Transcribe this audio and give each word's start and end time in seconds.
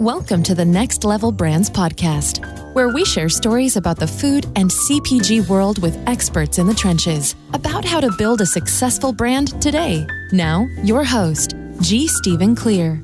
Welcome 0.00 0.42
to 0.44 0.54
the 0.54 0.64
Next 0.64 1.04
Level 1.04 1.30
Brands 1.30 1.68
podcast, 1.68 2.74
where 2.74 2.88
we 2.88 3.04
share 3.04 3.28
stories 3.28 3.76
about 3.76 3.98
the 3.98 4.06
food 4.06 4.46
and 4.56 4.70
CPG 4.70 5.46
world 5.46 5.82
with 5.82 5.94
experts 6.08 6.56
in 6.56 6.66
the 6.66 6.72
trenches 6.72 7.36
about 7.52 7.84
how 7.84 8.00
to 8.00 8.10
build 8.16 8.40
a 8.40 8.46
successful 8.46 9.12
brand 9.12 9.60
today. 9.60 10.06
Now, 10.32 10.66
your 10.82 11.04
host, 11.04 11.54
G. 11.82 12.08
Stephen 12.08 12.56
Clear. 12.56 12.94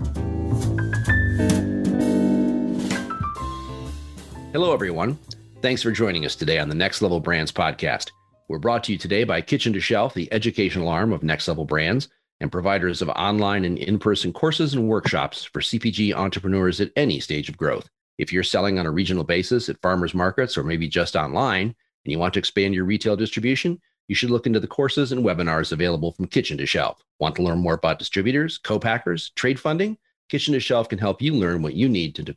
Hello, 4.54 4.72
everyone. 4.72 5.18
Thanks 5.60 5.82
for 5.82 5.90
joining 5.90 6.24
us 6.24 6.34
today 6.34 6.58
on 6.58 6.70
the 6.70 6.74
Next 6.74 7.02
Level 7.02 7.20
Brands 7.20 7.52
podcast. 7.52 8.10
We're 8.48 8.58
brought 8.58 8.84
to 8.84 8.92
you 8.92 8.96
today 8.96 9.24
by 9.24 9.42
Kitchen 9.42 9.74
to 9.74 9.80
Shelf, 9.80 10.14
the 10.14 10.32
educational 10.32 10.88
arm 10.88 11.12
of 11.12 11.22
Next 11.22 11.46
Level 11.46 11.66
Brands 11.66 12.08
and 12.40 12.52
providers 12.52 13.02
of 13.02 13.08
online 13.10 13.64
and 13.64 13.78
in 13.78 13.98
person 13.98 14.32
courses 14.32 14.74
and 14.74 14.88
workshops 14.88 15.44
for 15.44 15.60
CPG 15.60 16.14
entrepreneurs 16.14 16.80
at 16.80 16.92
any 16.96 17.20
stage 17.20 17.48
of 17.48 17.56
growth. 17.56 17.88
If 18.18 18.32
you're 18.32 18.42
selling 18.42 18.78
on 18.78 18.86
a 18.86 18.90
regional 18.90 19.24
basis 19.24 19.68
at 19.68 19.80
farmers 19.80 20.14
markets 20.14 20.56
or 20.56 20.64
maybe 20.64 20.88
just 20.88 21.16
online 21.16 21.74
and 22.04 22.12
you 22.12 22.18
want 22.18 22.34
to 22.34 22.38
expand 22.38 22.74
your 22.74 22.84
retail 22.84 23.16
distribution, 23.16 23.80
you 24.08 24.14
should 24.14 24.30
look 24.30 24.46
into 24.46 24.60
the 24.60 24.66
courses 24.66 25.12
and 25.12 25.24
webinars 25.24 25.72
available 25.72 26.12
from 26.12 26.26
Kitchen 26.26 26.56
to 26.58 26.66
Shelf. 26.66 27.02
Want 27.18 27.34
to 27.36 27.42
learn 27.42 27.58
more 27.58 27.74
about 27.74 27.98
distributors, 27.98 28.58
co-packers, 28.58 29.30
trade 29.30 29.58
funding? 29.58 29.98
Kitchen 30.28 30.54
to 30.54 30.60
Shelf 30.60 30.88
can 30.88 30.98
help 30.98 31.20
you 31.20 31.34
learn 31.34 31.62
what 31.62 31.74
you 31.74 31.88
need 31.88 32.14
to, 32.16 32.36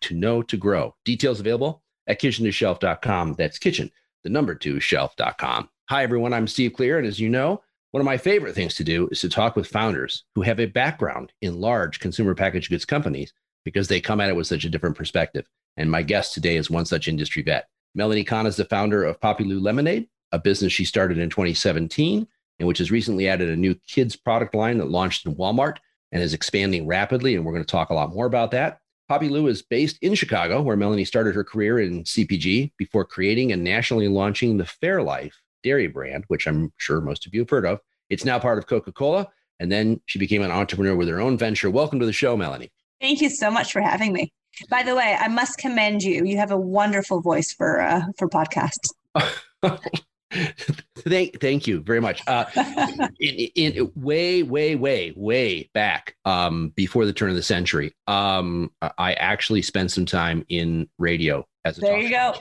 to 0.00 0.14
know 0.14 0.42
to 0.42 0.56
grow. 0.56 0.94
Details 1.04 1.40
available 1.40 1.82
at 2.06 2.20
kitchen2shelf.com. 2.20 3.34
That's 3.34 3.58
kitchen, 3.58 3.90
the 4.24 4.30
number 4.30 4.54
two 4.54 4.80
shelf.com. 4.80 5.68
Hi, 5.88 6.02
everyone. 6.02 6.32
I'm 6.32 6.46
Steve 6.46 6.72
Clear. 6.72 6.98
And 6.98 7.06
as 7.06 7.20
you 7.20 7.28
know, 7.28 7.62
one 7.92 8.00
of 8.00 8.06
my 8.06 8.18
favorite 8.18 8.54
things 8.54 8.74
to 8.76 8.84
do 8.84 9.08
is 9.10 9.20
to 9.20 9.28
talk 9.28 9.56
with 9.56 9.66
founders 9.66 10.24
who 10.34 10.42
have 10.42 10.60
a 10.60 10.66
background 10.66 11.32
in 11.40 11.60
large 11.60 11.98
consumer 11.98 12.34
packaged 12.34 12.70
goods 12.70 12.84
companies 12.84 13.32
because 13.64 13.88
they 13.88 14.00
come 14.00 14.20
at 14.20 14.28
it 14.28 14.36
with 14.36 14.46
such 14.46 14.64
a 14.64 14.68
different 14.68 14.96
perspective. 14.96 15.44
And 15.76 15.90
my 15.90 16.02
guest 16.02 16.32
today 16.32 16.56
is 16.56 16.70
one 16.70 16.86
such 16.86 17.08
industry 17.08 17.42
vet. 17.42 17.66
Melanie 17.94 18.24
Kahn 18.24 18.46
is 18.46 18.56
the 18.56 18.64
founder 18.64 19.02
of 19.02 19.20
Poppilu 19.20 19.60
Lemonade, 19.60 20.08
a 20.30 20.38
business 20.38 20.72
she 20.72 20.84
started 20.84 21.18
in 21.18 21.30
2017 21.30 22.26
and 22.60 22.68
which 22.68 22.78
has 22.78 22.92
recently 22.92 23.28
added 23.28 23.48
a 23.48 23.56
new 23.56 23.74
kids 23.88 24.14
product 24.14 24.54
line 24.54 24.78
that 24.78 24.90
launched 24.90 25.26
in 25.26 25.34
Walmart 25.34 25.78
and 26.12 26.22
is 26.22 26.34
expanding 26.34 26.86
rapidly. 26.86 27.34
And 27.34 27.44
we're 27.44 27.52
going 27.52 27.64
to 27.64 27.70
talk 27.70 27.90
a 27.90 27.94
lot 27.94 28.14
more 28.14 28.26
about 28.26 28.52
that. 28.52 28.78
Poppilu 29.10 29.48
is 29.48 29.62
based 29.62 29.98
in 30.02 30.14
Chicago, 30.14 30.62
where 30.62 30.76
Melanie 30.76 31.04
started 31.04 31.34
her 31.34 31.42
career 31.42 31.80
in 31.80 32.04
CPG 32.04 32.72
before 32.76 33.04
creating 33.04 33.50
and 33.50 33.64
nationally 33.64 34.06
launching 34.06 34.56
the 34.56 34.64
Fairlife 34.64 35.32
dairy 35.62 35.88
brand, 35.88 36.24
which 36.28 36.46
I'm 36.46 36.72
sure 36.76 37.00
most 37.00 37.26
of 37.26 37.34
you 37.34 37.40
have 37.40 37.50
heard 37.50 37.66
of. 37.66 37.80
It's 38.10 38.24
now 38.24 38.38
part 38.38 38.58
of 38.58 38.66
Coca 38.66 38.92
Cola. 38.92 39.28
And 39.60 39.70
then 39.70 40.00
she 40.06 40.18
became 40.18 40.42
an 40.42 40.50
entrepreneur 40.50 40.96
with 40.96 41.08
her 41.08 41.20
own 41.20 41.38
venture. 41.38 41.70
Welcome 41.70 42.00
to 42.00 42.06
the 42.06 42.12
show, 42.12 42.36
Melanie. 42.36 42.70
Thank 43.00 43.20
you 43.20 43.30
so 43.30 43.50
much 43.50 43.72
for 43.72 43.80
having 43.80 44.12
me. 44.12 44.32
By 44.68 44.82
the 44.82 44.94
way, 44.94 45.16
I 45.18 45.28
must 45.28 45.58
commend 45.58 46.02
you. 46.02 46.24
You 46.24 46.36
have 46.38 46.50
a 46.50 46.56
wonderful 46.56 47.20
voice 47.20 47.52
for 47.52 47.80
uh, 47.80 48.02
for 48.18 48.28
podcasts. 48.28 48.90
thank, 50.98 51.40
thank 51.40 51.66
you 51.66 51.80
very 51.80 52.00
much. 52.00 52.22
Uh, 52.26 52.44
in, 53.20 53.50
in, 53.54 53.92
way, 53.96 54.42
way, 54.42 54.76
way, 54.76 55.12
way 55.16 55.70
back 55.74 56.16
um, 56.24 56.70
before 56.70 57.04
the 57.04 57.12
turn 57.12 57.30
of 57.30 57.36
the 57.36 57.42
century, 57.42 57.94
um, 58.06 58.70
I 58.98 59.14
actually 59.14 59.62
spent 59.62 59.90
some 59.90 60.06
time 60.06 60.44
in 60.48 60.88
radio 60.98 61.46
as 61.64 61.78
a. 61.78 61.80
There 61.80 61.98
you 61.98 62.10
go. 62.10 62.34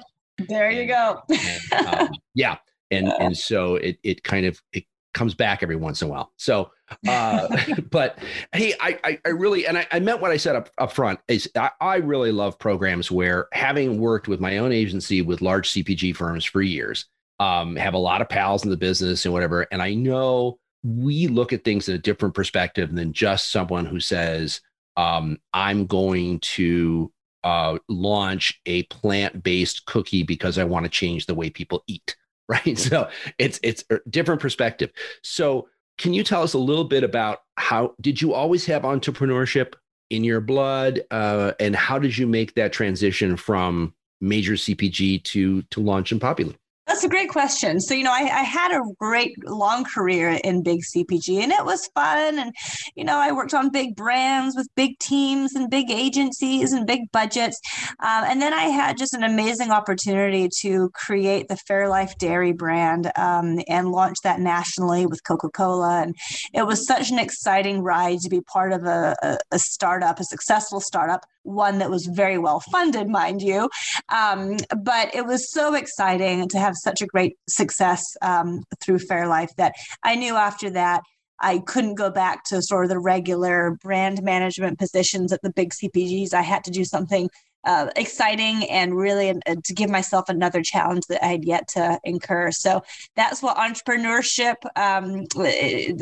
There 0.47 0.71
you 0.71 0.87
go. 0.87 1.21
and, 1.29 1.87
um, 1.87 2.09
yeah, 2.33 2.57
and 2.91 3.07
and 3.19 3.37
so 3.37 3.75
it 3.75 3.99
it 4.03 4.23
kind 4.23 4.45
of 4.45 4.61
it 4.71 4.85
comes 5.19 5.35
back 5.35 5.61
every 5.61 5.75
once 5.75 6.01
in 6.01 6.07
a 6.07 6.11
while. 6.11 6.31
So, 6.37 6.71
uh, 7.05 7.57
but 7.91 8.17
hey, 8.53 8.73
I, 8.79 8.97
I, 9.03 9.19
I, 9.25 9.29
really, 9.29 9.67
and 9.67 9.77
I, 9.77 9.85
I 9.91 9.99
meant 9.99 10.21
what 10.21 10.31
I 10.31 10.37
said 10.37 10.55
up, 10.55 10.69
up 10.77 10.93
front 10.93 11.19
is 11.27 11.51
I, 11.57 11.71
I 11.81 11.95
really 11.97 12.31
love 12.31 12.57
programs 12.57 13.11
where 13.11 13.49
having 13.51 13.99
worked 13.99 14.29
with 14.29 14.39
my 14.39 14.59
own 14.59 14.71
agency 14.71 15.21
with 15.21 15.41
large 15.41 15.71
CPG 15.71 16.15
firms 16.15 16.45
for 16.45 16.61
years, 16.61 17.05
um, 17.41 17.75
have 17.75 17.95
a 17.95 17.99
lot 17.99 18.21
of 18.21 18.29
pals 18.29 18.63
in 18.63 18.69
the 18.69 18.77
business 18.77 19.25
and 19.25 19.33
whatever. 19.33 19.67
And 19.73 19.81
I 19.81 19.93
know 19.93 20.57
we 20.83 21.27
look 21.27 21.51
at 21.51 21.65
things 21.65 21.89
in 21.89 21.95
a 21.95 21.99
different 21.99 22.33
perspective 22.33 22.95
than 22.95 23.11
just 23.11 23.51
someone 23.51 23.85
who 23.85 23.99
says, 23.99 24.61
um, 24.95 25.37
I'm 25.53 25.85
going 25.85 26.39
to 26.39 27.11
uh, 27.43 27.77
launch 27.89 28.57
a 28.65 28.83
plant 28.83 29.43
based 29.43 29.85
cookie 29.85 30.23
because 30.23 30.57
I 30.57 30.63
want 30.63 30.85
to 30.85 30.89
change 30.89 31.25
the 31.25 31.35
way 31.35 31.49
people 31.49 31.83
eat 31.87 32.15
right? 32.49 32.77
So 32.89 33.09
it's 33.37 33.59
it's 33.63 33.85
a 33.89 33.99
different 34.09 34.41
perspective. 34.41 34.91
So 35.23 35.69
can 35.97 36.13
you 36.13 36.23
tell 36.23 36.43
us 36.43 36.53
a 36.53 36.57
little 36.57 36.83
bit 36.83 37.03
about 37.03 37.39
how 37.55 37.93
did 38.01 38.21
you 38.21 38.33
always 38.33 38.65
have 38.65 38.81
entrepreneurship 38.81 39.75
in 40.09 40.23
your 40.23 40.41
blood, 40.41 41.01
uh, 41.11 41.51
and 41.59 41.75
how 41.75 41.99
did 41.99 42.17
you 42.17 42.25
make 42.25 42.55
that 42.55 42.73
transition 42.73 43.37
from 43.37 43.93
major 44.21 44.53
CPG 44.53 45.23
to 45.23 45.61
to 45.63 45.79
launch 45.79 46.11
in 46.11 46.19
Poppilu? 46.19 46.55
That's 46.89 47.03
a 47.03 47.07
great 47.07 47.29
question. 47.29 47.79
So, 47.79 47.93
you 47.93 48.03
know, 48.03 48.11
I, 48.11 48.21
I, 48.21 48.41
had 48.41 48.71
a 48.71 48.81
great 48.99 49.35
long 49.47 49.83
career 49.83 50.39
in 50.43 50.63
big 50.63 50.79
CPG 50.81 51.39
and 51.43 51.51
it 51.51 51.63
was 51.63 51.85
fun. 51.93 52.39
And, 52.39 52.51
you 52.95 53.03
know, 53.03 53.15
I 53.15 53.31
worked 53.31 53.53
on 53.53 53.69
big 53.69 53.95
brands 53.95 54.55
with 54.55 54.67
big 54.73 54.97
teams 54.97 55.53
and 55.53 55.69
big 55.69 55.91
agencies 55.91 56.73
and 56.73 56.87
big 56.87 57.01
budgets. 57.11 57.61
Um, 57.99 58.23
and 58.23 58.41
then 58.41 58.53
I 58.53 58.63
had 58.63 58.97
just 58.97 59.13
an 59.13 59.21
amazing 59.21 59.69
opportunity 59.69 60.49
to 60.61 60.89
create 60.95 61.47
the 61.47 61.59
Fairlife 61.69 62.17
Dairy 62.17 62.53
brand 62.53 63.11
um, 63.15 63.59
and 63.67 63.91
launch 63.91 64.17
that 64.23 64.39
nationally 64.39 65.05
with 65.05 65.23
Coca 65.23 65.49
Cola. 65.49 66.01
And 66.01 66.15
it 66.55 66.65
was 66.65 66.87
such 66.87 67.11
an 67.11 67.19
exciting 67.19 67.83
ride 67.83 68.17
to 68.21 68.29
be 68.29 68.41
part 68.41 68.73
of 68.73 68.85
a, 68.85 69.15
a, 69.21 69.37
a 69.51 69.59
startup, 69.59 70.19
a 70.19 70.23
successful 70.23 70.81
startup 70.81 71.23
one 71.49 71.79
that 71.79 71.89
was 71.89 72.05
very 72.05 72.37
well 72.37 72.59
funded, 72.59 73.07
mind 73.07 73.41
you. 73.41 73.69
Um, 74.09 74.57
but 74.83 75.13
it 75.15 75.25
was 75.25 75.51
so 75.51 75.73
exciting 75.73 76.47
to 76.49 76.59
have 76.59 76.75
such 76.75 77.01
a 77.01 77.07
great 77.07 77.37
success 77.47 78.03
um, 78.21 78.63
through 78.81 78.99
Fairlife 78.99 79.55
that 79.57 79.73
I 80.03 80.15
knew 80.15 80.35
after 80.35 80.69
that 80.71 81.01
I 81.41 81.59
couldn't 81.59 81.95
go 81.95 82.09
back 82.09 82.43
to 82.45 82.61
sort 82.61 82.85
of 82.85 82.89
the 82.89 82.99
regular 82.99 83.77
brand 83.81 84.21
management 84.23 84.77
positions 84.77 85.31
at 85.31 85.41
the 85.41 85.51
big 85.51 85.71
CPGs. 85.71 86.33
I 86.33 86.41
had 86.41 86.63
to 86.65 86.71
do 86.71 86.83
something 86.83 87.29
uh, 87.65 87.89
exciting 87.95 88.69
and 88.69 88.95
really 88.95 89.29
uh, 89.29 89.55
to 89.63 89.73
give 89.73 89.89
myself 89.89 90.29
another 90.29 90.61
challenge 90.61 91.05
that 91.07 91.23
I 91.23 91.27
had 91.27 91.45
yet 91.45 91.67
to 91.69 91.99
incur. 92.03 92.51
So 92.51 92.81
that's 93.15 93.41
what 93.41 93.57
entrepreneurship. 93.57 94.55
Um, 94.75 95.25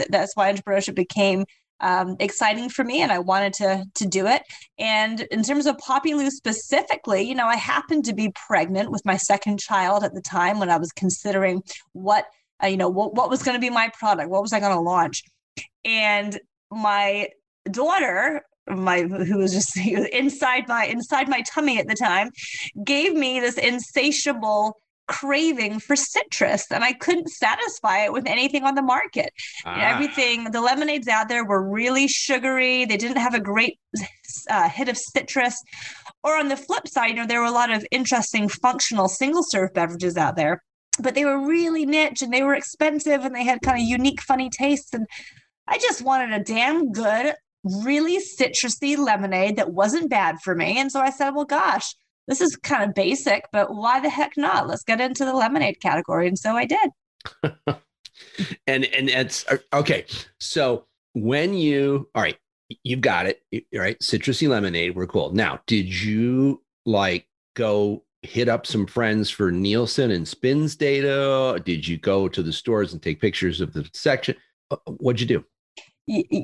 that's 0.09 0.35
why 0.35 0.53
entrepreneurship 0.53 0.95
became 0.95 1.45
um, 1.79 2.15
exciting 2.19 2.69
for 2.69 2.83
me 2.83 3.01
and 3.01 3.11
I 3.11 3.19
wanted 3.19 3.53
to 3.53 3.85
to 3.95 4.05
do 4.05 4.27
it. 4.27 4.43
And 4.77 5.21
in 5.31 5.43
terms 5.43 5.65
of 5.65 5.77
Poppilu 5.77 6.29
specifically, 6.29 7.21
you 7.21 7.35
know, 7.35 7.47
I 7.47 7.55
happened 7.55 8.05
to 8.05 8.13
be 8.13 8.31
pregnant 8.47 8.91
with 8.91 9.05
my 9.05 9.17
second 9.17 9.59
child 9.59 10.03
at 10.03 10.13
the 10.13 10.21
time 10.21 10.59
when 10.59 10.69
I 10.69 10.77
was 10.77 10.91
considering 10.91 11.61
what 11.93 12.25
uh, 12.63 12.67
you 12.67 12.77
know 12.77 12.89
what, 12.89 13.13
what 13.13 13.29
was 13.29 13.43
going 13.43 13.55
to 13.55 13.61
be 13.61 13.69
my 13.69 13.89
product, 13.97 14.29
what 14.29 14.41
was 14.41 14.53
I 14.53 14.59
going 14.59 14.75
to 14.75 14.81
launch, 14.81 15.23
and 15.85 16.39
my 16.71 17.27
daughter 17.69 18.43
my 18.69 19.03
who 19.03 19.37
was 19.37 19.53
just 19.53 19.77
inside 19.77 20.67
my 20.67 20.85
inside 20.85 21.29
my 21.29 21.41
tummy 21.41 21.79
at 21.79 21.87
the 21.87 21.95
time 21.95 22.29
gave 22.83 23.13
me 23.13 23.39
this 23.39 23.57
insatiable 23.57 24.77
craving 25.07 25.79
for 25.79 25.95
citrus 25.95 26.71
and 26.71 26.83
I 26.83 26.93
couldn't 26.93 27.29
satisfy 27.29 28.03
it 28.03 28.13
with 28.13 28.27
anything 28.27 28.63
on 28.63 28.75
the 28.75 28.81
market. 28.81 29.31
Ah. 29.65 29.93
Everything, 29.93 30.51
the 30.51 30.61
lemonades 30.61 31.07
out 31.07 31.29
there 31.29 31.45
were 31.45 31.63
really 31.67 32.07
sugary. 32.07 32.85
They 32.85 32.97
didn't 32.97 33.17
have 33.17 33.33
a 33.33 33.39
great 33.39 33.79
uh, 34.49 34.69
hit 34.69 34.89
of 34.89 34.97
citrus. 34.97 35.61
Or 36.23 36.37
on 36.37 36.49
the 36.49 36.57
flip 36.57 36.87
side, 36.87 37.09
you 37.09 37.15
know, 37.15 37.25
there 37.25 37.39
were 37.39 37.47
a 37.47 37.51
lot 37.51 37.71
of 37.71 37.85
interesting 37.91 38.49
functional 38.49 39.07
single 39.07 39.43
serve 39.43 39.73
beverages 39.73 40.17
out 40.17 40.35
there, 40.35 40.63
but 40.99 41.15
they 41.15 41.25
were 41.25 41.47
really 41.47 41.85
niche 41.85 42.21
and 42.21 42.33
they 42.33 42.43
were 42.43 42.55
expensive 42.55 43.23
and 43.23 43.33
they 43.33 43.43
had 43.43 43.61
kind 43.61 43.81
of 43.81 43.87
unique, 43.87 44.21
funny 44.21 44.49
tastes. 44.49 44.93
And 44.93 45.07
I 45.67 45.77
just 45.77 46.01
wanted 46.01 46.33
a 46.33 46.43
damn 46.43 46.91
good, 46.91 47.33
really 47.63 48.19
citrusy 48.19 48.97
lemonade 48.97 49.57
that 49.57 49.71
wasn't 49.71 50.09
bad 50.09 50.39
for 50.43 50.55
me. 50.55 50.79
And 50.79 50.91
so 50.91 50.99
I 50.99 51.11
said, 51.11 51.31
well, 51.31 51.45
gosh, 51.45 51.95
this 52.27 52.41
is 52.41 52.55
kind 52.57 52.83
of 52.83 52.93
basic, 52.93 53.45
but 53.51 53.73
why 53.73 53.99
the 53.99 54.09
heck 54.09 54.33
not? 54.37 54.67
Let's 54.67 54.83
get 54.83 55.01
into 55.01 55.25
the 55.25 55.33
lemonade 55.33 55.79
category. 55.81 56.27
And 56.27 56.37
so 56.37 56.55
I 56.55 56.65
did. 56.65 56.89
and 58.67 58.85
and 58.85 59.09
it's 59.09 59.45
uh, 59.47 59.57
okay. 59.73 60.05
So 60.39 60.85
when 61.13 61.53
you 61.53 62.09
all 62.13 62.21
right, 62.21 62.37
you've 62.83 63.01
got 63.01 63.27
it. 63.27 63.41
All 63.73 63.79
right, 63.79 63.99
citrusy 63.99 64.47
lemonade. 64.47 64.95
We're 64.95 65.07
cool. 65.07 65.31
Now, 65.31 65.59
did 65.67 65.85
you 65.85 66.61
like 66.85 67.27
go 67.55 68.03
hit 68.23 68.49
up 68.49 68.65
some 68.65 68.85
friends 68.85 69.29
for 69.29 69.51
Nielsen 69.51 70.11
and 70.11 70.27
SPINS 70.27 70.75
data? 70.75 71.61
Did 71.63 71.87
you 71.87 71.97
go 71.97 72.27
to 72.27 72.43
the 72.43 72.53
stores 72.53 72.93
and 72.93 73.01
take 73.01 73.21
pictures 73.21 73.61
of 73.61 73.73
the 73.73 73.89
section? 73.93 74.35
Uh, 74.69 74.77
what'd 74.97 75.21
you 75.21 75.27
do? 75.27 75.45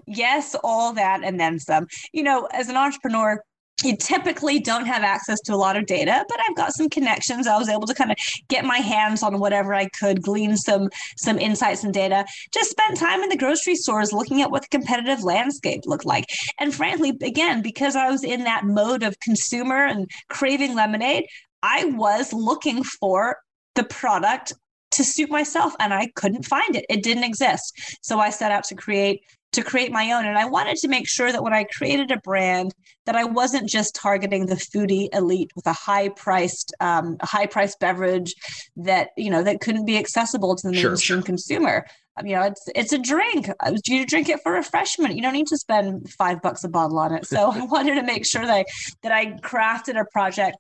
yes, 0.08 0.56
all 0.64 0.94
that 0.94 1.24
and 1.24 1.40
then 1.40 1.60
some. 1.60 1.88
You 2.12 2.24
know, 2.24 2.48
as 2.54 2.70
an 2.70 2.78
entrepreneur, 2.78 3.42
you 3.84 3.98
typically 3.98 4.60
don't 4.60 4.86
have 4.86 5.04
access 5.04 5.40
to 5.42 5.54
a 5.54 5.56
lot 5.56 5.76
of 5.76 5.86
data 5.86 6.24
but 6.30 6.40
i've 6.48 6.56
got 6.56 6.74
some 6.74 6.90
connections 6.90 7.48
i 7.48 7.58
was 7.58 7.70
able 7.70 7.88
to 7.88 7.94
kind 7.94 8.12
of 8.12 8.18
get 8.48 8.66
my 8.66 8.78
hands 8.78 9.24
on 9.24 9.40
whatever 9.40 9.74
i 9.74 9.88
could 9.90 10.22
glean 10.22 10.56
some 10.56 10.90
some 11.18 11.40
insights 11.40 11.84
and 11.84 11.94
data 11.94 12.26
just 12.52 12.70
spent 12.70 12.98
time 12.98 13.22
in 13.22 13.30
the 13.30 13.38
grocery 13.38 13.76
stores 13.76 14.14
looking 14.14 14.42
at 14.42 14.52
what 14.52 14.62
the 14.62 14.68
competitive 14.70 15.24
landscape 15.24 15.82
looked 15.86 16.06
like 16.06 16.26
and 16.60 16.74
frankly 16.74 17.14
again 17.22 17.62
because 17.62 17.96
i 17.96 18.10
was 18.10 18.24
in 18.24 18.44
that 18.44 18.66
mode 18.66 19.04
of 19.04 19.20
consumer 19.20 19.86
and 19.86 20.10
craving 20.30 20.76
lemonade 20.76 21.26
i 21.62 21.86
was 21.86 22.32
looking 22.34 22.84
for 22.84 23.38
the 23.76 23.84
product 23.84 24.54
to 24.92 25.04
suit 25.04 25.30
myself 25.30 25.74
and 25.80 25.94
I 25.94 26.12
couldn't 26.16 26.46
find 26.46 26.76
it. 26.76 26.86
It 26.90 27.04
didn't 27.04 27.24
exist. 27.24 27.98
So 28.02 28.20
I 28.20 28.30
set 28.30 28.52
out 28.52 28.64
to 28.66 28.76
create 28.76 29.24
to 29.54 29.64
create 29.64 29.92
my 29.92 30.12
own. 30.12 30.26
And 30.26 30.38
I 30.38 30.46
wanted 30.46 30.78
to 30.78 30.88
make 30.88 31.08
sure 31.08 31.32
that 31.32 31.44
when 31.44 31.54
I 31.54 31.64
created 31.64 32.12
a 32.12 32.18
brand, 32.18 32.74
that 33.06 33.16
I 33.16 33.24
wasn't 33.24 33.70
just 33.70 33.96
targeting 33.96 34.46
the 34.46 34.56
foodie 34.56 35.10
elite 35.14 35.52
with 35.56 35.68
a 35.68 35.74
high 35.74 36.10
priced, 36.10 36.74
um, 36.80 37.18
high 37.22 37.46
priced 37.46 37.80
beverage 37.80 38.34
that 38.78 39.10
you 39.18 39.30
know 39.30 39.44
that 39.44 39.62
couldn't 39.62 39.86
be 39.86 39.98
accessible 39.98 40.56
to 40.56 40.68
the 40.68 40.74
mainstream 40.74 41.20
sure. 41.20 41.22
consumer. 41.22 41.86
Um, 42.18 42.28
you 42.28 42.36
know, 42.36 42.44
it's 42.44 42.64
it's 42.76 42.94
a 42.94 43.00
drink. 43.00 43.50
Uh, 43.60 43.74
you 43.86 44.06
drink 44.06 44.30
it 44.30 44.42
for 44.44 44.52
refreshment. 44.52 45.16
You 45.16 45.22
don't 45.22 45.34
need 45.34 45.48
to 45.48 45.58
spend 45.58 46.10
five 46.12 46.42
bucks 46.42 46.64
a 46.64 46.70
bottle 46.70 47.00
on 47.00 47.14
it. 47.14 47.26
So 47.26 47.52
I 47.54 47.66
wanted 47.66 47.96
to 47.96 48.04
make 48.04 48.26
sure 48.26 48.46
that 48.46 48.54
I, 48.54 48.66
that 49.04 49.12
I 49.12 49.26
crafted 49.40 50.00
a 50.00 50.06
project 50.12 50.58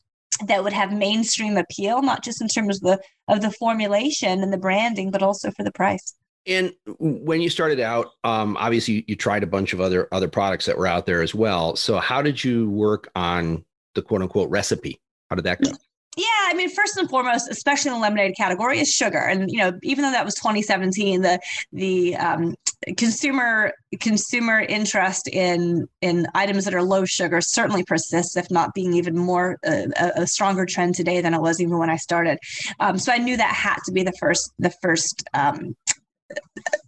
that 0.48 0.63
would 0.63 0.74
have 0.74 0.92
mainstream 0.92 1.57
appeal, 1.57 2.01
not 2.01 2.24
just 2.24 2.42
in 2.42 2.48
terms 2.48 2.78
of 2.78 2.81
the 2.81 3.01
of 3.28 3.42
the 3.42 3.51
formulation 3.51 4.42
and 4.42 4.51
the 4.51 4.57
branding, 4.57 5.12
but 5.12 5.22
also 5.22 5.51
for 5.51 5.63
the 5.63 5.72
price. 5.72 6.16
And 6.45 6.74
when 7.00 7.42
you 7.42 7.50
started 7.50 7.80
out, 7.80 8.12
um, 8.24 8.57
obviously 8.57 9.06
you 9.07 9.16
tried 9.16 9.44
a 9.44 9.48
bunch 9.48 9.74
of 9.74 9.80
other 9.80 10.07
other 10.12 10.28
products 10.28 10.66
that 10.66 10.78
were 10.78 10.88
out 10.88 11.06
there 11.06 11.22
as 11.22 11.34
well. 11.34 11.75
So 11.75 12.00
how 12.00 12.22
did 12.22 12.44
you 12.44 12.69
work 12.69 13.10
on 13.16 13.63
the 13.95 14.01
quote 14.01 14.22
unquote 14.22 14.50
recipe? 14.50 15.00
How 15.30 15.36
did 15.36 15.45
that 15.45 15.62
go? 15.62 15.72
Yeah, 16.16 16.25
I 16.45 16.54
mean, 16.54 16.69
first 16.69 16.95
and 16.98 17.10
foremost, 17.10 17.50
especially 17.50 17.90
in 17.90 17.95
the 17.95 18.01
lemonade 18.01 18.36
category, 18.38 18.80
is 18.80 18.94
sugar. 18.94 19.18
And 19.18 19.50
you 19.50 19.57
know, 19.57 19.72
even 19.81 20.04
though 20.04 20.12
that 20.12 20.25
was 20.25 20.36
2017, 20.36 21.22
the 21.22 21.40
the 21.72 22.16
um, 22.18 22.56
consumer 22.98 23.74
consumer 24.00 24.60
interest 24.60 25.28
in 25.28 25.88
in 26.01 26.28
items 26.36 26.66
that 26.66 26.75
are 26.75 26.84
low 26.84 27.06
sugar 27.06 27.42
certainly 27.42 27.84
persists, 27.84 28.38
if 28.38 28.51
not 28.51 28.75
being 28.75 28.94
even 28.94 29.18
more 29.18 29.57
uh, 29.66 29.88
a, 30.00 30.22
a, 30.22 30.28
stronger 30.28 30.66
trend 30.66 30.94
today 30.94 31.19
than 31.22 31.34
it 31.34 31.42
was 31.42 31.60
even 31.60 31.80
when 31.80 31.90
I 31.90 31.98
started. 31.98 32.38
Um, 32.80 33.00
so 33.00 33.12
I 33.12 33.18
knew 33.18 33.38
that 33.38 33.54
had 33.54 33.78
to 33.86 33.92
be 33.92 34.04
the 34.04 34.13
first 34.19 34.51
the 34.60 34.74
first 34.81 35.24
um, 35.34 35.75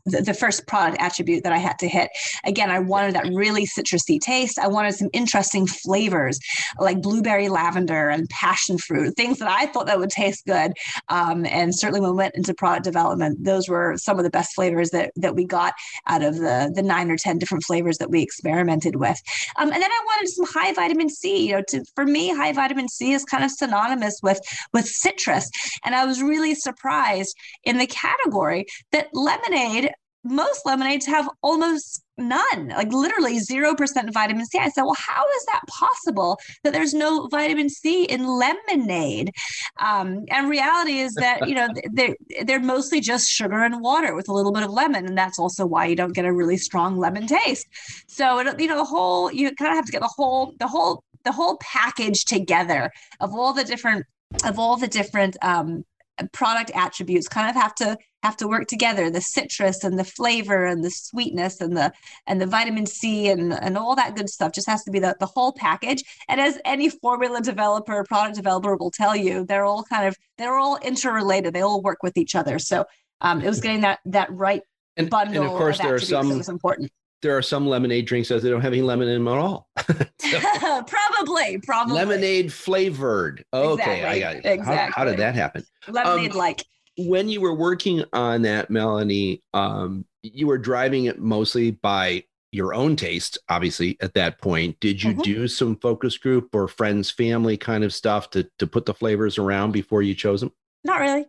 the, 0.06 0.34
first 0.34 0.68
product 0.68 1.02
attribute 1.02 1.44
that 1.44 1.54
I 1.54 1.58
had 1.58 1.80
to 1.80 1.88
hit. 1.88 2.10
Again, 2.44 2.70
I 2.70 2.80
wanted 2.80 3.16
that 3.16 3.26
really 3.34 3.66
citrusy 3.66 4.20
taste. 4.20 4.60
I 4.60 4.68
wanted 4.68 4.94
some 4.94 5.10
interesting 5.14 5.66
flavors 5.66 6.40
like 6.78 7.02
blueberry 7.02 7.50
lavender 7.50 8.10
and 8.10 8.30
passion 8.30 8.78
fruit, 8.78 9.16
things 9.16 9.40
that 9.40 9.50
I 9.50 9.66
thought 9.68 9.88
that 9.88 9.98
would 9.98 10.10
taste 10.10 10.46
good. 10.46 10.74
Um, 11.10 11.46
and 11.46 11.74
certainly 11.74 12.02
when 12.02 12.12
we 12.12 12.18
went 12.18 12.36
into 12.36 12.54
product 12.54 12.84
development, 12.84 13.44
those 13.44 13.68
were 13.68 13.96
some 13.98 14.20
of 14.20 14.24
the 14.24 14.30
best 14.30 14.54
flavors 14.54 14.92
that, 14.92 15.12
that 15.16 15.36
we 15.36 15.46
got 15.46 15.74
out 16.08 16.24
of 16.24 16.36
the, 16.36 16.72
the 16.76 16.84
nine 16.84 17.10
or 17.10 17.18
10 17.18 17.40
different 17.40 17.64
flavors 17.64 17.98
that 17.98 18.12
we 18.12 18.22
experimented 18.22 18.98
with. 18.98 19.20
Um, 19.58 19.72
and 19.72 19.82
then 19.82 19.92
I 19.92 20.04
wanted 20.06 20.30
some 20.30 20.46
high 20.46 20.74
vitamin 20.74 21.10
C. 21.10 21.48
You 21.48 21.56
know, 21.56 21.64
to, 21.70 21.84
for 21.96 22.06
me, 22.06 22.30
high 22.30 22.52
vitamin 22.52 22.90
C 22.90 23.14
is 23.14 23.26
kind 23.26 23.44
of 23.44 23.52
synonymous 23.52 24.20
with, 24.22 24.40
with 24.74 24.86
citrus. 24.86 25.50
And 25.84 25.96
I 25.96 26.06
was 26.06 26.22
really 26.22 26.54
surprised 26.54 27.36
in 27.64 27.78
the 27.78 27.88
category 27.88 28.66
that 28.92 29.08
lemonade 29.44 29.92
most 30.26 30.66
lemonades 30.66 31.06
have 31.06 31.30
almost 31.44 32.04
none, 32.18 32.70
like 32.70 32.92
literally 32.92 33.40
0% 33.40 34.12
vitamin 34.12 34.46
C. 34.46 34.58
I 34.58 34.70
said, 34.70 34.82
well, 34.82 34.96
how 34.98 35.24
is 35.24 35.46
that 35.46 35.62
possible 35.68 36.40
that 36.64 36.74
there's 36.74 36.96
no 36.96 37.28
vitamin 37.28 37.70
C 37.70 38.06
in 38.06 38.26
lemonade? 38.26 39.32
Um, 39.80 40.26
and 40.32 40.50
reality 40.50 40.98
is 40.98 41.14
that, 41.16 41.48
you 41.48 41.54
know, 41.54 41.68
they're, 41.92 42.16
they're 42.44 42.60
mostly 42.60 43.02
just 43.02 43.30
sugar 43.30 43.64
and 43.64 43.82
water 43.82 44.16
with 44.16 44.28
a 44.28 44.34
little 44.34 44.52
bit 44.52 44.64
of 44.64 44.72
lemon. 44.72 45.06
And 45.06 45.18
that's 45.18 45.38
also 45.38 45.66
why 45.66 45.86
you 45.86 45.96
don't 45.96 46.16
get 46.16 46.26
a 46.26 46.34
really 46.34 46.58
strong 46.58 46.98
lemon 46.98 47.28
taste. 47.28 47.68
So, 48.08 48.40
it, 48.40 48.60
you 48.60 48.68
know, 48.68 48.78
the 48.78 48.84
whole, 48.84 49.32
you 49.32 49.54
kind 49.54 49.72
of 49.72 49.76
have 49.76 49.86
to 49.86 49.92
get 49.92 50.02
the 50.02 50.12
whole, 50.16 50.56
the 50.60 50.68
whole, 50.68 51.04
the 51.24 51.32
whole 51.32 51.58
package 51.58 52.26
together 52.26 52.92
of 53.20 53.34
all 53.34 53.54
the 53.54 53.64
different, 53.64 54.06
of 54.44 54.58
all 54.58 54.76
the 54.76 54.88
different, 54.88 55.38
um, 55.44 55.84
product 56.32 56.72
attributes 56.74 57.28
kind 57.28 57.50
of 57.50 57.56
have 57.56 57.76
to 57.76 57.98
have 58.24 58.38
to 58.38 58.48
work 58.48 58.68
together. 58.68 59.10
The 59.10 59.22
citrus 59.22 59.84
and 59.84 60.00
the 60.00 60.04
flavor 60.04 60.66
and 60.66 60.84
the 60.84 60.90
sweetness 60.90 61.62
and 61.62 61.76
the 61.76 61.92
and 62.28 62.42
the 62.42 62.46
vitamin 62.46 62.86
c 62.86 63.30
and 63.30 63.54
and 63.54 63.78
all 63.78 63.96
that 63.96 64.16
good 64.16 64.30
stuff 64.30 64.52
just 64.52 64.68
has 64.68 64.84
to 64.84 64.92
be 64.92 65.00
the, 65.00 65.16
the 65.20 65.26
whole 65.26 65.54
package. 65.54 66.04
And 66.28 66.40
as 66.42 66.60
any 66.66 66.90
formula 66.90 67.42
developer 67.42 68.04
product 68.04 68.36
developer 68.36 68.76
will 68.76 68.92
tell 68.92 69.16
you 69.16 69.46
they're 69.46 69.66
all 69.66 69.84
kind 69.84 70.08
of 70.08 70.16
they're 70.38 70.58
all 70.58 70.78
interrelated. 70.78 71.54
They 71.54 71.62
all 71.62 71.82
work 71.82 72.02
with 72.04 72.18
each 72.18 72.36
other. 72.36 72.60
So 72.60 72.86
um, 73.22 73.42
it 73.42 73.48
was 73.48 73.62
getting 73.62 73.82
that 73.82 74.00
that 74.06 74.32
right 74.32 74.62
and, 74.98 75.10
bundle 75.10 75.44
and 75.44 75.52
of 75.52 75.58
course 75.58 75.80
of 75.80 75.86
there 75.86 75.96
are 75.96 76.00
some 76.00 76.32
important 76.32 76.92
there 77.26 77.36
are 77.36 77.42
some 77.42 77.68
lemonade 77.68 78.06
drinks 78.06 78.30
that 78.30 78.44
they 78.44 78.50
don't 78.52 78.62
have 78.62 78.72
any 78.72 78.84
lemon 78.84 79.08
in 79.08 79.16
them 79.16 79.28
at 79.28 79.40
all. 79.40 79.68
so, 80.20 80.84
probably, 80.88 81.58
probably 81.58 81.96
lemonade 81.96 82.54
flavored. 82.54 83.44
Okay, 83.52 83.82
exactly. 83.82 84.06
I 84.06 84.20
got 84.20 84.36
it. 84.36 84.46
Exactly. 84.46 84.76
How, 84.76 84.92
how, 84.92 85.06
did 85.06 85.18
that 85.18 85.34
happen? 85.34 85.66
Lemonade 85.88 86.32
um, 86.32 86.38
like. 86.38 86.64
When 86.98 87.28
you 87.28 87.42
were 87.42 87.56
working 87.56 88.06
on 88.14 88.44
that, 88.44 88.70
Melanie, 88.70 89.42
um, 89.54 90.06
you 90.22 90.46
were 90.46 90.60
driving 90.60 91.06
it 91.06 91.20
mostly 91.20 91.72
by 91.72 92.24
your 92.52 92.74
own 92.74 92.96
taste, 92.96 93.38
obviously, 93.50 93.98
at 94.02 94.14
that 94.14 94.40
point. 94.40 94.80
Did 94.80 95.04
you 95.04 95.12
mm-hmm. 95.12 95.22
do 95.22 95.48
some 95.48 95.78
focus 95.78 96.18
group 96.18 96.54
or 96.54 96.68
friends, 96.68 97.10
family 97.10 97.58
kind 97.58 97.84
of 97.84 97.94
stuff 97.94 98.30
to 98.30 98.48
to 98.60 98.68
put 98.68 98.86
the 98.86 98.94
flavors 98.94 99.38
around 99.38 99.72
before 99.72 100.04
you 100.04 100.14
chose 100.14 100.42
them? 100.42 100.54
Not 100.86 101.02
really. 101.02 101.26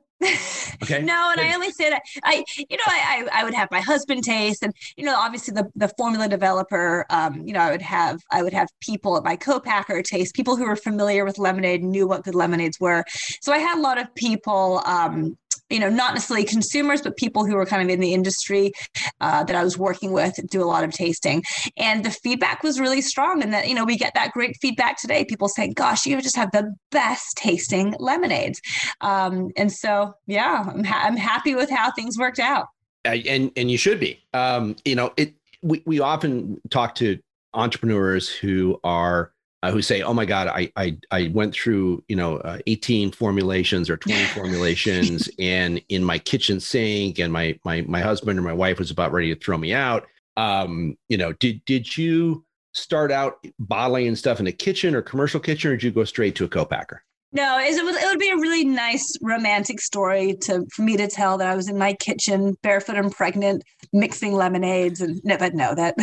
Okay. 0.83 1.03
no, 1.03 1.31
and 1.33 1.41
I 1.41 1.55
only 1.55 1.71
say 1.71 1.91
that 1.91 2.03
I, 2.23 2.45
you 2.57 2.77
know, 2.77 2.85
I, 2.87 3.29
I, 3.33 3.41
I 3.41 3.45
would 3.45 3.55
have 3.55 3.69
my 3.71 3.81
husband 3.81 4.25
taste, 4.25 4.63
and 4.63 4.73
you 4.97 5.05
know, 5.05 5.17
obviously 5.17 5.55
the 5.55 5.69
the 5.75 5.89
formula 5.97 6.29
developer, 6.29 7.07
um, 7.11 7.47
you 7.47 7.53
know, 7.53 7.61
I 7.61 7.71
would 7.71 7.83
have 7.83 8.21
I 8.31 8.43
would 8.43 8.53
have 8.53 8.69
people 8.81 9.17
at 9.17 9.25
my 9.25 9.37
co-packer 9.37 10.03
taste, 10.03 10.35
people 10.35 10.57
who 10.57 10.67
were 10.67 10.77
familiar 10.77 11.25
with 11.25 11.39
lemonade, 11.39 11.83
knew 11.83 12.07
what 12.07 12.25
good 12.25 12.35
lemonades 12.35 12.79
were. 12.81 13.05
So 13.41 13.53
I 13.53 13.59
had 13.59 13.79
a 13.79 13.81
lot 13.81 13.99
of 13.99 14.15
people, 14.15 14.83
um, 14.87 15.37
you 15.71 15.79
know, 15.79 15.89
not 15.89 16.15
necessarily 16.15 16.45
consumers, 16.45 17.03
but 17.03 17.17
people 17.17 17.45
who 17.45 17.55
were 17.55 17.67
kind 17.67 17.83
of 17.83 17.89
in 17.89 18.01
the 18.01 18.15
industry 18.15 18.73
uh, 19.21 19.45
that 19.45 19.57
I 19.57 19.65
was 19.65 19.77
working 19.77 20.13
with 20.13 20.39
do 20.49 20.63
a 20.63 20.65
lot 20.65 20.85
of 20.85 20.93
tasting. 20.93 21.43
And 21.77 22.05
the 22.05 22.11
feedback 22.11 22.63
was 22.63 22.79
really 22.79 23.01
strong. 23.01 23.43
And 23.43 23.53
that, 23.53 23.69
you 23.69 23.75
know, 23.75 23.85
we 23.85 23.97
get 23.97 24.15
that 24.15 24.33
great 24.33 24.57
feedback 24.61 25.01
today. 25.01 25.25
People 25.25 25.49
saying, 25.49 25.73
gosh, 25.73 26.07
you 26.07 26.21
just 26.21 26.37
have 26.37 26.51
the 26.53 26.75
best 26.91 27.37
tasting 27.37 27.95
lemonades. 27.99 28.61
Um, 29.01 29.51
and 29.57 29.73
so, 29.73 30.15
yeah, 30.27 30.65
I'm, 30.73 30.85
ha- 30.85 31.05
I'm 31.05 31.17
happy 31.17 31.55
with 31.55 31.71
how 31.71 31.91
things 31.93 32.19
worked 32.19 32.39
out. 32.39 32.67
and, 33.05 33.51
and 33.57 33.71
you 33.71 33.79
should 33.79 34.01
be, 34.01 34.23
um, 34.35 34.77
you 34.85 34.95
know, 34.95 35.13
it, 35.17 35.35
we, 35.63 35.83
we 35.87 36.01
often 36.01 36.61
talk 36.71 36.95
to 36.97 37.19
entrepreneurs 37.55 38.29
who 38.29 38.79
are 38.85 39.33
uh, 39.67 39.73
who 39.73 39.83
say, 39.83 40.03
"Oh 40.03 40.15
my 40.15 40.25
God, 40.25 40.47
I 40.47 40.71
I 40.77 40.97
I 41.11 41.31
went 41.35 41.53
through 41.53 42.05
you 42.09 42.15
know 42.15 42.37
uh, 42.39 42.59
18 42.69 43.11
formulations 43.11 43.91
or 43.91 43.97
20 43.97 44.25
formulations, 44.35 45.29
and 45.41 45.83
in 45.89 46.05
my 46.05 46.19
kitchen 46.19 46.61
sink, 46.61 47.19
and 47.19 47.33
my 47.33 47.59
my 47.65 47.83
my 47.83 48.01
husband 48.01 48.39
or 48.39 48.43
my 48.43 48.53
wife 48.53 48.79
was 48.79 48.93
about 48.93 49.13
ready 49.13 49.35
to 49.35 49.41
throw 49.41 49.59
me 49.59 49.73
out." 49.73 50.07
Um, 50.37 50.97
you 51.09 51.17
know, 51.17 51.33
did 51.33 51.65
did 51.65 51.97
you 51.97 52.45
start 52.75 53.11
out 53.11 53.45
bottling 53.59 54.15
stuff 54.15 54.39
in 54.39 54.47
a 54.47 54.53
kitchen 54.53 54.95
or 54.95 55.03
commercial 55.03 55.41
kitchen, 55.41 55.73
or 55.73 55.77
did 55.77 55.83
you 55.83 55.91
go 55.91 56.05
straight 56.05 56.37
to 56.37 56.45
a 56.45 56.49
co-packer? 56.49 57.03
No, 57.37 57.59
it 57.61 57.85
would 57.85 57.95
it 57.95 58.07
would 58.07 58.19
be 58.19 58.31
a 58.31 58.37
really 58.37 58.65
nice 58.65 59.15
romantic 59.21 59.79
story 59.79 60.37
to 60.41 60.65
for 60.73 60.81
me 60.81 60.97
to 60.97 61.07
tell 61.07 61.37
that 61.37 61.47
I 61.47 61.55
was 61.55 61.69
in 61.69 61.77
my 61.77 61.93
kitchen, 61.93 62.57
barefoot 62.63 62.97
and 62.97 63.13
pregnant, 63.13 63.63
mixing 63.93 64.33
lemonades, 64.33 65.03
and 65.03 65.21
no, 65.23 65.37
but 65.37 65.53
no, 65.53 65.75
that 65.75 65.97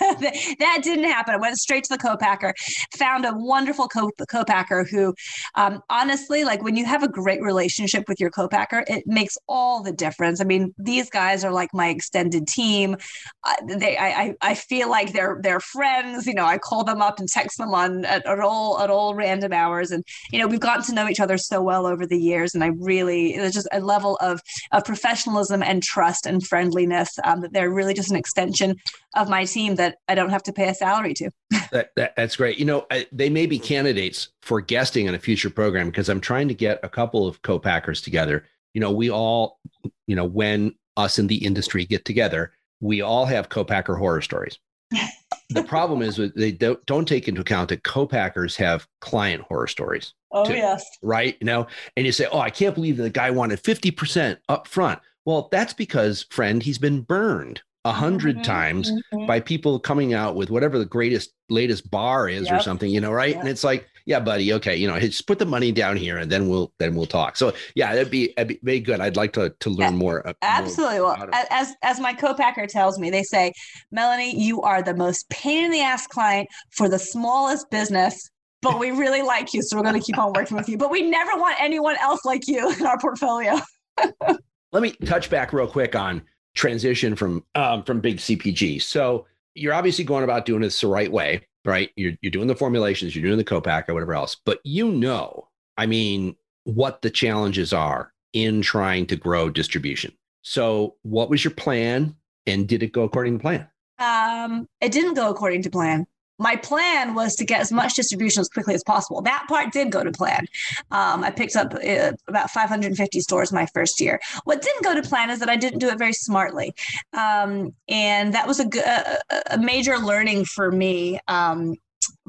that 0.00 0.80
didn't 0.82 1.04
happen. 1.04 1.36
I 1.36 1.38
went 1.38 1.58
straight 1.58 1.84
to 1.84 1.90
the 1.90 1.98
co-packer, 1.98 2.54
found 2.96 3.24
a 3.24 3.32
wonderful 3.32 3.86
co- 3.86 4.10
co-packer 4.28 4.82
who, 4.82 5.14
um, 5.54 5.80
honestly, 5.90 6.42
like 6.42 6.64
when 6.64 6.74
you 6.74 6.84
have 6.86 7.04
a 7.04 7.08
great 7.08 7.40
relationship 7.40 8.08
with 8.08 8.18
your 8.18 8.30
co-packer, 8.30 8.82
it 8.88 9.04
makes 9.06 9.38
all 9.48 9.84
the 9.84 9.92
difference. 9.92 10.40
I 10.40 10.44
mean, 10.44 10.74
these 10.76 11.08
guys 11.08 11.44
are 11.44 11.52
like 11.52 11.70
my 11.72 11.88
extended 11.88 12.48
team. 12.48 12.96
Uh, 13.44 13.54
they, 13.78 13.96
I, 13.96 14.34
I, 14.42 14.54
feel 14.54 14.90
like 14.90 15.12
they're 15.12 15.38
they're 15.40 15.60
friends. 15.60 16.26
You 16.26 16.34
know, 16.34 16.46
I 16.46 16.58
call 16.58 16.82
them 16.82 17.00
up 17.00 17.20
and 17.20 17.28
text 17.28 17.58
them 17.58 17.72
on 17.74 18.04
at, 18.04 18.26
at 18.26 18.40
all 18.40 18.80
at 18.80 18.90
all 18.90 19.14
random 19.14 19.52
hours, 19.52 19.92
and 19.92 20.02
you 20.32 20.40
know, 20.40 20.48
we've 20.48 20.58
got 20.58 20.79
gotten 20.80 20.94
to 20.94 21.02
know 21.02 21.08
each 21.08 21.20
other 21.20 21.38
so 21.38 21.62
well 21.62 21.86
over 21.86 22.06
the 22.06 22.18
years, 22.18 22.54
and 22.54 22.64
I 22.64 22.68
really 22.78 23.36
there's 23.36 23.54
just 23.54 23.68
a 23.72 23.80
level 23.80 24.16
of 24.20 24.40
of 24.72 24.84
professionalism 24.84 25.62
and 25.62 25.82
trust 25.82 26.26
and 26.26 26.46
friendliness 26.46 27.18
um, 27.24 27.40
that 27.40 27.52
they're 27.52 27.70
really 27.70 27.94
just 27.94 28.10
an 28.10 28.16
extension 28.16 28.76
of 29.16 29.28
my 29.28 29.44
team 29.44 29.74
that 29.76 29.96
I 30.08 30.14
don't 30.14 30.30
have 30.30 30.42
to 30.44 30.52
pay 30.52 30.68
a 30.68 30.74
salary 30.74 31.14
to. 31.14 31.30
that, 31.72 31.90
that, 31.96 32.14
that's 32.16 32.36
great. 32.36 32.58
You 32.58 32.64
know, 32.64 32.86
I, 32.90 33.06
they 33.12 33.28
may 33.28 33.46
be 33.46 33.58
candidates 33.58 34.28
for 34.42 34.60
guesting 34.60 35.08
on 35.08 35.14
a 35.14 35.18
future 35.18 35.50
program 35.50 35.88
because 35.88 36.08
I'm 36.08 36.20
trying 36.20 36.48
to 36.48 36.54
get 36.54 36.80
a 36.82 36.88
couple 36.88 37.26
of 37.26 37.42
co-packers 37.42 38.00
together. 38.00 38.44
You 38.74 38.80
know, 38.80 38.92
we 38.92 39.10
all, 39.10 39.58
you 40.06 40.14
know, 40.14 40.24
when 40.24 40.74
us 40.96 41.18
in 41.18 41.26
the 41.26 41.44
industry 41.44 41.84
get 41.84 42.04
together, 42.04 42.52
we 42.80 43.02
all 43.02 43.26
have 43.26 43.48
co-packer 43.48 43.96
horror 43.96 44.22
stories. 44.22 44.58
the 45.50 45.62
problem 45.62 46.02
is 46.02 46.16
that 46.16 46.36
they 46.36 46.52
don't, 46.52 46.84
don't 46.86 47.06
take 47.06 47.28
into 47.28 47.40
account 47.40 47.68
that 47.68 47.84
co-packers 47.84 48.56
have 48.56 48.86
client 49.00 49.42
horror 49.42 49.66
stories. 49.66 50.14
Oh 50.32 50.44
too, 50.44 50.54
yes. 50.54 50.84
Right. 51.02 51.36
You 51.40 51.46
know, 51.46 51.66
and 51.96 52.06
you 52.06 52.12
say, 52.12 52.26
Oh, 52.30 52.38
I 52.38 52.50
can't 52.50 52.74
believe 52.74 52.96
the 52.96 53.10
guy 53.10 53.30
wanted 53.30 53.62
50% 53.62 54.38
up 54.48 54.66
front. 54.68 55.00
Well, 55.24 55.48
that's 55.52 55.74
because, 55.74 56.26
friend, 56.30 56.62
he's 56.62 56.78
been 56.78 57.02
burned 57.02 57.62
a 57.84 57.90
100 57.90 58.36
mm-hmm, 58.36 58.42
times 58.42 58.90
mm-hmm. 58.90 59.26
by 59.26 59.40
people 59.40 59.78
coming 59.80 60.14
out 60.14 60.36
with 60.36 60.50
whatever 60.50 60.78
the 60.78 60.84
greatest 60.84 61.32
latest 61.48 61.90
bar 61.90 62.28
is 62.28 62.46
yep. 62.46 62.60
or 62.60 62.62
something, 62.62 62.90
you 62.90 63.00
know, 63.00 63.12
right? 63.12 63.30
Yep. 63.30 63.40
And 63.40 63.48
it's 63.48 63.64
like, 63.64 63.86
yeah, 64.06 64.20
buddy, 64.20 64.52
okay, 64.54 64.76
you 64.76 64.86
know, 64.86 64.98
just 64.98 65.26
put 65.26 65.38
the 65.38 65.46
money 65.46 65.72
down 65.72 65.96
here 65.96 66.18
and 66.18 66.30
then 66.30 66.48
we'll 66.48 66.72
then 66.78 66.94
we'll 66.94 67.06
talk. 67.06 67.36
So 67.36 67.52
yeah, 67.74 67.94
that'd 67.94 68.10
be, 68.10 68.32
that'd 68.36 68.48
be 68.48 68.60
very 68.62 68.80
good. 68.80 69.00
I'd 69.00 69.16
like 69.16 69.32
to 69.34 69.50
to 69.60 69.70
learn 69.70 69.96
more. 69.96 70.26
Uh, 70.26 70.32
Absolutely. 70.42 70.98
More 70.98 71.16
well, 71.16 71.28
as 71.50 71.74
as 71.82 72.00
my 72.00 72.12
co-packer 72.12 72.66
tells 72.66 72.98
me, 72.98 73.10
they 73.10 73.22
say, 73.22 73.52
Melanie, 73.90 74.38
you 74.38 74.62
are 74.62 74.82
the 74.82 74.94
most 74.94 75.28
pain 75.30 75.64
in 75.64 75.70
the 75.70 75.80
ass 75.80 76.06
client 76.06 76.48
for 76.70 76.88
the 76.88 76.98
smallest 76.98 77.70
business. 77.70 78.30
But 78.62 78.78
we 78.78 78.90
really 78.90 79.22
like 79.22 79.54
you, 79.54 79.62
so 79.62 79.78
we're 79.78 79.84
going 79.84 79.98
to 79.98 80.04
keep 80.04 80.18
on 80.18 80.34
working 80.34 80.54
with 80.54 80.68
you. 80.68 80.76
But 80.76 80.90
we 80.90 81.00
never 81.00 81.30
want 81.36 81.56
anyone 81.58 81.96
else 81.98 82.26
like 82.26 82.46
you 82.46 82.70
in 82.70 82.84
our 82.84 82.98
portfolio. 82.98 83.58
Let 84.72 84.82
me 84.82 84.92
touch 85.06 85.30
back 85.30 85.54
real 85.54 85.66
quick 85.66 85.96
on 85.96 86.22
transition 86.54 87.16
from 87.16 87.44
um, 87.54 87.82
from 87.84 88.00
big 88.00 88.18
CPG. 88.18 88.82
So 88.82 89.26
you're 89.54 89.74
obviously 89.74 90.04
going 90.04 90.24
about 90.24 90.46
doing 90.46 90.60
this 90.62 90.80
the 90.80 90.86
right 90.86 91.10
way, 91.10 91.46
right? 91.64 91.90
You're 91.96 92.12
you're 92.20 92.30
doing 92.30 92.48
the 92.48 92.56
formulations, 92.56 93.14
you're 93.14 93.24
doing 93.24 93.38
the 93.38 93.44
co-pack 93.44 93.88
or 93.88 93.94
whatever 93.94 94.14
else, 94.14 94.36
but 94.44 94.60
you 94.64 94.90
know, 94.90 95.48
I 95.76 95.86
mean, 95.86 96.36
what 96.64 97.02
the 97.02 97.10
challenges 97.10 97.72
are 97.72 98.12
in 98.32 98.62
trying 98.62 99.06
to 99.06 99.16
grow 99.16 99.50
distribution. 99.50 100.12
So, 100.42 100.96
what 101.02 101.30
was 101.30 101.44
your 101.44 101.54
plan, 101.54 102.16
and 102.46 102.68
did 102.68 102.82
it 102.82 102.92
go 102.92 103.04
according 103.04 103.38
to 103.38 103.42
plan? 103.42 103.68
Um, 103.98 104.66
it 104.80 104.92
didn't 104.92 105.14
go 105.14 105.28
according 105.28 105.62
to 105.62 105.70
plan 105.70 106.06
my 106.40 106.56
plan 106.56 107.14
was 107.14 107.36
to 107.36 107.44
get 107.44 107.60
as 107.60 107.70
much 107.70 107.94
distribution 107.94 108.40
as 108.40 108.48
quickly 108.48 108.74
as 108.74 108.82
possible. 108.82 109.20
That 109.20 109.44
part 109.46 109.72
did 109.72 109.92
go 109.92 110.02
to 110.02 110.10
plan. 110.10 110.46
Um, 110.90 111.22
I 111.22 111.30
picked 111.30 111.54
up 111.54 111.74
uh, 111.74 112.12
about 112.26 112.50
550 112.50 113.20
stores 113.20 113.52
my 113.52 113.66
first 113.66 114.00
year. 114.00 114.18
What 114.44 114.62
didn't 114.62 114.82
go 114.82 114.94
to 114.94 115.02
plan 115.02 115.30
is 115.30 115.38
that 115.40 115.50
I 115.50 115.56
didn't 115.56 115.80
do 115.80 115.88
it 115.88 115.98
very 115.98 116.14
smartly, 116.14 116.74
um, 117.12 117.74
and 117.88 118.32
that 118.34 118.48
was 118.48 118.58
a, 118.58 119.58
major 119.58 119.98
learning 119.98 120.46
for 120.46 120.72
me. 120.72 121.20
Um, 121.28 121.76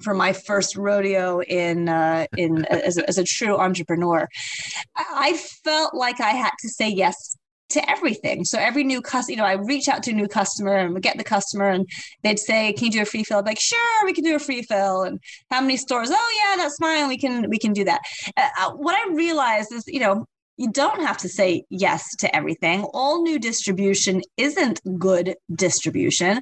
for 0.01 0.13
my 0.13 0.33
first 0.33 0.75
rodeo 0.75 1.41
in 1.41 1.87
uh, 1.87 2.25
in 2.37 2.65
as 2.65 2.97
as 2.97 3.17
a 3.17 3.23
true 3.23 3.57
entrepreneur, 3.57 4.27
I 4.95 5.37
felt 5.63 5.93
like 5.93 6.19
I 6.19 6.31
had 6.31 6.51
to 6.59 6.69
say 6.69 6.89
yes 6.89 7.37
to 7.73 7.89
everything. 7.89 8.45
So 8.45 8.57
every 8.57 8.83
new 8.83 9.01
customer, 9.01 9.31
you 9.33 9.37
know, 9.37 9.45
I 9.45 9.53
reach 9.53 9.87
out 9.87 10.03
to 10.03 10.11
a 10.11 10.13
new 10.13 10.27
customer 10.27 10.75
and 10.75 10.93
we 10.93 11.01
get 11.01 11.17
the 11.17 11.23
customer 11.23 11.69
and 11.69 11.87
they'd 12.23 12.39
say, 12.39 12.73
"Can 12.73 12.85
you 12.85 12.91
do 12.91 13.01
a 13.01 13.05
free 13.05 13.23
fill?" 13.23 13.39
I'm 13.39 13.45
like, 13.45 13.59
"Sure, 13.59 14.05
we 14.05 14.13
can 14.13 14.23
do 14.23 14.35
a 14.35 14.39
free 14.39 14.63
fill." 14.63 15.03
And 15.03 15.19
how 15.49 15.61
many 15.61 15.77
stores? 15.77 16.09
Oh 16.11 16.43
yeah, 16.43 16.63
that's 16.63 16.77
fine. 16.77 17.07
We 17.07 17.17
can 17.17 17.49
we 17.49 17.57
can 17.57 17.73
do 17.73 17.83
that. 17.85 18.01
Uh, 18.37 18.47
uh, 18.59 18.71
what 18.71 18.95
I 18.95 19.13
realized 19.13 19.71
is, 19.73 19.83
you 19.87 19.99
know, 19.99 20.25
you 20.57 20.71
don't 20.71 21.01
have 21.01 21.17
to 21.17 21.29
say 21.29 21.63
yes 21.69 22.15
to 22.17 22.35
everything. 22.35 22.83
All 22.93 23.23
new 23.23 23.39
distribution 23.39 24.21
isn't 24.37 24.79
good 24.99 25.35
distribution. 25.55 26.41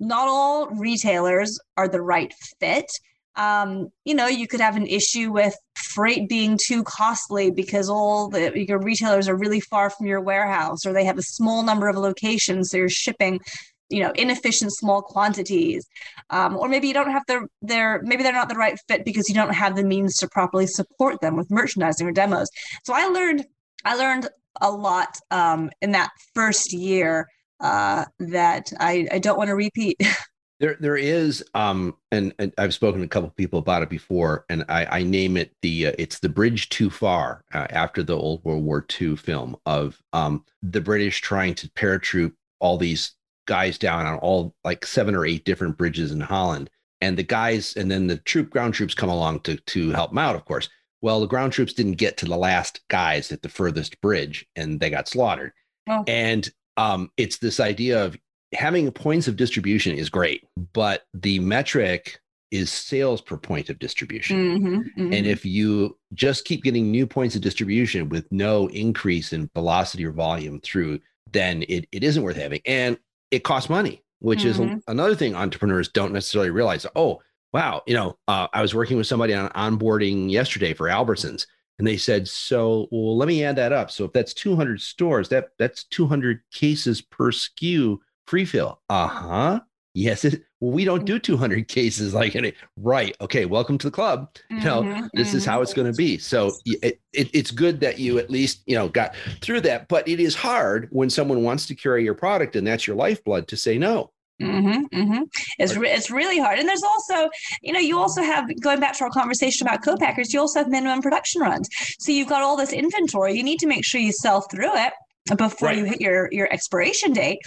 Not 0.00 0.28
all 0.28 0.68
retailers 0.68 1.58
are 1.76 1.88
the 1.88 2.00
right 2.00 2.32
fit 2.60 2.90
um, 3.38 3.88
you 4.04 4.14
know, 4.14 4.26
you 4.26 4.48
could 4.48 4.60
have 4.60 4.76
an 4.76 4.86
issue 4.86 5.30
with 5.30 5.56
freight 5.76 6.28
being 6.28 6.58
too 6.60 6.82
costly 6.82 7.52
because 7.52 7.88
all 7.88 8.28
the 8.28 8.52
your 8.54 8.80
retailers 8.80 9.28
are 9.28 9.36
really 9.36 9.60
far 9.60 9.90
from 9.90 10.06
your 10.06 10.20
warehouse, 10.20 10.84
or 10.84 10.92
they 10.92 11.04
have 11.04 11.18
a 11.18 11.22
small 11.22 11.62
number 11.62 11.88
of 11.88 11.96
locations, 11.96 12.70
so 12.70 12.76
you're 12.76 12.88
shipping, 12.88 13.40
you 13.88 14.02
know, 14.02 14.10
inefficient 14.16 14.72
small 14.72 15.00
quantities, 15.00 15.86
um, 16.30 16.56
or 16.56 16.68
maybe 16.68 16.88
you 16.88 16.94
don't 16.94 17.12
have 17.12 17.22
the 17.28 17.46
they're 17.62 18.02
maybe 18.02 18.24
they're 18.24 18.32
not 18.32 18.48
the 18.48 18.56
right 18.56 18.76
fit 18.88 19.04
because 19.04 19.28
you 19.28 19.36
don't 19.36 19.54
have 19.54 19.76
the 19.76 19.84
means 19.84 20.16
to 20.16 20.28
properly 20.28 20.66
support 20.66 21.20
them 21.20 21.36
with 21.36 21.48
merchandising 21.48 22.06
or 22.06 22.12
demos. 22.12 22.48
So 22.84 22.92
I 22.92 23.06
learned 23.06 23.46
I 23.84 23.94
learned 23.94 24.28
a 24.60 24.70
lot 24.70 25.16
um, 25.30 25.70
in 25.80 25.92
that 25.92 26.10
first 26.34 26.72
year 26.72 27.28
uh, 27.60 28.04
that 28.18 28.72
I, 28.80 29.06
I 29.12 29.20
don't 29.20 29.38
want 29.38 29.48
to 29.48 29.54
repeat. 29.54 29.96
There, 30.60 30.76
there 30.80 30.96
is, 30.96 31.44
um, 31.54 31.96
and, 32.10 32.34
and 32.40 32.52
I've 32.58 32.74
spoken 32.74 33.00
to 33.00 33.06
a 33.06 33.08
couple 33.08 33.30
people 33.30 33.60
about 33.60 33.84
it 33.84 33.88
before, 33.88 34.44
and 34.48 34.64
I, 34.68 34.86
I 34.90 35.02
name 35.04 35.36
it 35.36 35.52
the 35.62 35.88
uh, 35.88 35.92
it's 35.98 36.18
the 36.18 36.28
bridge 36.28 36.68
too 36.68 36.90
far 36.90 37.44
uh, 37.54 37.68
after 37.70 38.02
the 38.02 38.16
old 38.16 38.44
World 38.44 38.64
War 38.64 38.84
II 39.00 39.14
film 39.16 39.56
of 39.66 40.02
um, 40.12 40.44
the 40.62 40.80
British 40.80 41.20
trying 41.20 41.54
to 41.56 41.68
paratroop 41.70 42.32
all 42.58 42.76
these 42.76 43.12
guys 43.46 43.78
down 43.78 44.04
on 44.04 44.18
all 44.18 44.54
like 44.64 44.84
seven 44.84 45.14
or 45.14 45.24
eight 45.24 45.44
different 45.44 45.78
bridges 45.78 46.10
in 46.10 46.20
Holland, 46.20 46.70
and 47.00 47.16
the 47.16 47.22
guys, 47.22 47.76
and 47.76 47.88
then 47.88 48.08
the 48.08 48.16
troop 48.16 48.50
ground 48.50 48.74
troops 48.74 48.94
come 48.94 49.10
along 49.10 49.40
to 49.40 49.56
to 49.56 49.90
help 49.92 50.10
them 50.10 50.18
out, 50.18 50.34
of 50.34 50.44
course. 50.44 50.68
Well, 51.00 51.20
the 51.20 51.28
ground 51.28 51.52
troops 51.52 51.72
didn't 51.72 51.92
get 51.92 52.16
to 52.16 52.26
the 52.26 52.36
last 52.36 52.80
guys 52.88 53.30
at 53.30 53.42
the 53.42 53.48
furthest 53.48 54.00
bridge, 54.00 54.44
and 54.56 54.80
they 54.80 54.90
got 54.90 55.06
slaughtered. 55.06 55.52
Oh. 55.88 56.02
And 56.08 56.50
um, 56.76 57.10
it's 57.16 57.38
this 57.38 57.60
idea 57.60 58.04
of 58.04 58.16
having 58.52 58.90
points 58.90 59.28
of 59.28 59.36
distribution 59.36 59.94
is 59.96 60.08
great, 60.08 60.46
but 60.72 61.06
the 61.14 61.38
metric 61.38 62.20
is 62.50 62.72
sales 62.72 63.20
per 63.20 63.36
point 63.36 63.68
of 63.68 63.78
distribution. 63.78 64.36
Mm-hmm, 64.36 64.76
mm-hmm. 64.76 65.12
And 65.12 65.26
if 65.26 65.44
you 65.44 65.98
just 66.14 66.44
keep 66.44 66.62
getting 66.62 66.90
new 66.90 67.06
points 67.06 67.34
of 67.34 67.42
distribution 67.42 68.08
with 68.08 68.30
no 68.32 68.68
increase 68.70 69.32
in 69.32 69.50
velocity 69.54 70.04
or 70.06 70.12
volume 70.12 70.60
through, 70.60 71.00
then 71.30 71.62
it, 71.68 71.86
it 71.92 72.02
isn't 72.02 72.22
worth 72.22 72.36
having. 72.36 72.60
And 72.64 72.98
it 73.30 73.44
costs 73.44 73.68
money, 73.68 74.02
which 74.20 74.44
mm-hmm. 74.44 74.76
is 74.76 74.82
another 74.88 75.14
thing 75.14 75.34
entrepreneurs 75.34 75.88
don't 75.88 76.12
necessarily 76.12 76.50
realize. 76.50 76.86
Oh, 76.96 77.20
wow. 77.52 77.82
You 77.86 77.94
know, 77.94 78.18
uh, 78.28 78.48
I 78.52 78.62
was 78.62 78.74
working 78.74 78.96
with 78.96 79.06
somebody 79.06 79.34
on 79.34 79.50
onboarding 79.50 80.30
yesterday 80.30 80.72
for 80.72 80.88
Albertsons. 80.88 81.46
And 81.78 81.86
they 81.86 81.96
said, 81.96 82.26
so 82.26 82.88
well, 82.90 83.16
let 83.16 83.28
me 83.28 83.44
add 83.44 83.56
that 83.56 83.72
up. 83.72 83.90
So 83.90 84.04
if 84.04 84.12
that's 84.12 84.34
200 84.34 84.80
stores, 84.80 85.28
that 85.28 85.50
that's 85.58 85.84
200 85.84 86.40
cases 86.50 87.00
per 87.00 87.30
SKU 87.30 87.98
free 88.28 88.44
fill. 88.44 88.80
Uh 88.88 89.08
huh. 89.08 89.60
Yes. 89.94 90.24
It, 90.24 90.44
well, 90.60 90.70
we 90.70 90.84
don't 90.84 91.04
do 91.04 91.18
200 91.18 91.66
cases 91.66 92.14
like 92.14 92.36
it. 92.36 92.54
Right. 92.76 93.16
Okay. 93.20 93.46
Welcome 93.46 93.78
to 93.78 93.86
the 93.86 93.90
club. 93.90 94.28
Mm-hmm, 94.52 94.58
you 94.58 94.64
know, 94.64 94.82
mm-hmm, 94.82 95.06
this 95.14 95.28
mm-hmm. 95.28 95.36
is 95.38 95.44
how 95.44 95.62
it's 95.62 95.72
going 95.72 95.90
to 95.90 95.96
be. 95.96 96.18
So 96.18 96.52
it, 96.66 97.00
it, 97.12 97.30
it's 97.32 97.50
good 97.50 97.80
that 97.80 97.98
you 97.98 98.18
at 98.18 98.30
least, 98.30 98.62
you 98.66 98.74
know, 98.74 98.88
got 98.88 99.16
through 99.40 99.62
that. 99.62 99.88
But 99.88 100.06
it 100.06 100.20
is 100.20 100.34
hard 100.34 100.88
when 100.90 101.10
someone 101.10 101.42
wants 101.42 101.66
to 101.66 101.74
carry 101.74 102.04
your 102.04 102.14
product 102.14 102.54
and 102.54 102.66
that's 102.66 102.86
your 102.86 102.96
lifeblood 102.96 103.48
to 103.48 103.56
say 103.56 103.78
no. 103.78 104.12
Mm-hmm, 104.40 104.96
mm-hmm. 104.96 105.22
It's 105.58 105.76
re- 105.76 105.90
it's 105.90 106.12
really 106.12 106.38
hard, 106.38 106.60
and 106.60 106.68
there's 106.68 106.84
also, 106.84 107.28
you 107.60 107.72
know, 107.72 107.80
you 107.80 107.98
also 107.98 108.22
have 108.22 108.48
going 108.60 108.78
back 108.78 108.96
to 108.98 109.02
our 109.02 109.10
conversation 109.10 109.66
about 109.66 109.82
co-packers. 109.82 110.32
You 110.32 110.38
also 110.38 110.60
have 110.60 110.68
minimum 110.68 111.02
production 111.02 111.42
runs, 111.42 111.68
so 111.98 112.12
you've 112.12 112.28
got 112.28 112.42
all 112.42 112.56
this 112.56 112.72
inventory. 112.72 113.34
You 113.34 113.42
need 113.42 113.58
to 113.58 113.66
make 113.66 113.84
sure 113.84 114.00
you 114.00 114.12
sell 114.12 114.42
through 114.42 114.76
it 114.76 114.92
before 115.36 115.68
right. 115.68 115.78
you 115.78 115.84
hit 115.84 116.00
your 116.00 116.28
your 116.32 116.52
expiration 116.52 117.12
date. 117.12 117.38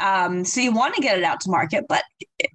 Um, 0.00 0.44
so 0.44 0.60
you 0.60 0.72
want 0.72 0.94
to 0.94 1.02
get 1.02 1.18
it 1.18 1.24
out 1.24 1.40
to 1.40 1.50
market, 1.50 1.84
but 1.88 2.02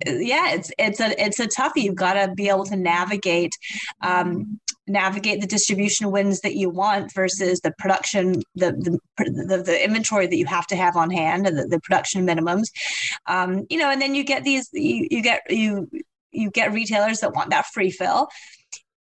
yeah, 0.05 0.51
it's 0.51 0.71
it's 0.77 0.99
a 0.99 1.23
it's 1.23 1.39
a 1.39 1.47
toughie. 1.47 1.83
You've 1.83 1.95
got 1.95 2.13
to 2.13 2.33
be 2.33 2.49
able 2.49 2.65
to 2.65 2.75
navigate 2.75 3.53
um, 4.01 4.59
navigate 4.87 5.39
the 5.39 5.47
distribution 5.47 6.11
wins 6.11 6.41
that 6.41 6.55
you 6.55 6.69
want 6.69 7.13
versus 7.13 7.61
the 7.61 7.71
production 7.77 8.41
the 8.55 8.71
the, 8.71 8.99
the, 9.17 9.63
the 9.63 9.83
inventory 9.83 10.27
that 10.27 10.37
you 10.37 10.45
have 10.45 10.67
to 10.67 10.75
have 10.75 10.95
on 10.95 11.09
hand 11.11 11.47
and 11.47 11.57
the, 11.57 11.65
the 11.65 11.79
production 11.79 12.25
minimums. 12.25 12.67
Um, 13.27 13.65
you 13.69 13.77
know, 13.77 13.89
and 13.89 14.01
then 14.01 14.15
you 14.15 14.23
get 14.23 14.43
these 14.43 14.69
you, 14.73 15.07
you 15.09 15.21
get 15.21 15.41
you 15.49 15.89
you 16.31 16.51
get 16.51 16.73
retailers 16.73 17.19
that 17.21 17.33
want 17.33 17.51
that 17.51 17.65
free 17.67 17.91
fill 17.91 18.27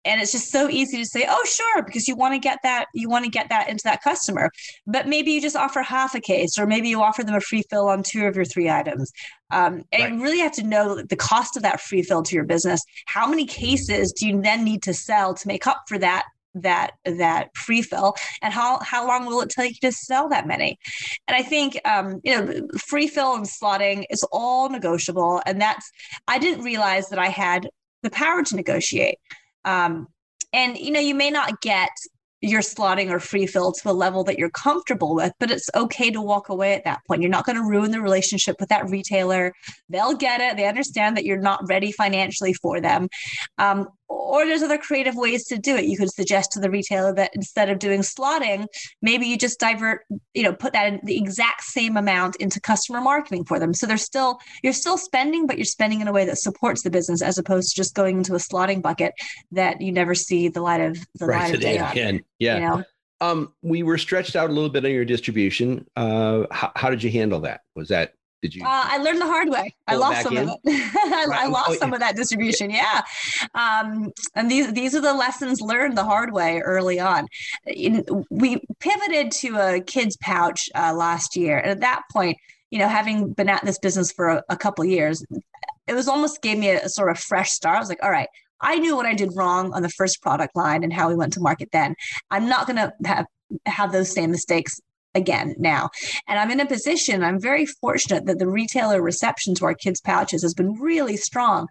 and 0.07 0.21
it's 0.21 0.33
just 0.33 0.51
so 0.51 0.69
easy 0.71 0.99
to 0.99 1.05
say 1.05 1.27
oh 1.29 1.45
sure 1.45 1.83
because 1.83 2.07
you 2.09 2.17
want 2.17 2.33
to 2.33 2.39
get 2.39 2.61
that 2.63 2.87
you 2.95 3.09
want 3.09 3.25
to 3.25 3.31
get 3.31 3.49
that 3.49 3.69
into 3.69 3.83
that 3.85 4.03
customer. 4.03 4.51
But 4.87 5.09
maybe 5.09 5.33
you 5.33 5.41
just 5.41 5.57
offer 5.57 5.83
half 5.83 6.15
a 6.15 6.21
case 6.21 6.59
or 6.59 6.67
maybe 6.67 6.89
you 6.89 7.03
offer 7.03 7.25
them 7.25 7.35
a 7.35 7.41
free 7.41 7.63
fill 7.69 7.89
on 7.89 8.03
two 8.03 8.27
of 8.27 8.37
your 8.37 8.45
three 8.45 8.71
items. 8.71 9.13
Um, 9.51 9.85
and 9.93 10.03
right. 10.03 10.13
you 10.13 10.23
really 10.23 10.39
have 10.39 10.53
to 10.53 10.63
know 10.63 11.03
the 11.03 11.17
cost 11.17 11.57
of 11.57 11.63
that 11.63 11.81
free 11.81 12.03
fill 12.03 12.23
to 12.23 12.35
your 12.35 12.45
business. 12.45 12.83
How 13.07 13.29
many 13.29 13.47
cases 13.47 14.13
do 14.13 14.27
you 14.27 14.41
then 14.41 14.65
need 14.65 14.83
to 14.85 14.95
sell 14.95 15.35
to 15.35 15.49
make 15.49 15.67
up 15.67 15.85
for 15.89 15.99
that 15.99 16.25
that 16.55 16.93
that 17.05 17.55
free 17.57 17.83
fill? 17.83 18.15
And 18.43 18.53
how 18.53 18.79
how 18.81 19.07
long 19.07 19.27
will 19.27 19.41
it 19.41 19.51
take 19.51 19.83
you 19.83 19.91
to 19.91 19.93
sell 19.93 20.29
that 20.29 20.47
many? 20.47 20.79
And 21.29 21.37
i 21.37 21.43
think 21.43 21.79
um, 21.85 22.21
you 22.25 22.37
know 22.37 22.69
free 22.79 23.09
fill 23.09 23.35
and 23.35 23.45
slotting 23.45 24.05
is 24.11 24.25
all 24.33 24.69
negotiable. 24.69 25.43
And 25.47 25.61
that's 25.61 25.91
i 26.29 26.39
didn't 26.39 26.65
realize 26.65 27.09
that 27.09 27.19
i 27.19 27.29
had 27.29 27.69
the 28.03 28.11
power 28.11 28.43
to 28.45 28.55
negotiate 28.55 29.19
um, 29.67 30.07
and 30.53 30.79
you 30.79 30.91
know, 30.91 31.01
you 31.01 31.15
may 31.15 31.31
not 31.31 31.61
get 31.61 31.91
your 32.43 32.61
slotting 32.61 33.11
or 33.11 33.19
free 33.19 33.47
fill 33.47 33.73
to 33.73 33.91
a 33.91 33.93
level 33.93 34.23
that 34.25 34.39
you're 34.39 34.51
comfortable 34.51 35.15
with, 35.15 35.33
but 35.41 35.51
it's 35.51 35.71
okay 35.75 36.11
to 36.11 36.21
walk 36.21 36.49
away 36.49 36.75
at 36.75 36.85
that 36.85 37.01
point. 37.07 37.23
You're 37.23 37.31
not 37.31 37.47
going 37.47 37.57
to 37.57 37.63
ruin 37.63 37.91
the 37.91 38.01
relationship 38.01 38.57
with 38.61 38.69
that 38.69 38.89
retailer. 38.89 39.53
They'll 39.89 40.15
get 40.15 40.41
it. 40.41 40.57
They 40.57 40.67
understand 40.67 41.17
that 41.17 41.25
you're 41.25 41.41
not 41.41 41.67
ready 41.69 41.93
financially 41.93 42.53
for 42.53 42.81
them. 42.81 43.09
Um, 43.59 43.89
or 44.09 44.47
there's 44.47 44.63
other 44.63 44.79
creative 44.79 45.17
ways 45.17 45.47
to 45.47 45.59
do 45.59 45.77
it. 45.77 45.85
You 45.85 45.97
could 45.97 46.11
suggest 46.11 46.53
to 46.53 46.61
the 46.61 46.71
retailer 46.71 47.13
that 47.15 47.35
instead 47.35 47.69
of 47.69 47.79
doing 47.79 48.01
slotting, 48.01 48.67
maybe 49.03 49.27
you 49.27 49.37
just 49.37 49.59
divert, 49.59 50.03
you 50.35 50.43
know, 50.43 50.53
put 50.53 50.73
that 50.73 50.87
in 50.87 51.01
the 51.05 51.17
exact 51.17 51.63
same 51.63 51.97
amount 51.97 52.37
into 52.37 52.61
customer 52.61 53.01
marketing 53.01 53.45
for 53.45 53.59
them. 53.59 53.75
So 53.75 53.87
they're 53.87 53.97
still 53.97 54.39
you're 54.63 54.73
still 54.73 54.99
spending, 54.99 55.47
but 55.47 55.59
you're 55.59 55.65
spending 55.65 56.01
in 56.01 56.09
a 56.09 56.13
way 56.13 56.25
that 56.25 56.39
supports 56.39 56.83
the 56.83 56.91
business 56.91 57.23
as 57.23 57.39
opposed 57.39 57.71
to 57.71 57.77
just 57.77 57.95
going 57.95 58.19
into 58.19 58.35
a 58.35 58.39
slotting 58.39 58.83
bucket 58.83 59.13
that 59.53 59.81
you 59.81 59.93
never 59.93 60.15
see 60.15 60.49
the 60.49 60.61
light 60.61 60.81
of 60.81 60.99
the 61.17 61.27
right, 61.27 61.45
light 61.45 61.55
of 61.55 61.61
day 61.61 61.79
on. 61.79 62.21
Yeah. 62.39 62.55
You 62.55 62.61
know? 62.61 62.85
Um, 63.21 63.55
we 63.63 63.83
were 63.83 63.97
stretched 63.97 64.37
out 64.37 64.51
a 64.51 64.53
little 64.53 64.69
bit 64.69 64.85
on 64.85 64.91
your 64.91 65.07
distribution. 65.07 65.87
Uh, 65.97 66.45
how, 66.51 66.71
how 66.77 66.91
did 66.91 67.03
you 67.03 67.11
handle 67.11 67.41
that? 67.41 67.63
Was 67.75 67.89
that 67.89 68.13
did 68.43 68.55
you? 68.55 68.63
Uh, 68.63 68.85
I 68.85 68.99
learned 68.99 69.21
the 69.21 69.27
hard 69.27 69.49
way. 69.49 69.75
I 69.87 69.97
lost 69.97 70.23
some 70.23 70.37
in? 70.37 70.49
of 70.49 70.57
it. 70.65 70.95
I, 70.97 71.27
right. 71.29 71.41
I, 71.45 71.47
lost 71.47 71.71
oh, 71.71 71.75
some 71.77 71.93
of 71.93 72.01
that 72.01 72.17
distribution. 72.17 72.71
Yeah, 72.71 73.03
um, 73.55 74.13
and 74.35 74.51
these 74.51 74.73
these 74.73 74.95
are 74.95 75.01
the 75.01 75.15
lessons 75.15 75.61
learned 75.61 75.97
the 75.97 76.05
hard 76.05 76.33
way 76.33 76.61
early 76.61 77.01
on. 77.01 77.27
In, 77.67 78.05
we 78.31 78.61
pivoted 78.81 79.33
to 79.33 79.57
a 79.57 79.81
kids 79.81 80.17
pouch 80.19 80.69
uh, 80.75 80.95
last 80.95 81.37
year, 81.37 81.59
and 81.59 81.71
at 81.71 81.81
that 81.81 82.03
point, 82.13 82.37
you 82.71 82.79
know, 82.79 82.89
having 82.89 83.33
been 83.33 83.49
at 83.49 83.65
this 83.65 83.79
business 83.79 84.13
for 84.13 84.29
a, 84.29 84.43
a 84.49 84.57
couple 84.57 84.85
years, 84.85 85.25
it 85.87 85.95
was 85.95 86.09
almost 86.09 86.43
gave 86.43 86.59
me 86.59 86.71
a, 86.71 86.85
a 86.85 86.89
sort 86.89 87.11
of 87.11 87.19
fresh 87.19 87.51
start. 87.51 87.77
I 87.77 87.81
was 87.81 87.89
like, 87.89 88.03
all 88.03 88.11
right, 88.11 88.29
I 88.61 88.77
knew 88.79 88.97
what 88.97 89.07
I 89.07 89.15
did 89.15 89.31
wrong 89.35 89.73
on 89.73 89.83
the 89.83 89.89
first 89.89 90.23
product 90.23 90.57
line 90.57 90.85
and 90.85 90.93
how 90.93 91.09
we 91.09 91.15
went 91.15 91.33
to 91.35 91.41
market 91.41 91.71
then. 91.73 91.95
I'm 92.31 92.49
not 92.49 92.67
going 92.67 92.77
to 92.77 92.93
have 93.05 93.27
have 93.67 93.93
those 93.93 94.13
same 94.13 94.31
mistakes 94.33 94.81
again 95.17 95.55
now. 95.59 95.91
And 96.29 96.39
I'm 96.39 96.51
in 96.51 96.61
a 96.61 96.67
position, 96.67 97.25
I'm 97.25 97.41
very 97.41 97.67
fortunate 97.67 98.27
that 98.27 98.39
the 98.39 98.49
retailer 98.49 99.03
reception 99.03 99.55
to 99.57 99.65
our 99.65 99.75
kids' 99.75 100.01
pouches 100.01 100.43
has 100.43 100.55
been 100.55 100.75
really 100.75 101.17
strong 101.17 101.67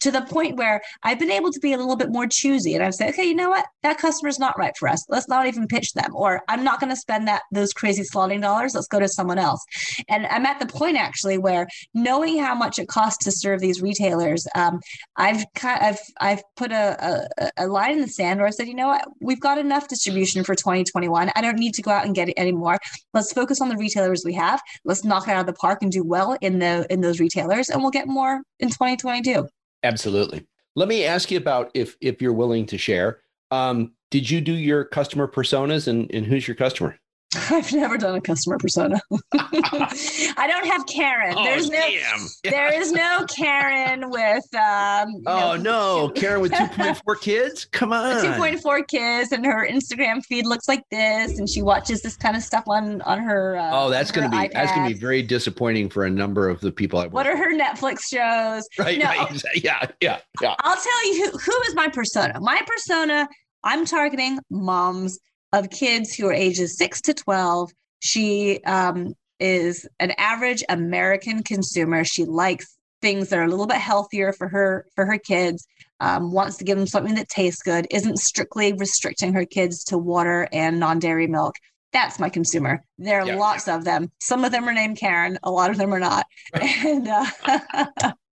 to 0.00 0.10
the 0.10 0.22
point 0.22 0.56
where 0.56 0.82
I've 1.02 1.18
been 1.18 1.30
able 1.30 1.52
to 1.52 1.60
be 1.60 1.72
a 1.72 1.78
little 1.78 1.96
bit 1.96 2.10
more 2.10 2.26
choosy. 2.26 2.74
And 2.74 2.82
I've 2.82 2.94
said, 2.94 3.10
okay, 3.10 3.24
you 3.24 3.34
know 3.34 3.50
what? 3.50 3.66
That 3.82 3.98
customer's 3.98 4.38
not 4.38 4.58
right 4.58 4.76
for 4.78 4.88
us. 4.88 5.04
Let's 5.08 5.28
not 5.28 5.46
even 5.46 5.68
pitch 5.68 5.92
them. 5.92 6.10
Or 6.14 6.42
I'm 6.48 6.64
not 6.64 6.80
going 6.80 6.90
to 6.90 6.96
spend 6.96 7.28
that 7.28 7.42
those 7.52 7.72
crazy 7.72 8.02
slotting 8.02 8.40
dollars. 8.40 8.74
Let's 8.74 8.88
go 8.88 8.98
to 8.98 9.08
someone 9.08 9.38
else. 9.38 9.64
And 10.08 10.26
I'm 10.26 10.46
at 10.46 10.58
the 10.58 10.66
point 10.66 10.96
actually 10.96 11.38
where 11.38 11.66
knowing 11.94 12.38
how 12.38 12.54
much 12.54 12.78
it 12.78 12.88
costs 12.88 13.24
to 13.24 13.32
serve 13.32 13.60
these 13.60 13.82
retailers, 13.82 14.46
um, 14.54 14.80
I've 15.16 15.44
kind 15.54 15.80
I've 15.82 16.00
I've 16.20 16.42
put 16.56 16.72
a, 16.72 17.28
a, 17.38 17.50
a 17.58 17.66
line 17.66 17.92
in 17.94 18.00
the 18.00 18.08
sand 18.08 18.40
where 18.40 18.48
I 18.48 18.50
said, 18.50 18.68
you 18.68 18.74
know 18.74 18.88
what, 18.88 19.06
we've 19.20 19.40
got 19.40 19.58
enough 19.58 19.88
distribution 19.88 20.44
for 20.44 20.54
2021. 20.54 21.30
I 21.34 21.40
don't 21.40 21.58
need 21.58 21.74
to 21.74 21.82
go 21.82 21.90
out 21.90 22.06
and 22.06 22.14
get 22.14 22.28
it 22.28 22.34
anymore. 22.36 22.78
Let's 23.14 23.32
focus 23.32 23.60
on 23.60 23.68
the 23.68 23.76
retailers 23.76 24.24
we 24.24 24.34
have. 24.34 24.60
Let's 24.84 25.04
knock 25.04 25.28
it 25.28 25.32
out 25.32 25.40
of 25.40 25.46
the 25.46 25.52
park 25.54 25.82
and 25.82 25.90
do 25.90 26.02
well 26.04 26.36
in 26.40 26.58
the 26.58 26.86
in 26.90 27.00
those 27.00 27.20
retailers, 27.20 27.68
and 27.68 27.82
we'll 27.82 27.90
get 27.90 28.08
more 28.08 28.42
in 28.60 28.68
2022. 28.68 29.48
Absolutely. 29.82 30.46
Let 30.74 30.88
me 30.88 31.04
ask 31.04 31.30
you 31.30 31.38
about 31.38 31.70
if 31.74 31.96
if 32.00 32.20
you're 32.20 32.32
willing 32.32 32.66
to 32.66 32.78
share. 32.78 33.20
Um, 33.50 33.92
did 34.10 34.30
you 34.30 34.40
do 34.40 34.52
your 34.52 34.84
customer 34.84 35.28
personas 35.28 35.88
and, 35.88 36.10
and 36.12 36.26
who's 36.26 36.46
your 36.46 36.54
customer? 36.54 36.98
I've 37.50 37.72
never 37.72 37.98
done 37.98 38.14
a 38.14 38.20
customer 38.20 38.56
persona. 38.56 39.00
I 39.34 40.46
don't 40.48 40.66
have 40.66 40.86
Karen. 40.86 41.34
Oh, 41.36 41.44
There's 41.44 41.68
no 41.68 41.78
damn. 41.78 42.26
there 42.44 42.72
is 42.72 42.92
no 42.92 43.26
Karen 43.28 44.10
with 44.10 44.54
um 44.54 45.22
Oh 45.26 45.56
know, 45.56 45.56
no, 45.56 46.08
Karen 46.10 46.40
with 46.40 46.52
2.4 46.52 47.20
kids? 47.20 47.64
Come 47.66 47.92
on. 47.92 48.24
2.4 48.24 48.88
kids 48.88 49.32
and 49.32 49.44
her 49.44 49.68
Instagram 49.68 50.24
feed 50.24 50.46
looks 50.46 50.68
like 50.68 50.82
this 50.90 51.38
and 51.38 51.48
she 51.48 51.62
watches 51.62 52.00
this 52.00 52.16
kind 52.16 52.36
of 52.36 52.42
stuff 52.42 52.64
on 52.68 53.02
on 53.02 53.18
her 53.18 53.56
uh, 53.56 53.70
Oh, 53.72 53.90
that's 53.90 54.12
going 54.12 54.30
to 54.30 54.30
be 54.30 54.36
iPad. 54.44 54.52
that's 54.52 54.72
going 54.72 54.88
to 54.88 54.94
be 54.94 55.00
very 55.00 55.22
disappointing 55.22 55.90
for 55.90 56.04
a 56.04 56.10
number 56.10 56.48
of 56.48 56.60
the 56.60 56.70
people 56.70 57.00
I 57.00 57.08
What 57.08 57.26
are 57.26 57.36
her 57.36 57.52
Netflix 57.56 58.02
shows? 58.08 58.68
Right, 58.78 58.98
no, 58.98 59.06
right. 59.06 59.42
Yeah, 59.56 59.86
yeah, 60.00 60.18
yeah. 60.40 60.54
I'll 60.60 60.76
tell 60.76 61.06
you 61.08 61.24
who, 61.24 61.38
who 61.38 61.62
is 61.62 61.74
my 61.74 61.88
persona. 61.88 62.40
My 62.40 62.62
persona 62.66 63.28
I'm 63.64 63.84
targeting 63.84 64.38
moms 64.48 65.18
of 65.56 65.70
kids 65.70 66.14
who 66.14 66.26
are 66.26 66.32
ages 66.32 66.76
six 66.76 67.00
to 67.02 67.14
12. 67.14 67.72
She 68.00 68.62
um, 68.64 69.14
is 69.40 69.88
an 70.00 70.12
average 70.18 70.62
American 70.68 71.42
consumer. 71.42 72.04
She 72.04 72.24
likes 72.24 72.76
things 73.00 73.28
that 73.28 73.38
are 73.38 73.44
a 73.44 73.48
little 73.48 73.66
bit 73.66 73.78
healthier 73.78 74.32
for 74.32 74.48
her 74.48 74.86
for 74.94 75.06
her 75.06 75.18
kids. 75.18 75.66
Um, 75.98 76.30
wants 76.30 76.58
to 76.58 76.64
give 76.64 76.76
them 76.76 76.86
something 76.86 77.14
that 77.14 77.28
tastes 77.30 77.62
good. 77.62 77.86
Isn't 77.90 78.18
strictly 78.18 78.74
restricting 78.74 79.32
her 79.32 79.46
kids 79.46 79.82
to 79.84 79.96
water 79.96 80.46
and 80.52 80.78
non-dairy 80.78 81.26
milk. 81.26 81.54
That's 81.92 82.18
my 82.18 82.28
consumer. 82.28 82.84
There 82.98 83.20
are 83.20 83.36
lots 83.36 83.66
of 83.68 83.84
them. 83.84 84.10
Some 84.20 84.44
of 84.44 84.52
them 84.52 84.68
are 84.68 84.74
named 84.74 84.98
Karen. 84.98 85.38
A 85.42 85.50
lot 85.50 85.70
of 85.70 85.78
them 85.78 85.94
are 85.94 86.00
not. 86.00 86.26
and 86.52 87.08
uh, 87.08 87.24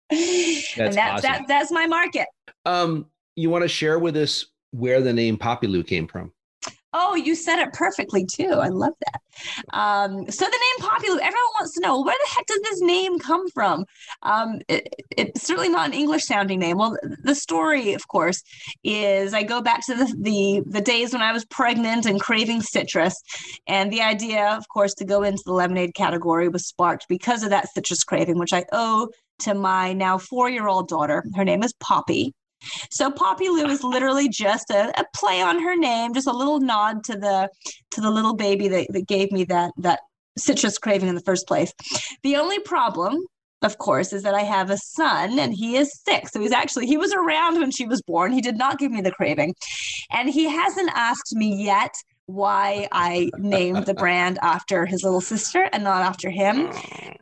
that's 0.09 0.77
and 0.77 0.93
that, 0.93 1.13
awesome. 1.13 1.21
that 1.21 1.45
that's 1.47 1.71
my 1.71 1.87
market. 1.87 2.27
Um, 2.65 3.07
you 3.35 3.49
want 3.49 3.63
to 3.63 3.67
share 3.67 3.97
with 3.97 4.15
us 4.15 4.45
where 4.71 5.01
the 5.01 5.13
name 5.13 5.37
Poppilu 5.37 5.85
came 5.85 6.07
from? 6.07 6.31
Oh, 6.99 7.13
you 7.13 7.35
said 7.35 7.59
it 7.59 7.73
perfectly 7.73 8.25
too. 8.25 8.53
I 8.53 8.69
love 8.69 8.93
that. 9.05 9.21
Um, 9.71 10.29
so 10.31 10.45
the 10.45 10.51
name 10.51 10.89
Poppy 10.89 11.07
everyone 11.07 11.53
wants 11.59 11.75
to 11.75 11.81
know 11.81 12.01
where 12.01 12.15
the 12.25 12.33
heck 12.33 12.47
does 12.47 12.61
this 12.63 12.81
name 12.81 13.19
come 13.19 13.47
from? 13.49 13.85
Um, 14.23 14.61
it, 14.67 14.87
it's 15.15 15.43
certainly 15.43 15.69
not 15.69 15.87
an 15.87 15.93
English 15.93 16.23
sounding 16.23 16.57
name. 16.57 16.77
Well, 16.77 16.97
the 17.23 17.35
story, 17.35 17.93
of 17.93 18.07
course, 18.07 18.41
is 18.83 19.35
I 19.35 19.43
go 19.43 19.61
back 19.61 19.85
to 19.85 19.93
the, 19.95 20.05
the 20.19 20.63
the 20.65 20.81
days 20.81 21.13
when 21.13 21.21
I 21.21 21.33
was 21.33 21.45
pregnant 21.45 22.07
and 22.07 22.19
craving 22.19 22.61
citrus, 22.61 23.21
and 23.67 23.93
the 23.93 24.01
idea, 24.01 24.55
of 24.57 24.67
course, 24.67 24.95
to 24.95 25.05
go 25.05 25.21
into 25.21 25.43
the 25.45 25.53
lemonade 25.53 25.93
category 25.93 26.49
was 26.49 26.65
sparked 26.65 27.05
because 27.07 27.43
of 27.43 27.51
that 27.51 27.69
citrus 27.69 28.03
craving, 28.03 28.39
which 28.39 28.53
I 28.53 28.65
owe 28.71 29.09
to 29.39 29.53
my 29.53 29.93
now 29.93 30.17
four 30.17 30.49
year 30.49 30.67
old 30.67 30.87
daughter. 30.87 31.23
Her 31.35 31.45
name 31.45 31.61
is 31.61 31.73
Poppy. 31.73 32.33
So 32.89 33.11
Poppilu 33.11 33.69
is 33.69 33.83
literally 33.83 34.29
just 34.29 34.69
a, 34.69 34.97
a, 34.99 35.05
play 35.15 35.41
on 35.41 35.61
her 35.61 35.75
name, 35.75 36.13
just 36.13 36.27
a 36.27 36.33
little 36.33 36.59
nod 36.59 37.03
to 37.05 37.13
the 37.13 37.49
to 37.91 38.01
the 38.01 38.11
little 38.11 38.35
baby 38.35 38.67
that, 38.67 38.87
that 38.89 39.07
gave 39.07 39.31
me 39.31 39.43
that 39.45 39.71
that 39.77 39.99
citrus 40.37 40.77
craving 40.77 41.09
in 41.09 41.15
the 41.15 41.21
first 41.21 41.47
place. 41.47 41.73
The 42.23 42.35
only 42.35 42.59
problem, 42.59 43.17
of 43.61 43.77
course, 43.77 44.13
is 44.13 44.23
that 44.23 44.35
I 44.35 44.43
have 44.43 44.69
a 44.69 44.77
son 44.77 45.39
and 45.39 45.53
he 45.53 45.77
is 45.77 45.91
six. 46.05 46.31
So 46.31 46.39
he's 46.39 46.51
actually 46.51 46.87
he 46.87 46.97
was 46.97 47.13
around 47.13 47.59
when 47.59 47.71
she 47.71 47.85
was 47.85 48.01
born. 48.01 48.31
He 48.31 48.41
did 48.41 48.57
not 48.57 48.79
give 48.79 48.91
me 48.91 49.01
the 49.01 49.11
craving. 49.11 49.55
And 50.11 50.29
he 50.29 50.45
hasn't 50.45 50.91
asked 50.93 51.33
me 51.33 51.63
yet 51.63 51.93
why 52.27 52.87
I 52.91 53.29
named 53.37 53.85
the 53.85 53.93
brand 54.03 54.37
after 54.41 54.85
his 54.85 55.03
little 55.03 55.21
sister 55.21 55.69
and 55.71 55.83
not 55.83 56.03
after 56.03 56.29
him. 56.29 56.69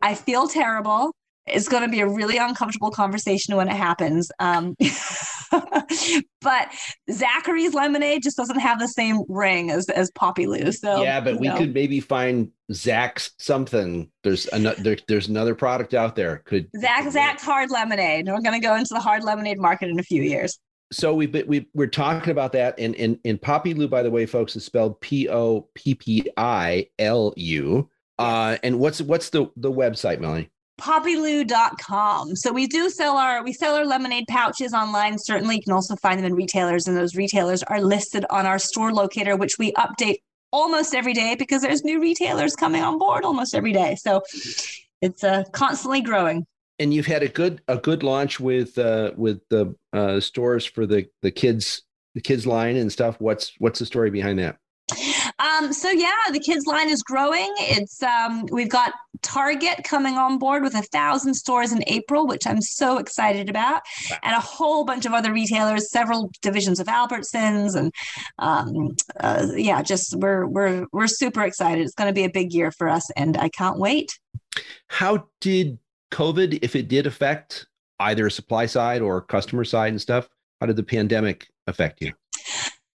I 0.02 0.16
feel 0.16 0.48
terrible 0.48 1.12
it's 1.48 1.68
going 1.68 1.84
to 1.84 1.90
be 1.90 2.00
a 2.02 2.08
really 2.08 2.38
uncomfortable 2.38 2.92
conversation 2.92 3.56
when 3.56 3.68
it 3.68 3.76
happens. 3.76 4.32
Um, 4.40 4.76
but 6.42 6.72
Zachary's 7.12 7.74
lemonade 7.74 8.24
just 8.24 8.38
doesn't 8.38 8.60
have 8.60 8.80
the 8.80 8.88
same 8.88 9.24
ring 9.30 9.70
as, 9.72 9.90
as 9.90 10.12
Poppilu. 10.12 10.74
So 10.74 11.04
yeah, 11.04 11.20
but 11.20 11.40
we 11.40 11.48
know. 11.48 11.58
could 11.58 11.74
maybe 11.74 12.00
find 12.00 12.52
Zach's 12.72 13.32
something. 13.40 14.10
There's 14.24 14.48
another 14.48 14.82
there, 14.82 14.98
there's 15.08 15.28
another 15.28 15.56
product 15.56 15.94
out 15.94 16.16
there. 16.16 16.42
Could 16.46 16.70
Zach 16.80 17.10
Zach's 17.12 17.44
hard 17.44 17.70
lemonade. 17.70 18.28
We're 18.28 18.42
going 18.42 18.60
to 18.60 18.66
go 18.66 18.76
into 18.76 18.94
the 18.94 19.00
hard 19.00 19.24
lemonade 19.24 19.60
market 19.60 19.90
in 19.90 20.00
a 20.00 20.04
few 20.04 20.24
years. 20.24 20.60
So 20.92 21.14
we've 21.14 21.34
we 21.48 21.68
we're 21.74 21.88
talking 21.88 22.32
about 22.32 22.52
that, 22.54 22.80
and 22.80 22.96
and 22.96 23.20
and 23.26 23.42
Poppilu, 23.42 23.90
by 23.90 24.04
the 24.04 24.12
way, 24.12 24.26
folks, 24.26 24.56
is 24.56 24.66
spelled 24.66 25.00
P 25.02 25.28
O 25.30 25.68
P 25.74 25.96
P 25.96 26.30
I 26.38 26.88
L 27.00 27.34
U. 27.36 27.90
Uh, 28.18 28.58
and 28.64 28.80
what's 28.80 29.02
what's 29.02 29.30
the 29.30 29.48
the 29.58 29.72
website, 29.72 30.20
Melanie? 30.20 30.50
poppilu.com. 30.80 32.36
So 32.36 32.52
we 32.52 32.68
do 32.68 32.90
sell 32.90 33.18
our 33.18 33.44
we 33.44 33.54
sell 33.54 33.76
our 33.76 33.86
lemonade 33.86 34.26
pouches 34.28 34.74
online. 34.74 35.18
Certainly, 35.18 35.56
you 35.56 35.62
can 35.62 35.74
also 35.74 35.96
find 35.96 36.20
them 36.20 36.26
in 36.26 36.34
retailers, 36.34 36.88
and 36.88 36.98
those 36.98 37.16
retailers 37.16 37.64
are 37.64 37.82
listed 37.82 38.26
on 38.30 38.46
our 38.46 38.60
store 38.60 38.94
locator, 38.94 39.36
which 39.36 39.58
we 39.58 39.72
update 39.74 40.18
almost 40.52 40.96
every 40.96 41.14
day 41.14 41.36
because 41.36 41.62
there's 41.62 41.84
new 41.84 42.02
retailers 42.02 42.56
coming 42.56 42.82
on 42.82 42.98
board 42.98 43.26
almost 43.26 43.54
every 43.54 43.74
day. 43.74 43.96
So 43.96 44.22
it's 45.02 45.24
uh, 45.24 45.44
constantly 45.52 46.02
growing. 46.02 46.46
And 46.80 46.94
you've 46.94 47.06
had 47.06 47.24
a 47.24 47.30
good 47.30 47.62
a 47.68 47.78
good 47.78 48.04
launch 48.04 48.40
with 48.40 48.78
uh, 48.78 49.12
with 49.16 49.40
the 49.50 49.76
uh, 49.94 50.20
stores 50.20 50.66
for 50.66 50.86
the 50.86 51.06
the 51.22 51.32
kids 51.32 51.84
the 52.16 52.22
kids 52.22 52.46
line 52.46 52.76
and 52.76 52.92
stuff. 52.92 53.20
What's 53.20 53.54
what's 53.60 53.80
the 53.80 53.86
story 53.86 54.10
behind 54.10 54.40
that? 54.40 54.58
Um, 55.40 55.74
so 55.74 55.90
yeah, 55.90 56.12
the 56.32 56.40
kids 56.40 56.66
line 56.66 56.90
is 56.90 57.04
growing. 57.04 57.54
It's 57.58 58.02
um, 58.02 58.46
we've 58.52 58.70
got 58.70 58.94
Target 59.22 59.84
coming 59.84 60.18
on 60.18 60.38
board 60.38 60.64
with 60.64 60.76
a 60.76 60.82
thousand 60.82 61.34
stores 61.34 61.74
in 61.74 61.84
April, 61.88 62.26
which 62.26 62.48
I'm 62.48 62.62
so 62.62 62.98
excited 62.98 63.50
about, 63.50 63.82
and 64.24 64.36
a 64.36 64.40
whole 64.40 64.86
bunch 64.86 65.06
of 65.06 65.14
other 65.14 65.34
retailers, 65.34 65.92
several 65.92 66.32
divisions 66.42 66.80
of 66.80 66.88
Albertsons, 66.88 67.76
and 67.76 67.92
um, 68.40 68.96
uh, 69.20 69.48
yeah, 69.56 69.82
just 69.82 70.16
we're 70.16 70.46
we're 70.46 70.86
we're 70.94 71.08
super 71.08 71.42
excited. 71.42 71.84
It's 71.84 71.96
going 71.96 72.10
to 72.10 72.14
be 72.14 72.24
a 72.24 72.30
big 72.30 72.54
year 72.54 72.72
for 72.72 72.88
us, 72.88 73.10
and 73.18 73.36
I 73.38 73.50
can't 73.50 73.78
wait. 73.78 74.18
How 74.88 75.28
did 75.42 75.80
COVID, 76.12 76.60
if 76.62 76.76
it 76.76 76.88
did 76.88 77.08
affect 77.08 77.68
either 78.00 78.30
supply 78.30 78.66
side 78.66 79.02
or 79.02 79.22
customer 79.22 79.66
side 79.66 79.90
and 79.90 80.02
stuff, 80.02 80.30
how 80.62 80.68
did 80.68 80.76
the 80.76 80.84
pandemic 80.84 81.48
affect 81.68 82.02
you? 82.02 82.14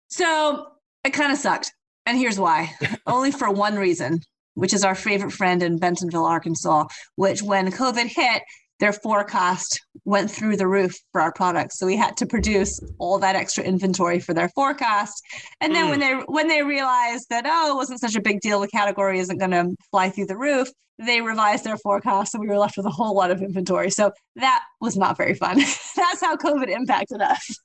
So 0.09 0.66
it 1.05 1.11
kind 1.11 1.33
of 1.33 1.38
sucked. 1.38 1.72
And 2.07 2.16
here's 2.16 2.38
why 2.38 2.73
only 3.07 3.31
for 3.31 3.51
one 3.51 3.77
reason, 3.77 4.21
which 4.55 4.73
is 4.73 4.85
our 4.85 4.95
favorite 4.95 5.33
friend 5.33 5.62
in 5.62 5.79
Bentonville, 5.79 6.25
Arkansas, 6.25 6.87
which 7.16 7.42
when 7.42 7.71
COVID 7.71 8.07
hit, 8.07 8.42
their 8.79 8.92
forecast 8.92 9.81
went 10.05 10.31
through 10.31 10.57
the 10.57 10.69
roof 10.69 10.95
for 11.12 11.21
our 11.21 11.33
products. 11.33 11.79
So 11.79 11.87
we 11.87 11.97
had 11.97 12.16
to 12.19 12.27
produce 12.27 12.79
all 12.99 13.19
that 13.19 13.35
extra 13.35 13.64
inventory 13.64 14.21
for 14.21 14.35
their 14.35 14.51
forecast. 14.51 15.23
And 15.61 15.75
then 15.75 15.87
mm. 15.87 15.90
when 15.90 16.01
they 16.01 16.12
when 16.27 16.49
they 16.49 16.62
realized 16.62 17.27
that 17.31 17.45
oh, 17.47 17.73
it 17.73 17.75
wasn't 17.75 18.01
such 18.01 18.16
a 18.16 18.21
big 18.21 18.40
deal, 18.40 18.61
the 18.61 18.69
category 18.69 19.19
isn't 19.19 19.38
going 19.38 19.53
to 19.53 19.75
fly 19.90 20.11
through 20.11 20.27
the 20.27 20.37
roof, 20.37 20.69
they 20.99 21.21
revised 21.21 21.64
their 21.64 21.77
forecast 21.79 22.35
and 22.35 22.40
we 22.40 22.49
were 22.49 22.59
left 22.59 22.77
with 22.77 22.87
a 22.87 22.90
whole 22.90 23.14
lot 23.14 23.31
of 23.31 23.42
inventory. 23.42 23.90
So 23.90 24.12
that 24.37 24.62
was 24.81 24.97
not 24.97 25.16
very 25.16 25.35
fun. 25.35 25.59
That's 25.97 26.21
how 26.21 26.37
COVID 26.37 26.69
impacted 26.69 27.21
us. 27.21 27.59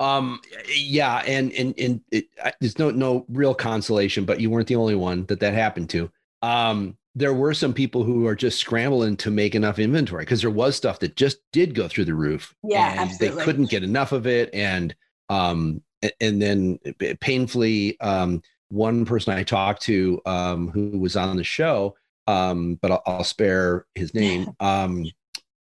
Um 0.00 0.40
yeah 0.74 1.22
and 1.26 1.52
and 1.52 1.78
and 1.78 2.00
it, 2.10 2.26
there's 2.60 2.78
no 2.78 2.90
no 2.90 3.24
real 3.28 3.54
consolation 3.54 4.24
but 4.24 4.40
you 4.40 4.50
weren't 4.50 4.66
the 4.66 4.76
only 4.76 4.94
one 4.94 5.24
that 5.26 5.40
that 5.40 5.54
happened 5.54 5.88
to 5.88 6.10
um 6.42 6.96
there 7.14 7.34
were 7.34 7.54
some 7.54 7.74
people 7.74 8.04
who 8.04 8.26
are 8.26 8.36
just 8.36 8.58
scrambling 8.58 9.16
to 9.16 9.30
make 9.30 9.54
enough 9.54 9.78
inventory 9.78 10.22
because 10.22 10.42
there 10.42 10.50
was 10.50 10.76
stuff 10.76 11.00
that 11.00 11.16
just 11.16 11.38
did 11.52 11.74
go 11.74 11.88
through 11.88 12.04
the 12.04 12.14
roof. 12.14 12.54
Yeah, 12.62 12.92
and 12.92 13.00
absolutely. 13.00 13.38
they 13.38 13.44
couldn't 13.44 13.70
get 13.70 13.82
enough 13.82 14.12
of 14.12 14.26
it, 14.26 14.48
and 14.54 14.94
um, 15.28 15.82
and 16.20 16.40
then 16.40 16.78
painfully, 17.20 17.98
um, 18.00 18.42
one 18.68 19.04
person 19.04 19.34
I 19.34 19.42
talked 19.42 19.82
to 19.82 20.20
um, 20.24 20.68
who 20.68 20.98
was 20.98 21.16
on 21.16 21.36
the 21.36 21.44
show, 21.44 21.96
um, 22.26 22.76
but 22.80 22.92
I'll, 22.92 23.02
I'll 23.06 23.24
spare 23.24 23.86
his 23.94 24.14
name. 24.14 24.50
Um, 24.60 25.06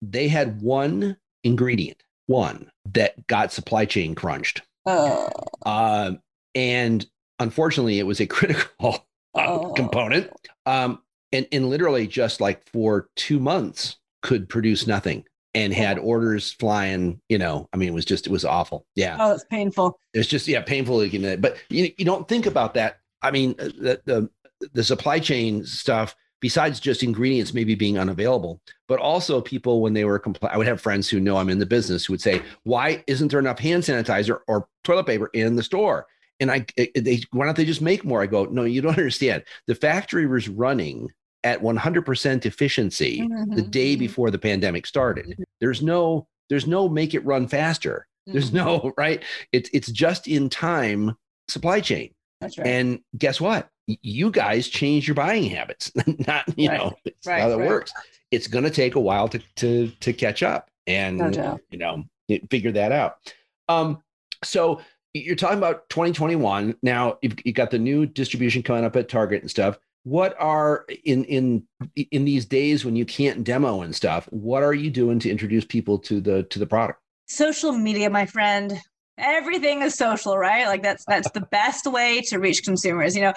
they 0.00 0.28
had 0.28 0.62
one 0.62 1.16
ingredient, 1.42 2.04
one 2.28 2.70
that 2.94 3.26
got 3.26 3.52
supply 3.52 3.84
chain 3.84 4.14
crunched, 4.14 4.62
uh. 4.86 5.28
Uh, 5.66 6.12
and 6.54 7.04
unfortunately, 7.40 7.98
it 7.98 8.06
was 8.06 8.20
a 8.20 8.26
critical. 8.28 9.04
Uh, 9.34 9.72
component. 9.74 10.30
Um, 10.66 11.00
and 11.32 11.46
and 11.52 11.68
literally 11.68 12.06
just 12.06 12.40
like 12.40 12.66
for 12.72 13.08
two 13.16 13.38
months 13.38 13.96
could 14.22 14.48
produce 14.48 14.86
nothing 14.86 15.24
and 15.54 15.72
had 15.72 15.98
orders 15.98 16.52
flying 16.52 17.20
you 17.28 17.38
know 17.38 17.68
i 17.72 17.76
mean 17.76 17.88
it 17.88 17.94
was 17.94 18.04
just 18.04 18.26
it 18.26 18.30
was 18.30 18.44
awful. 18.44 18.86
Yeah. 18.94 19.16
Oh 19.20 19.32
it's 19.32 19.44
painful. 19.44 19.98
It's 20.14 20.28
just 20.28 20.48
yeah 20.48 20.62
painful 20.62 20.98
but 21.38 21.56
you, 21.68 21.92
you 21.96 22.04
don't 22.04 22.28
think 22.28 22.46
about 22.46 22.74
that. 22.74 22.98
I 23.22 23.30
mean 23.30 23.54
uh, 23.58 23.64
the, 23.64 24.00
the 24.04 24.30
the 24.72 24.84
supply 24.84 25.20
chain 25.20 25.64
stuff 25.64 26.16
besides 26.40 26.80
just 26.80 27.02
ingredients 27.02 27.54
maybe 27.54 27.74
being 27.74 27.98
unavailable 27.98 28.60
but 28.86 28.98
also 29.00 29.40
people 29.40 29.80
when 29.80 29.92
they 29.92 30.04
were 30.04 30.18
compl- 30.18 30.50
i 30.50 30.56
would 30.56 30.66
have 30.66 30.80
friends 30.80 31.08
who 31.08 31.20
know 31.20 31.36
i'm 31.36 31.50
in 31.50 31.58
the 31.58 31.66
business 31.66 32.04
who 32.04 32.12
would 32.12 32.20
say 32.20 32.42
why 32.64 33.02
isn't 33.06 33.28
there 33.28 33.40
enough 33.40 33.58
hand 33.58 33.82
sanitizer 33.82 34.40
or 34.46 34.68
toilet 34.84 35.06
paper 35.06 35.30
in 35.34 35.56
the 35.56 35.62
store 35.62 36.06
and 36.40 36.50
i 36.50 36.64
they 36.94 37.20
why 37.32 37.44
don't 37.44 37.56
they 37.56 37.64
just 37.64 37.82
make 37.82 38.04
more 38.04 38.22
i 38.22 38.26
go 38.26 38.44
no 38.44 38.64
you 38.64 38.80
don't 38.80 38.90
understand 38.98 39.42
the 39.66 39.74
factory 39.74 40.26
was 40.26 40.48
running 40.48 41.08
at 41.44 41.62
100% 41.62 42.46
efficiency 42.46 43.20
mm-hmm. 43.20 43.54
the 43.54 43.62
day 43.62 43.92
mm-hmm. 43.92 44.00
before 44.00 44.30
the 44.30 44.38
pandemic 44.38 44.86
started. 44.86 45.26
Mm-hmm. 45.26 45.42
There's 45.60 45.82
no 45.82 46.26
there's 46.48 46.66
no 46.66 46.88
make 46.88 47.14
it 47.14 47.24
run 47.24 47.46
faster. 47.46 48.06
There's 48.26 48.50
mm-hmm. 48.50 48.56
no 48.56 48.92
right. 48.98 49.22
It's 49.52 49.70
it's 49.72 49.90
just 49.90 50.28
in 50.28 50.48
time 50.48 51.16
supply 51.48 51.80
chain. 51.80 52.12
That's 52.40 52.58
right. 52.58 52.66
And 52.66 53.00
guess 53.16 53.40
what? 53.40 53.68
You 54.02 54.30
guys 54.30 54.68
change 54.68 55.08
your 55.08 55.14
buying 55.14 55.50
habits. 55.50 55.90
Not 56.26 56.44
you 56.58 56.68
right. 56.68 56.78
know 56.78 56.94
right. 57.26 57.40
how 57.40 57.48
that 57.48 57.58
right. 57.58 57.68
works. 57.68 57.92
It's 58.30 58.46
going 58.46 58.64
to 58.64 58.70
take 58.70 58.94
a 58.94 59.00
while 59.00 59.28
to 59.28 59.38
to 59.56 59.88
to 59.88 60.12
catch 60.12 60.42
up 60.42 60.70
and 60.86 61.18
no 61.18 61.58
you 61.70 61.78
know 61.78 62.04
figure 62.50 62.72
that 62.72 62.92
out. 62.92 63.32
Um, 63.68 64.02
so 64.44 64.80
you're 65.14 65.36
talking 65.36 65.58
about 65.58 65.88
2021 65.88 66.76
now. 66.82 67.18
You've, 67.22 67.34
you've 67.44 67.56
got 67.56 67.70
the 67.70 67.78
new 67.78 68.06
distribution 68.06 68.62
coming 68.62 68.84
up 68.84 68.94
at 68.96 69.08
Target 69.08 69.42
and 69.42 69.50
stuff 69.50 69.78
what 70.08 70.34
are 70.38 70.86
in 71.04 71.24
in 71.24 71.62
in 72.10 72.24
these 72.24 72.46
days 72.46 72.84
when 72.84 72.96
you 72.96 73.04
can't 73.04 73.44
demo 73.44 73.82
and 73.82 73.94
stuff 73.94 74.26
what 74.30 74.62
are 74.62 74.72
you 74.72 74.90
doing 74.90 75.18
to 75.18 75.30
introduce 75.30 75.64
people 75.64 75.98
to 75.98 76.20
the 76.20 76.44
to 76.44 76.58
the 76.58 76.66
product 76.66 77.00
social 77.26 77.72
media 77.72 78.08
my 78.08 78.24
friend 78.24 78.80
everything 79.18 79.82
is 79.82 79.94
social 79.94 80.38
right 80.38 80.66
like 80.66 80.82
that's 80.82 81.04
that's 81.06 81.30
the 81.32 81.40
best 81.40 81.86
way 81.86 82.20
to 82.20 82.38
reach 82.38 82.62
consumers 82.62 83.16
you 83.16 83.22
know 83.22 83.32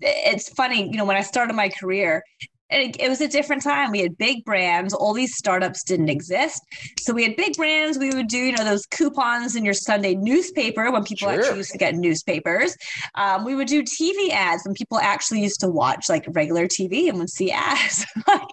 it's 0.00 0.48
funny 0.50 0.90
you 0.90 0.96
know 0.96 1.04
when 1.04 1.16
i 1.16 1.22
started 1.22 1.54
my 1.54 1.68
career 1.68 2.22
it, 2.70 2.96
it, 3.00 3.08
was 3.08 3.20
a 3.20 3.28
different 3.28 3.62
time. 3.62 3.90
We 3.90 4.00
had 4.00 4.16
big 4.16 4.44
brands. 4.44 4.94
All 4.94 5.12
these 5.12 5.36
startups 5.36 5.82
didn't 5.82 6.08
exist. 6.08 6.62
So 7.00 7.12
we 7.12 7.24
had 7.24 7.36
big 7.36 7.54
brands. 7.54 7.98
We 7.98 8.10
would 8.10 8.28
do, 8.28 8.38
you 8.38 8.52
know, 8.52 8.64
those 8.64 8.86
coupons 8.86 9.56
in 9.56 9.64
your 9.64 9.74
Sunday 9.74 10.14
newspaper 10.14 10.90
when 10.90 11.04
people 11.04 11.28
sure. 11.28 11.40
actually 11.40 11.58
used 11.58 11.72
to 11.72 11.78
get 11.78 11.96
newspapers. 11.96 12.76
Um, 13.16 13.44
we 13.44 13.54
would 13.54 13.66
do 13.66 13.82
TV 13.82 14.30
ads 14.30 14.64
when 14.64 14.74
people 14.74 14.98
actually 14.98 15.42
used 15.42 15.60
to 15.60 15.68
watch 15.68 16.08
like 16.08 16.24
regular 16.28 16.66
TV 16.66 17.08
and 17.08 17.18
would 17.18 17.30
see 17.30 17.50
ads. 17.50 18.06
like 18.28 18.46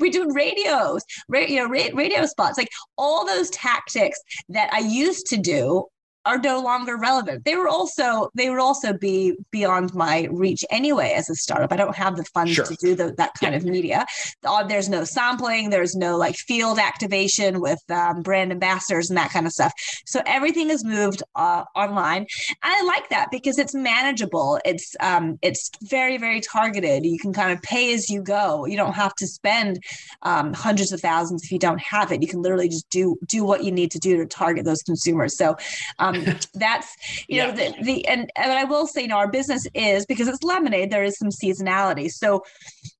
we 0.00 0.10
do 0.10 0.32
radios, 0.32 1.04
ra- 1.28 1.40
you 1.40 1.56
know, 1.56 1.68
ra- 1.68 1.94
radio 1.94 2.26
spots, 2.26 2.58
like 2.58 2.70
all 2.98 3.24
those 3.24 3.50
tactics 3.50 4.20
that 4.48 4.72
I 4.72 4.80
used 4.80 5.26
to 5.26 5.36
do 5.36 5.86
are 6.26 6.38
no 6.38 6.60
longer 6.60 6.96
relevant. 6.96 7.44
They 7.44 7.56
were 7.56 7.68
also 7.68 8.30
they 8.34 8.50
would 8.50 8.60
also 8.60 8.92
be 8.92 9.36
beyond 9.50 9.94
my 9.94 10.28
reach 10.30 10.64
anyway 10.70 11.14
as 11.16 11.30
a 11.30 11.34
startup. 11.34 11.72
I 11.72 11.76
don't 11.76 11.94
have 11.96 12.16
the 12.16 12.24
funds 12.24 12.52
sure. 12.52 12.66
to 12.66 12.76
do 12.80 12.94
the, 12.94 13.14
that 13.16 13.32
kind 13.40 13.54
yeah. 13.54 13.58
of 13.58 13.64
media. 13.64 14.06
Uh, 14.44 14.64
there's 14.64 14.88
no 14.88 15.04
sampling. 15.04 15.70
There's 15.70 15.96
no 15.96 16.16
like 16.16 16.36
field 16.36 16.78
activation 16.78 17.60
with 17.60 17.80
um, 17.90 18.22
brand 18.22 18.52
ambassadors 18.52 19.08
and 19.08 19.16
that 19.16 19.30
kind 19.30 19.46
of 19.46 19.52
stuff. 19.52 19.72
So 20.04 20.20
everything 20.26 20.70
is 20.70 20.84
moved 20.84 21.22
uh, 21.36 21.64
online. 21.74 22.26
I 22.62 22.82
like 22.84 23.08
that 23.08 23.28
because 23.30 23.58
it's 23.58 23.74
manageable. 23.74 24.60
It's 24.64 24.94
um, 25.00 25.38
it's 25.40 25.70
very 25.84 26.18
very 26.18 26.40
targeted. 26.40 27.06
You 27.06 27.18
can 27.18 27.32
kind 27.32 27.52
of 27.52 27.62
pay 27.62 27.94
as 27.94 28.10
you 28.10 28.22
go. 28.22 28.66
You 28.66 28.76
don't 28.76 28.94
have 28.94 29.14
to 29.16 29.26
spend 29.26 29.82
um, 30.22 30.52
hundreds 30.52 30.92
of 30.92 31.00
thousands 31.00 31.44
if 31.44 31.50
you 31.50 31.58
don't 31.58 31.80
have 31.80 32.12
it. 32.12 32.20
You 32.20 32.28
can 32.28 32.42
literally 32.42 32.68
just 32.68 32.90
do 32.90 33.16
do 33.26 33.42
what 33.42 33.64
you 33.64 33.72
need 33.72 33.90
to 33.92 33.98
do 33.98 34.18
to 34.18 34.26
target 34.26 34.66
those 34.66 34.82
consumers. 34.82 35.36
So. 35.36 35.56
Um, 35.98 36.09
um, 36.16 36.24
that's 36.54 36.96
you 37.28 37.36
yeah. 37.36 37.46
know 37.46 37.52
the, 37.52 37.82
the 37.82 38.06
and, 38.06 38.30
and 38.36 38.52
I 38.52 38.64
will 38.64 38.86
say, 38.86 39.02
you 39.02 39.08
know, 39.08 39.16
our 39.16 39.30
business 39.30 39.66
is 39.74 40.06
because 40.06 40.28
it's 40.28 40.42
lemonade. 40.42 40.90
There 40.90 41.04
is 41.04 41.18
some 41.18 41.30
seasonality, 41.30 42.10
so 42.10 42.44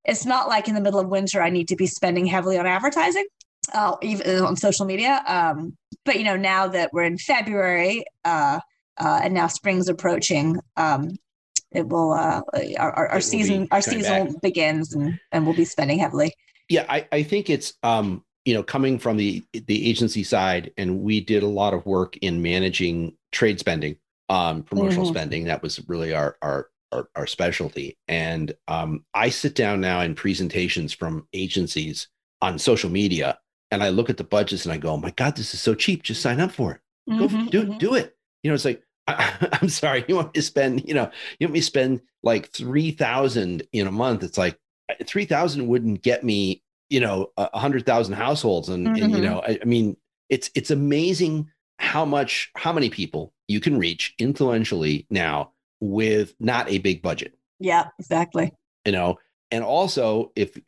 it's 0.04 0.26
not 0.26 0.48
like 0.48 0.68
in 0.68 0.74
the 0.74 0.80
middle 0.80 1.00
of 1.00 1.08
winter 1.08 1.42
I 1.42 1.50
need 1.50 1.68
to 1.68 1.76
be 1.76 1.86
spending 1.86 2.26
heavily 2.26 2.58
on 2.58 2.66
advertising, 2.66 3.26
uh, 3.72 3.96
even 4.02 4.42
on 4.42 4.56
social 4.56 4.86
media. 4.86 5.22
Um, 5.26 5.76
but 6.04 6.16
you 6.16 6.24
know, 6.24 6.36
now 6.36 6.68
that 6.68 6.90
we're 6.92 7.04
in 7.04 7.18
February 7.18 8.04
uh, 8.24 8.60
uh, 8.98 9.20
and 9.22 9.34
now 9.34 9.46
spring's 9.46 9.88
approaching, 9.88 10.58
um, 10.76 11.16
it 11.72 11.88
will 11.88 12.12
uh, 12.12 12.42
our, 12.78 12.92
our, 12.92 13.08
our 13.08 13.20
season 13.20 13.68
our 13.70 13.80
season 13.80 14.36
begins 14.42 14.94
and, 14.94 15.18
and 15.32 15.46
we'll 15.46 15.56
be 15.56 15.64
spending 15.64 15.98
heavily. 15.98 16.34
Yeah, 16.68 16.86
I, 16.88 17.06
I 17.10 17.22
think 17.22 17.50
it's 17.50 17.74
um 17.82 18.24
you 18.44 18.54
know 18.54 18.62
coming 18.62 18.98
from 18.98 19.16
the 19.16 19.44
the 19.52 19.88
agency 19.88 20.24
side 20.24 20.72
and 20.76 21.00
we 21.00 21.20
did 21.20 21.42
a 21.42 21.48
lot 21.48 21.74
of 21.74 21.84
work 21.86 22.16
in 22.18 22.42
managing 22.42 23.14
trade 23.32 23.60
spending 23.60 23.96
um 24.28 24.62
promotional 24.62 25.04
mm-hmm. 25.04 25.14
spending. 25.14 25.44
That 25.44 25.62
was 25.62 25.86
really 25.88 26.14
our 26.14 26.36
our 26.42 26.68
our, 26.92 27.08
our 27.14 27.26
specialty. 27.26 27.98
And 28.08 28.54
um 28.68 29.04
i 29.14 29.28
sit 29.28 29.54
down 29.54 29.80
now 29.80 30.00
in 30.00 30.14
presentations 30.14 30.92
from 30.92 31.26
agencies 31.32 32.08
on 32.40 32.58
social 32.58 32.90
media 32.90 33.38
and 33.70 33.82
i 33.82 33.90
look 33.90 34.08
at 34.08 34.16
the 34.16 34.24
budgets 34.24 34.64
and 34.64 34.72
i 34.72 34.78
go 34.78 34.90
oh 34.90 34.96
my 34.96 35.10
god 35.10 35.36
this 35.36 35.52
is 35.54 35.60
so 35.60 35.74
cheap. 35.74 36.02
Just 36.02 36.22
sign 36.22 36.40
up 36.40 36.52
for 36.52 36.72
it. 36.72 36.80
Go 37.18 37.28
mm-hmm, 37.28 37.46
do 37.46 37.62
mm-hmm. 37.64 37.78
do 37.78 37.94
it. 37.94 38.16
You 38.42 38.50
know 38.50 38.54
it's 38.54 38.64
like 38.64 38.82
I, 39.06 39.58
am 39.60 39.68
sorry 39.68 40.04
you 40.08 40.14
want 40.14 40.28
me 40.28 40.32
to 40.34 40.42
spend 40.42 40.88
you 40.88 40.94
know 40.94 41.10
you 41.38 41.46
want 41.46 41.54
me 41.54 41.60
to 41.60 41.66
spend 41.66 42.00
like 42.22 42.50
3000 42.52 43.62
in 43.72 43.86
a 43.86 43.92
month? 43.92 44.22
It's 44.22 44.38
like 44.38 44.58
3000 45.04 45.66
wouldn't 45.66 46.02
get 46.02 46.24
me 46.24 46.62
you 46.90 47.00
know 47.00 47.30
a 47.36 47.58
hundred 47.58 47.86
thousand 47.86 48.14
households 48.14 48.68
and, 48.68 48.86
mm-hmm. 48.86 49.02
and 49.02 49.12
you 49.12 49.18
mm-hmm. 49.18 49.26
know 49.26 49.42
I, 49.46 49.58
I, 49.62 49.64
mean 49.64 49.96
it's 50.28 50.50
it's 50.54 50.70
amazing 50.70 51.48
how 51.78 52.04
much 52.04 52.50
how 52.56 52.72
many 52.72 52.90
people 52.90 53.32
you 53.48 53.60
can 53.60 53.78
reach 53.78 54.14
influentially 54.18 55.06
now 55.08 55.52
with 55.80 56.34
not 56.38 56.68
a 56.68 56.78
big 56.78 57.00
budget 57.00 57.34
yeah 57.58 57.88
exactly 57.98 58.52
you 58.84 58.92
know 58.92 59.18
and 59.50 59.64
also 59.64 60.32
if 60.36 60.58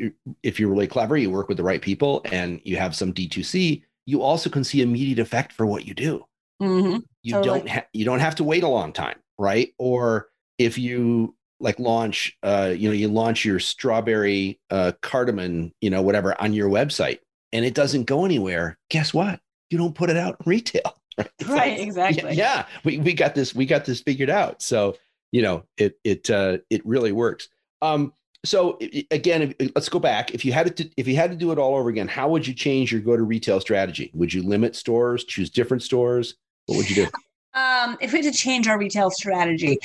if 0.42 0.58
you're 0.58 0.70
really 0.70 0.86
clever 0.86 1.16
you 1.16 1.30
work 1.30 1.48
with 1.48 1.58
the 1.58 1.62
right 1.62 1.82
people 1.82 2.22
and 2.32 2.60
you 2.64 2.76
have 2.76 2.96
some 2.96 3.12
d2c 3.12 3.82
you 4.06 4.22
also 4.22 4.48
can 4.48 4.64
see 4.64 4.80
immediate 4.80 5.18
effect 5.18 5.52
for 5.52 5.66
what 5.66 5.84
you 5.84 5.92
do 5.92 6.24
mm-hmm. 6.62 6.98
you 7.22 7.32
totally. 7.32 7.58
don't 7.58 7.68
ha- 7.68 7.86
you 7.92 8.04
don't 8.04 8.20
have 8.20 8.36
to 8.36 8.44
wait 8.44 8.62
a 8.62 8.68
long 8.68 8.92
time 8.92 9.18
right 9.38 9.74
or 9.78 10.28
if 10.58 10.78
you 10.78 11.34
like 11.62 11.78
launch 11.78 12.36
uh 12.42 12.74
you 12.76 12.88
know 12.88 12.94
you 12.94 13.08
launch 13.08 13.44
your 13.44 13.60
strawberry 13.60 14.58
uh 14.70 14.92
cardamom 15.00 15.72
you 15.80 15.88
know 15.88 16.02
whatever 16.02 16.38
on 16.42 16.52
your 16.52 16.68
website 16.68 17.18
and 17.52 17.64
it 17.64 17.74
doesn't 17.74 18.04
go 18.04 18.24
anywhere 18.24 18.78
guess 18.90 19.14
what? 19.14 19.40
You 19.70 19.78
don't 19.78 19.94
put 19.94 20.10
it 20.10 20.16
out 20.16 20.36
in 20.40 20.50
retail. 20.50 20.98
Right, 21.18 21.28
right 21.46 21.80
exactly 21.80 22.34
yeah, 22.34 22.64
yeah, 22.64 22.66
we, 22.84 22.96
we 22.96 23.12
got 23.12 23.34
this 23.34 23.54
we 23.54 23.66
got 23.66 23.84
this 23.84 24.00
figured 24.00 24.30
out. 24.30 24.62
So 24.62 24.96
you 25.30 25.42
know 25.42 25.64
it 25.76 25.98
it 26.04 26.30
uh 26.30 26.58
it 26.70 26.84
really 26.86 27.12
works. 27.12 27.48
Um 27.82 28.14
so 28.46 28.78
again 29.10 29.54
let's 29.74 29.90
go 29.90 29.98
back. 29.98 30.32
If 30.32 30.42
you 30.46 30.54
had 30.54 30.74
to 30.74 30.90
if 30.96 31.06
you 31.06 31.16
had 31.16 31.30
to 31.30 31.36
do 31.36 31.52
it 31.52 31.58
all 31.58 31.76
over 31.76 31.90
again 31.90 32.08
how 32.08 32.30
would 32.30 32.46
you 32.46 32.54
change 32.54 32.92
your 32.92 33.02
go 33.02 33.14
to 33.14 33.22
retail 33.22 33.60
strategy? 33.60 34.10
Would 34.14 34.32
you 34.32 34.42
limit 34.42 34.74
stores 34.74 35.24
choose 35.24 35.50
different 35.50 35.82
stores? 35.82 36.36
What 36.64 36.78
would 36.78 36.88
you 36.88 37.04
do? 37.04 37.06
Um, 37.54 37.98
if 38.00 38.12
we 38.12 38.24
had 38.24 38.32
to 38.32 38.38
change 38.38 38.66
our 38.66 38.78
retail 38.78 39.10
strategy, 39.10 39.78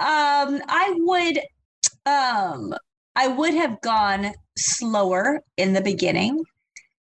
um, 0.00 0.60
I 0.68 0.94
would 0.96 1.38
um 2.06 2.74
I 3.16 3.28
would 3.28 3.54
have 3.54 3.80
gone 3.82 4.32
slower 4.56 5.42
in 5.56 5.72
the 5.74 5.82
beginning 5.82 6.42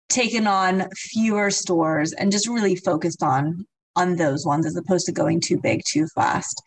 taken 0.08 0.46
on 0.46 0.88
fewer 0.94 1.50
stores 1.50 2.12
and 2.12 2.30
just 2.30 2.48
really 2.48 2.76
focused 2.76 3.22
on 3.22 3.66
on 3.96 4.16
those 4.16 4.44
ones 4.44 4.66
as 4.66 4.76
opposed 4.76 5.06
to 5.06 5.12
going 5.12 5.40
too 5.40 5.58
big 5.60 5.80
too 5.88 6.06
fast. 6.14 6.60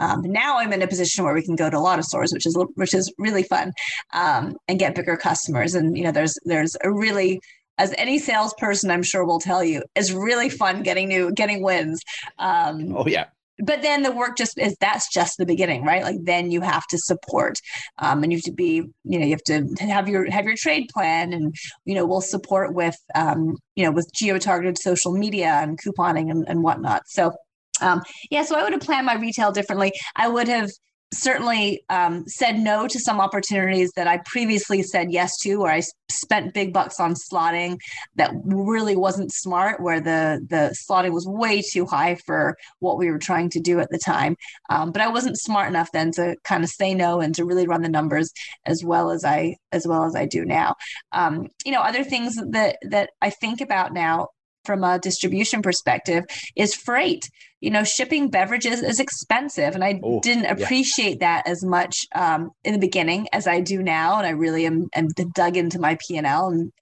Um, 0.00 0.22
now 0.22 0.58
I'm 0.58 0.72
in 0.72 0.82
a 0.82 0.88
position 0.88 1.24
where 1.24 1.34
we 1.34 1.44
can 1.44 1.54
go 1.54 1.70
to 1.70 1.76
a 1.76 1.80
lot 1.80 1.98
of 1.98 2.04
stores, 2.04 2.32
which 2.32 2.46
is 2.46 2.56
which 2.74 2.94
is 2.94 3.12
really 3.18 3.44
fun, 3.44 3.72
um, 4.12 4.56
and 4.68 4.78
get 4.78 4.94
bigger 4.94 5.16
customers. 5.16 5.74
And 5.74 5.96
you 5.96 6.04
know, 6.04 6.12
there's 6.12 6.36
there's 6.44 6.76
a 6.82 6.92
really 6.92 7.40
as 7.78 7.94
any 7.98 8.18
salesperson 8.18 8.90
I'm 8.90 9.02
sure 9.02 9.24
will 9.24 9.40
tell 9.40 9.64
you, 9.64 9.82
is 9.94 10.12
really 10.12 10.48
fun 10.48 10.82
getting 10.82 11.08
new 11.08 11.32
getting 11.32 11.62
wins. 11.62 12.02
Um, 12.38 12.94
oh 12.96 13.06
yeah 13.06 13.26
but 13.58 13.82
then 13.82 14.02
the 14.02 14.12
work 14.12 14.36
just 14.36 14.58
is 14.58 14.76
that's 14.80 15.12
just 15.12 15.38
the 15.38 15.46
beginning 15.46 15.84
right? 15.84 16.02
Like 16.02 16.18
then 16.22 16.50
you 16.50 16.60
have 16.60 16.86
to 16.88 16.98
support 16.98 17.58
um, 17.98 18.22
and 18.22 18.32
you 18.32 18.38
have 18.38 18.44
to 18.44 18.52
be 18.52 18.82
you 19.04 19.18
know 19.18 19.26
you 19.26 19.32
have 19.32 19.44
to 19.44 19.84
have 19.84 20.08
your 20.08 20.30
have 20.30 20.44
your 20.44 20.56
trade 20.56 20.88
plan 20.92 21.32
and 21.32 21.54
you 21.84 21.94
know 21.94 22.06
we'll 22.06 22.20
support 22.20 22.74
with 22.74 22.96
um, 23.14 23.56
you 23.76 23.84
know 23.84 23.92
with 23.92 24.10
geo 24.14 24.38
targeted 24.38 24.78
social 24.78 25.12
media 25.12 25.60
and 25.62 25.78
couponing 25.80 26.30
and, 26.30 26.44
and 26.48 26.62
whatnot. 26.62 27.02
So 27.06 27.32
um, 27.80 28.02
yeah 28.30 28.42
so 28.42 28.56
i 28.56 28.62
would 28.62 28.72
have 28.72 28.82
planned 28.82 29.06
my 29.06 29.14
retail 29.14 29.52
differently. 29.52 29.92
I 30.16 30.28
would 30.28 30.48
have 30.48 30.70
certainly 31.12 31.84
um, 31.90 32.24
said 32.26 32.58
no 32.58 32.86
to 32.88 32.98
some 32.98 33.20
opportunities 33.20 33.92
that 33.96 34.06
I 34.06 34.18
previously 34.24 34.82
said 34.82 35.12
yes 35.12 35.36
to, 35.42 35.56
where 35.56 35.72
I 35.72 35.82
spent 36.10 36.54
big 36.54 36.72
bucks 36.72 37.00
on 37.00 37.14
slotting 37.14 37.78
that 38.16 38.32
really 38.44 38.96
wasn't 38.96 39.32
smart, 39.32 39.80
where 39.80 40.00
the 40.00 40.44
the 40.48 40.74
slotting 40.88 41.12
was 41.12 41.26
way 41.26 41.62
too 41.62 41.86
high 41.86 42.16
for 42.26 42.56
what 42.80 42.98
we 42.98 43.10
were 43.10 43.18
trying 43.18 43.50
to 43.50 43.60
do 43.60 43.80
at 43.80 43.90
the 43.90 43.98
time. 43.98 44.36
Um, 44.70 44.92
but 44.92 45.02
I 45.02 45.08
wasn't 45.08 45.38
smart 45.38 45.68
enough 45.68 45.90
then 45.92 46.10
to 46.12 46.36
kind 46.44 46.64
of 46.64 46.70
say 46.70 46.94
no 46.94 47.20
and 47.20 47.34
to 47.34 47.44
really 47.44 47.66
run 47.66 47.82
the 47.82 47.88
numbers 47.88 48.32
as 48.66 48.82
well 48.84 49.10
as 49.10 49.24
I 49.24 49.56
as 49.72 49.86
well 49.86 50.04
as 50.04 50.16
I 50.16 50.26
do 50.26 50.44
now. 50.44 50.74
Um, 51.12 51.48
you 51.64 51.72
know, 51.72 51.80
other 51.80 52.04
things 52.04 52.36
that 52.50 52.78
that 52.88 53.10
I 53.20 53.30
think 53.30 53.60
about 53.60 53.92
now 53.92 54.28
from 54.64 54.84
a 54.84 54.98
distribution 54.98 55.62
perspective 55.62 56.24
is 56.56 56.74
freight. 56.74 57.28
You 57.60 57.70
know, 57.70 57.84
shipping 57.84 58.28
beverages 58.28 58.82
is 58.82 58.98
expensive, 58.98 59.74
and 59.74 59.84
I 59.84 60.00
oh, 60.02 60.20
didn't 60.20 60.46
appreciate 60.46 61.18
yeah. 61.20 61.42
that 61.42 61.48
as 61.48 61.64
much 61.64 62.06
um, 62.14 62.50
in 62.64 62.72
the 62.72 62.78
beginning 62.78 63.28
as 63.32 63.46
I 63.46 63.60
do 63.60 63.82
now. 63.82 64.18
And 64.18 64.26
I 64.26 64.30
really 64.30 64.66
am, 64.66 64.88
am 64.94 65.08
dug 65.34 65.56
into 65.56 65.78
my 65.78 65.96
P 66.06 66.16
and 66.16 66.26
L, 66.26 66.48
and 66.48 66.72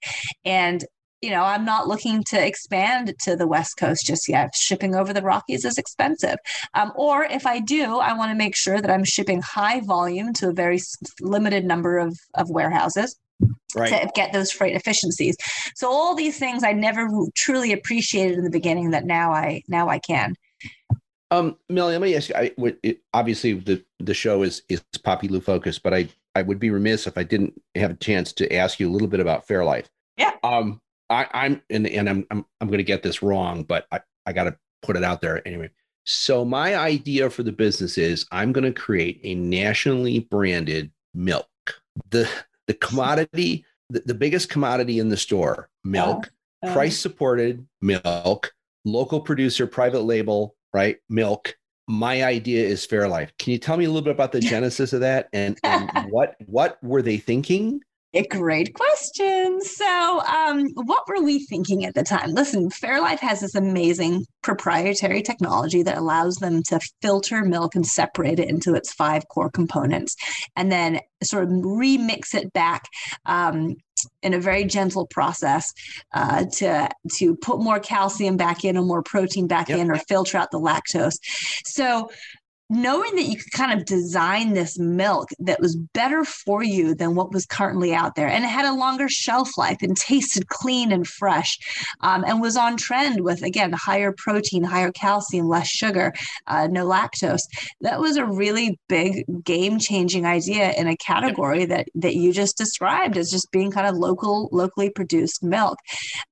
and 0.43 0.83
you 1.21 1.29
know, 1.29 1.43
I'm 1.43 1.65
not 1.65 1.87
looking 1.87 2.23
to 2.29 2.45
expand 2.45 3.13
to 3.25 3.35
the 3.35 3.47
West 3.47 3.77
Coast 3.77 4.05
just 4.05 4.27
yet. 4.27 4.55
Shipping 4.55 4.95
over 4.95 5.13
the 5.13 5.21
Rockies 5.21 5.65
is 5.65 5.77
expensive. 5.77 6.37
Um, 6.73 6.91
or 6.95 7.23
if 7.23 7.45
I 7.45 7.59
do, 7.59 7.99
I 7.99 8.13
want 8.13 8.31
to 8.31 8.35
make 8.35 8.55
sure 8.55 8.81
that 8.81 8.89
I'm 8.89 9.03
shipping 9.03 9.41
high 9.41 9.81
volume 9.81 10.33
to 10.33 10.49
a 10.49 10.53
very 10.53 10.79
limited 11.19 11.63
number 11.63 11.99
of, 11.99 12.17
of 12.33 12.49
warehouses 12.49 13.15
right. 13.75 13.89
to 13.89 14.09
get 14.15 14.33
those 14.33 14.51
freight 14.51 14.75
efficiencies. 14.75 15.35
So 15.75 15.89
all 15.89 16.15
these 16.15 16.37
things 16.37 16.63
I 16.63 16.73
never 16.73 17.09
truly 17.35 17.71
appreciated 17.73 18.37
in 18.37 18.43
the 18.43 18.49
beginning 18.49 18.91
that 18.91 19.05
now 19.05 19.31
I 19.31 19.63
now 19.67 19.89
I 19.89 19.99
can. 19.99 20.35
Um, 21.31 21.57
Melanie, 21.69 21.97
let 21.97 22.01
me 22.01 22.15
ask 22.15 22.29
you. 22.29 22.35
I, 22.35 22.51
it, 22.83 23.01
obviously, 23.13 23.53
the 23.53 23.83
the 23.99 24.13
show 24.13 24.43
is 24.43 24.63
is 24.67 24.83
Poppilu 24.99 25.41
focused, 25.41 25.81
but 25.81 25.93
I 25.93 26.09
I 26.35 26.41
would 26.41 26.59
be 26.59 26.69
remiss 26.69 27.07
if 27.07 27.17
I 27.17 27.23
didn't 27.23 27.59
have 27.75 27.91
a 27.91 27.95
chance 27.95 28.33
to 28.33 28.53
ask 28.53 28.79
you 28.79 28.89
a 28.89 28.91
little 28.91 29.07
bit 29.07 29.21
about 29.21 29.47
Fairlife. 29.47 29.85
Yeah. 30.17 30.33
Um, 30.43 30.81
I, 31.09 31.27
I'm 31.33 31.61
and 31.69 31.87
and 31.87 32.09
I'm 32.09 32.27
I'm 32.31 32.45
I'm 32.59 32.67
going 32.67 32.79
to 32.79 32.83
get 32.83 33.03
this 33.03 33.23
wrong, 33.23 33.63
but 33.63 33.87
I 33.91 34.01
I 34.25 34.33
got 34.33 34.45
to 34.45 34.57
put 34.81 34.97
it 34.97 35.03
out 35.03 35.21
there 35.21 35.45
anyway. 35.47 35.69
So 36.05 36.43
my 36.43 36.75
idea 36.75 37.29
for 37.29 37.43
the 37.43 37.51
business 37.51 37.97
is 37.97 38.25
I'm 38.31 38.51
going 38.51 38.63
to 38.65 38.79
create 38.79 39.19
a 39.23 39.35
nationally 39.35 40.19
branded 40.19 40.91
milk. 41.13 41.47
The 42.09 42.27
the 42.67 42.73
commodity, 42.75 43.65
the, 43.89 44.01
the 44.05 44.13
biggest 44.13 44.49
commodity 44.49 44.99
in 44.99 45.09
the 45.09 45.17
store, 45.17 45.69
milk, 45.83 46.27
uh, 46.63 46.67
uh. 46.67 46.67
oh, 46.67 46.69
oh. 46.69 46.73
price 46.73 46.99
supported 46.99 47.65
milk, 47.81 48.53
local 48.85 49.19
producer, 49.19 49.67
private 49.67 50.01
label, 50.01 50.55
right? 50.73 50.97
Milk. 51.09 51.55
My 51.87 52.23
idea 52.23 52.65
is 52.65 52.87
Fairlife. 52.87 53.31
Can 53.37 53.51
you 53.51 53.57
tell 53.57 53.75
me 53.75 53.85
a 53.85 53.89
little 53.89 54.03
bit 54.03 54.13
about 54.13 54.31
the 54.31 54.39
genesis 54.53 54.93
of 54.93 55.01
that 55.01 55.27
and, 55.33 55.57
and 55.63 55.89
what 56.09 56.35
what 56.45 56.81
were 56.83 57.01
they 57.01 57.17
thinking? 57.17 57.81
A 58.13 58.27
great 58.27 58.73
question. 58.73 59.61
So, 59.61 60.21
um, 60.21 60.67
what 60.73 61.07
were 61.07 61.21
we 61.21 61.45
thinking 61.45 61.85
at 61.85 61.95
the 61.95 62.03
time? 62.03 62.31
Listen, 62.31 62.69
Fairlife 62.69 63.19
has 63.19 63.39
this 63.39 63.55
amazing 63.55 64.25
proprietary 64.43 65.21
technology 65.21 65.81
that 65.83 65.97
allows 65.97 66.35
them 66.35 66.61
to 66.63 66.81
filter 67.01 67.43
milk 67.45 67.73
and 67.73 67.87
separate 67.87 68.39
it 68.39 68.49
into 68.49 68.75
its 68.75 68.91
five 68.91 69.25
core 69.29 69.49
components, 69.49 70.17
and 70.57 70.69
then 70.69 70.99
sort 71.23 71.45
of 71.45 71.51
remix 71.51 72.35
it 72.35 72.51
back 72.51 72.83
um, 73.25 73.77
in 74.21 74.33
a 74.33 74.39
very 74.39 74.65
gentle 74.65 75.07
process 75.07 75.73
uh, 76.13 76.43
to 76.45 76.89
to 77.17 77.35
put 77.37 77.61
more 77.61 77.79
calcium 77.79 78.35
back 78.35 78.65
in 78.65 78.75
or 78.75 78.83
more 78.83 79.03
protein 79.03 79.47
back 79.47 79.69
yep. 79.69 79.79
in 79.79 79.89
or 79.89 79.95
filter 79.95 80.37
out 80.37 80.51
the 80.51 80.59
lactose. 80.59 81.17
So 81.65 82.09
knowing 82.71 83.13
that 83.15 83.25
you 83.25 83.35
could 83.35 83.51
kind 83.51 83.77
of 83.77 83.85
design 83.85 84.53
this 84.53 84.79
milk 84.79 85.27
that 85.39 85.59
was 85.59 85.75
better 85.93 86.23
for 86.23 86.63
you 86.63 86.95
than 86.95 87.15
what 87.15 87.33
was 87.33 87.45
currently 87.45 87.93
out 87.93 88.15
there 88.15 88.29
and 88.29 88.45
it 88.45 88.47
had 88.47 88.65
a 88.65 88.73
longer 88.73 89.09
shelf 89.09 89.57
life 89.57 89.79
and 89.81 89.97
tasted 89.97 90.47
clean 90.47 90.89
and 90.93 91.05
fresh 91.05 91.57
um, 91.99 92.23
and 92.25 92.39
was 92.39 92.55
on 92.55 92.77
trend 92.77 93.19
with 93.19 93.43
again 93.43 93.73
higher 93.73 94.13
protein 94.17 94.63
higher 94.63 94.91
calcium 94.93 95.49
less 95.49 95.67
sugar 95.67 96.13
uh, 96.47 96.65
no 96.71 96.85
lactose 96.85 97.41
that 97.81 97.99
was 97.99 98.15
a 98.15 98.25
really 98.25 98.79
big 98.87 99.25
game 99.43 99.77
changing 99.77 100.25
idea 100.25 100.71
in 100.73 100.87
a 100.87 100.95
category 100.95 101.65
that 101.65 101.87
that 101.93 102.15
you 102.15 102.31
just 102.31 102.57
described 102.57 103.17
as 103.17 103.29
just 103.29 103.51
being 103.51 103.69
kind 103.69 103.87
of 103.87 103.97
local 103.97 104.47
locally 104.53 104.89
produced 104.89 105.43
milk. 105.43 105.77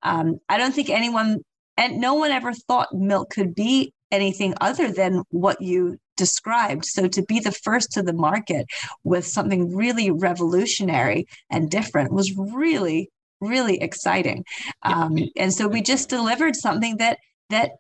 Um, 0.03 0.39
i 0.47 0.57
don't 0.57 0.73
think 0.73 0.89
anyone 0.89 1.39
and 1.75 1.99
no 1.99 2.13
one 2.13 2.31
ever 2.31 2.53
thought 2.53 2.93
milk 2.93 3.29
could 3.29 3.53
be 3.53 3.93
anything 4.11 4.53
other 4.61 4.91
than 4.91 5.23
what 5.29 5.61
you 5.61 5.97
described. 6.19 6.85
So 6.85 7.07
to 7.07 7.23
be 7.23 7.39
the 7.39 7.51
first 7.51 7.91
to 7.93 8.03
the 8.03 8.13
market 8.13 8.67
with 9.03 9.25
something 9.25 9.75
really 9.75 10.11
revolutionary 10.11 11.25
and 11.49 11.71
different 11.71 12.13
was 12.13 12.37
really, 12.37 13.09
really 13.41 13.81
exciting. 13.81 14.45
Um, 14.83 15.17
and 15.35 15.51
so 15.51 15.67
we 15.67 15.81
just 15.81 16.09
delivered 16.09 16.55
something 16.55 16.97
that 16.97 17.17
that 17.49 17.71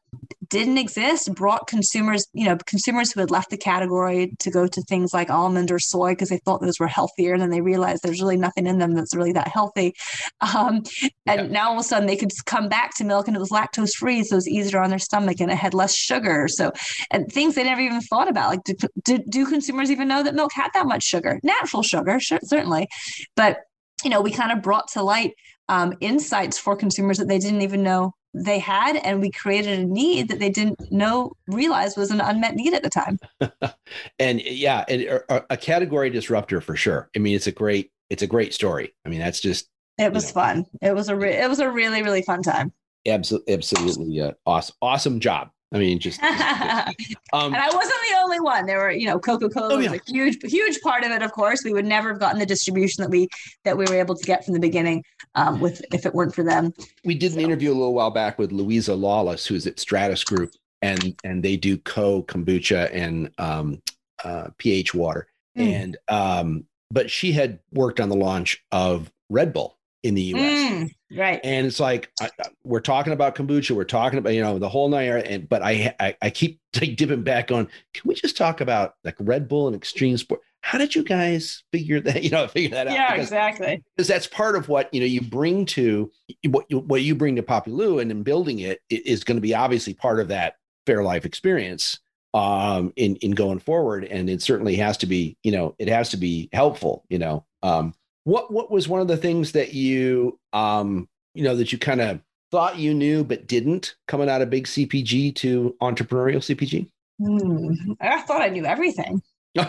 didn't 0.49 0.77
exist 0.77 1.33
brought 1.35 1.67
consumers 1.67 2.25
you 2.33 2.45
know 2.45 2.57
consumers 2.65 3.11
who 3.11 3.19
had 3.19 3.29
left 3.29 3.51
the 3.51 3.57
category 3.57 4.33
to 4.39 4.49
go 4.49 4.67
to 4.67 4.81
things 4.83 5.13
like 5.13 5.29
almond 5.29 5.71
or 5.71 5.79
soy 5.79 6.11
because 6.11 6.29
they 6.29 6.39
thought 6.39 6.61
those 6.61 6.79
were 6.79 6.87
healthier 6.87 7.33
and 7.33 7.41
then 7.41 7.51
they 7.51 7.61
realized 7.61 8.01
there's 8.01 8.21
really 8.21 8.37
nothing 8.37 8.65
in 8.65 8.79
them 8.79 8.93
that's 8.93 9.15
really 9.15 9.31
that 9.31 9.47
healthy. 9.47 9.93
Um, 10.41 10.83
and 11.25 11.41
yeah. 11.41 11.47
now 11.47 11.69
all 11.69 11.73
of 11.75 11.79
a 11.79 11.83
sudden 11.83 12.07
they 12.07 12.15
could 12.15 12.31
come 12.45 12.67
back 12.67 12.95
to 12.97 13.03
milk 13.03 13.27
and 13.27 13.35
it 13.35 13.39
was 13.39 13.51
lactose 13.51 13.93
free 13.93 14.23
so 14.23 14.35
it 14.35 14.37
was 14.37 14.47
easier 14.47 14.81
on 14.81 14.89
their 14.89 14.99
stomach 14.99 15.39
and 15.39 15.51
it 15.51 15.57
had 15.57 15.73
less 15.73 15.95
sugar. 15.95 16.47
So 16.47 16.71
and 17.11 17.31
things 17.31 17.55
they 17.55 17.63
never 17.63 17.81
even 17.81 18.01
thought 18.01 18.27
about 18.27 18.49
like 18.49 18.63
do, 18.63 18.73
do, 19.03 19.19
do 19.29 19.45
consumers 19.45 19.91
even 19.91 20.07
know 20.07 20.23
that 20.23 20.35
milk 20.35 20.51
had 20.53 20.69
that 20.73 20.87
much 20.87 21.03
sugar? 21.03 21.39
Natural 21.43 21.83
sugar 21.83 22.19
sure, 22.19 22.39
certainly. 22.43 22.87
But 23.35 23.59
you 24.03 24.09
know 24.09 24.21
we 24.21 24.31
kind 24.31 24.51
of 24.51 24.61
brought 24.61 24.87
to 24.89 25.03
light 25.03 25.33
um, 25.67 25.93
insights 25.99 26.57
for 26.57 26.75
consumers 26.75 27.17
that 27.17 27.27
they 27.27 27.37
didn't 27.37 27.61
even 27.61 27.83
know 27.83 28.13
they 28.33 28.59
had 28.59 28.95
and 28.97 29.21
we 29.21 29.31
created 29.31 29.79
a 29.79 29.85
need 29.85 30.27
that 30.27 30.39
they 30.39 30.49
didn't 30.49 30.91
know 30.91 31.31
realize 31.47 31.97
was 31.97 32.11
an 32.11 32.21
unmet 32.21 32.55
need 32.55 32.73
at 32.73 32.83
the 32.83 32.89
time 32.89 33.17
and 34.19 34.41
yeah 34.41 34.85
and 34.87 35.01
a, 35.03 35.53
a, 35.53 35.57
category 35.57 36.09
disruptor 36.09 36.61
for 36.61 36.75
sure 36.75 37.09
i 37.15 37.19
mean 37.19 37.35
it's 37.35 37.47
a 37.47 37.51
great 37.51 37.91
it's 38.09 38.21
a 38.21 38.27
great 38.27 38.53
story 38.53 38.93
i 39.05 39.09
mean 39.09 39.19
that's 39.19 39.39
just 39.39 39.67
it 39.97 40.13
was 40.13 40.25
know. 40.25 40.41
fun 40.41 40.65
it 40.81 40.93
was 40.93 41.09
a 41.09 41.15
re- 41.15 41.37
it 41.37 41.49
was 41.49 41.59
a 41.59 41.69
really 41.69 42.03
really 42.03 42.21
fun 42.21 42.43
time 42.43 42.71
absolutely 43.07 43.53
absolutely 43.53 44.21
uh, 44.21 44.31
awesome 44.45 44.75
awesome 44.81 45.19
job 45.19 45.49
I 45.71 45.77
mean, 45.77 45.99
just. 45.99 46.21
um, 46.23 46.33
and 46.33 47.55
I 47.55 47.69
wasn't 47.71 47.99
the 48.09 48.17
only 48.23 48.39
one. 48.39 48.65
There 48.65 48.79
were, 48.79 48.91
you 48.91 49.05
know, 49.05 49.19
Coca 49.19 49.49
Cola 49.49 49.75
oh, 49.75 49.77
yeah. 49.77 49.91
was 49.91 49.99
a 49.99 50.11
huge, 50.11 50.37
huge 50.43 50.81
part 50.81 51.03
of 51.03 51.11
it. 51.11 51.21
Of 51.21 51.31
course, 51.31 51.63
we 51.63 51.73
would 51.73 51.85
never 51.85 52.09
have 52.09 52.19
gotten 52.19 52.39
the 52.39 52.45
distribution 52.45 53.03
that 53.03 53.09
we 53.09 53.27
that 53.65 53.77
we 53.77 53.85
were 53.85 53.95
able 53.95 54.15
to 54.15 54.23
get 54.25 54.43
from 54.43 54.55
the 54.55 54.59
beginning, 54.59 55.03
um, 55.35 55.59
with 55.59 55.81
if 55.93 56.05
it 56.05 56.13
weren't 56.13 56.33
for 56.33 56.43
them. 56.43 56.73
We 57.03 57.15
did 57.15 57.33
so. 57.33 57.39
an 57.39 57.45
interview 57.45 57.71
a 57.71 57.73
little 57.73 57.93
while 57.93 58.11
back 58.11 58.39
with 58.39 58.51
Louisa 58.51 58.95
Lawless, 58.95 59.45
who's 59.45 59.67
at 59.67 59.79
Stratus 59.79 60.23
Group, 60.23 60.53
and 60.81 61.15
and 61.23 61.43
they 61.43 61.57
do 61.57 61.77
co 61.77 62.23
kombucha 62.23 62.89
and 62.93 63.31
um, 63.37 63.81
uh, 64.23 64.49
pH 64.57 64.93
water, 64.93 65.27
mm. 65.57 65.71
and 65.71 65.97
um, 66.07 66.65
but 66.91 67.09
she 67.09 67.31
had 67.31 67.59
worked 67.71 67.99
on 67.99 68.09
the 68.09 68.15
launch 68.15 68.63
of 68.71 69.11
Red 69.29 69.53
Bull 69.53 69.77
in 70.03 70.15
the 70.15 70.21
US. 70.21 70.71
Mm, 70.71 70.95
right. 71.17 71.39
And 71.43 71.67
it's 71.67 71.79
like 71.79 72.11
I, 72.21 72.29
we're 72.63 72.79
talking 72.79 73.13
about 73.13 73.35
kombucha, 73.35 73.71
we're 73.71 73.83
talking 73.83 74.19
about 74.19 74.33
you 74.33 74.41
know 74.41 74.59
the 74.59 74.69
whole 74.69 74.89
night, 74.89 75.07
and 75.27 75.47
but 75.47 75.61
I 75.61 75.93
I, 75.99 76.15
I 76.21 76.29
keep 76.29 76.59
like 76.79 76.95
dipping 76.95 77.23
back 77.23 77.51
on. 77.51 77.67
Can 77.93 78.07
we 78.07 78.15
just 78.15 78.37
talk 78.37 78.61
about 78.61 78.95
like 79.03 79.15
Red 79.19 79.47
Bull 79.47 79.67
and 79.67 79.75
extreme 79.75 80.17
sport? 80.17 80.41
How 80.61 80.77
did 80.77 80.95
you 80.95 81.03
guys 81.03 81.63
figure 81.71 81.99
that 82.01 82.23
you 82.23 82.29
know 82.29 82.47
figure 82.47 82.69
that 82.71 82.87
out? 82.87 82.93
Yeah, 82.93 83.11
because, 83.13 83.27
exactly. 83.27 83.83
Because 83.95 84.07
that's 84.07 84.27
part 84.27 84.55
of 84.55 84.67
what 84.69 84.93
you 84.93 84.99
know 84.99 85.05
you 85.05 85.21
bring 85.21 85.65
to 85.67 86.11
what 86.47 86.65
you, 86.69 86.79
what 86.79 87.01
you 87.01 87.15
bring 87.15 87.35
to 87.35 87.43
Poppilu, 87.43 88.01
and 88.01 88.11
in 88.11 88.23
building 88.23 88.59
it 88.59 88.81
is 88.89 89.23
going 89.23 89.37
to 89.37 89.41
be 89.41 89.55
obviously 89.55 89.93
part 89.93 90.19
of 90.19 90.27
that 90.29 90.55
Fairlife 90.87 91.25
experience 91.25 91.99
um 92.35 92.93
in 92.95 93.15
in 93.17 93.31
going 93.31 93.57
forward 93.57 94.03
and 94.03 94.29
it 94.29 94.39
certainly 94.39 94.75
has 94.75 94.97
to 94.97 95.07
be 95.07 95.35
you 95.41 95.51
know 95.51 95.73
it 95.79 95.87
has 95.87 96.11
to 96.11 96.17
be 96.17 96.47
helpful 96.53 97.03
you 97.09 97.17
know 97.17 97.43
um 97.63 97.91
what 98.23 98.53
what 98.53 98.69
was 98.69 98.87
one 98.87 99.01
of 99.01 99.07
the 99.07 99.17
things 99.17 99.53
that 99.53 99.73
you 99.73 100.39
um 100.53 101.09
you 101.33 101.43
know, 101.43 101.55
that 101.55 101.71
you 101.71 101.77
kind 101.77 102.01
of 102.01 102.19
thought 102.51 102.77
you 102.77 102.93
knew 102.93 103.23
but 103.23 103.47
didn't 103.47 103.95
coming 104.07 104.29
out 104.29 104.41
of 104.41 104.49
big 104.49 104.65
CPG 104.65 105.35
to 105.35 105.75
entrepreneurial 105.81 106.39
CPG? 106.39 106.89
Hmm. 107.19 107.93
I 108.01 108.21
thought 108.21 108.41
I 108.41 108.49
knew 108.49 108.65
everything. 108.65 109.21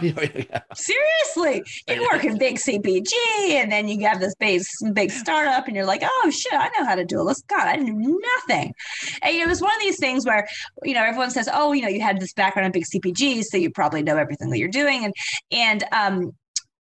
Yeah. 0.03 0.61
Seriously, 0.75 1.63
you 1.89 2.07
work 2.11 2.25
in 2.25 2.39
big 2.39 2.57
CPG, 2.57 3.13
and 3.51 3.71
then 3.71 3.89
you 3.89 4.07
have 4.07 4.21
this 4.21 4.35
big, 4.37 4.63
big 4.93 5.11
startup, 5.11 5.67
and 5.67 5.77
you're 5.77 5.87
like, 5.87 6.03
"Oh 6.05 6.31
shit, 6.31 6.53
I 6.53 6.69
know 6.79 6.85
how 6.85 6.95
to 6.95 7.05
do 7.05 7.25
this." 7.27 7.43
God, 7.43 7.69
I 7.69 7.77
knew 7.77 8.21
nothing. 8.37 8.73
And 9.23 9.37
it 9.37 9.47
was 9.47 9.61
one 9.61 9.75
of 9.75 9.81
these 9.81 9.99
things 9.99 10.25
where, 10.25 10.47
you 10.83 10.95
know, 10.95 11.05
everyone 11.05 11.31
says, 11.31 11.49
"Oh, 11.53 11.73
you 11.73 11.83
know, 11.83 11.89
you 11.89 12.01
had 12.01 12.21
this 12.21 12.33
background 12.33 12.67
in 12.67 12.73
big 12.73 12.85
CPG, 12.85 13.45
so 13.45 13.57
you 13.57 13.71
probably 13.71 14.03
know 14.03 14.17
everything 14.17 14.51
that 14.51 14.59
you're 14.59 14.69
doing." 14.69 15.05
And 15.05 15.15
and 15.51 15.85
um, 15.93 16.33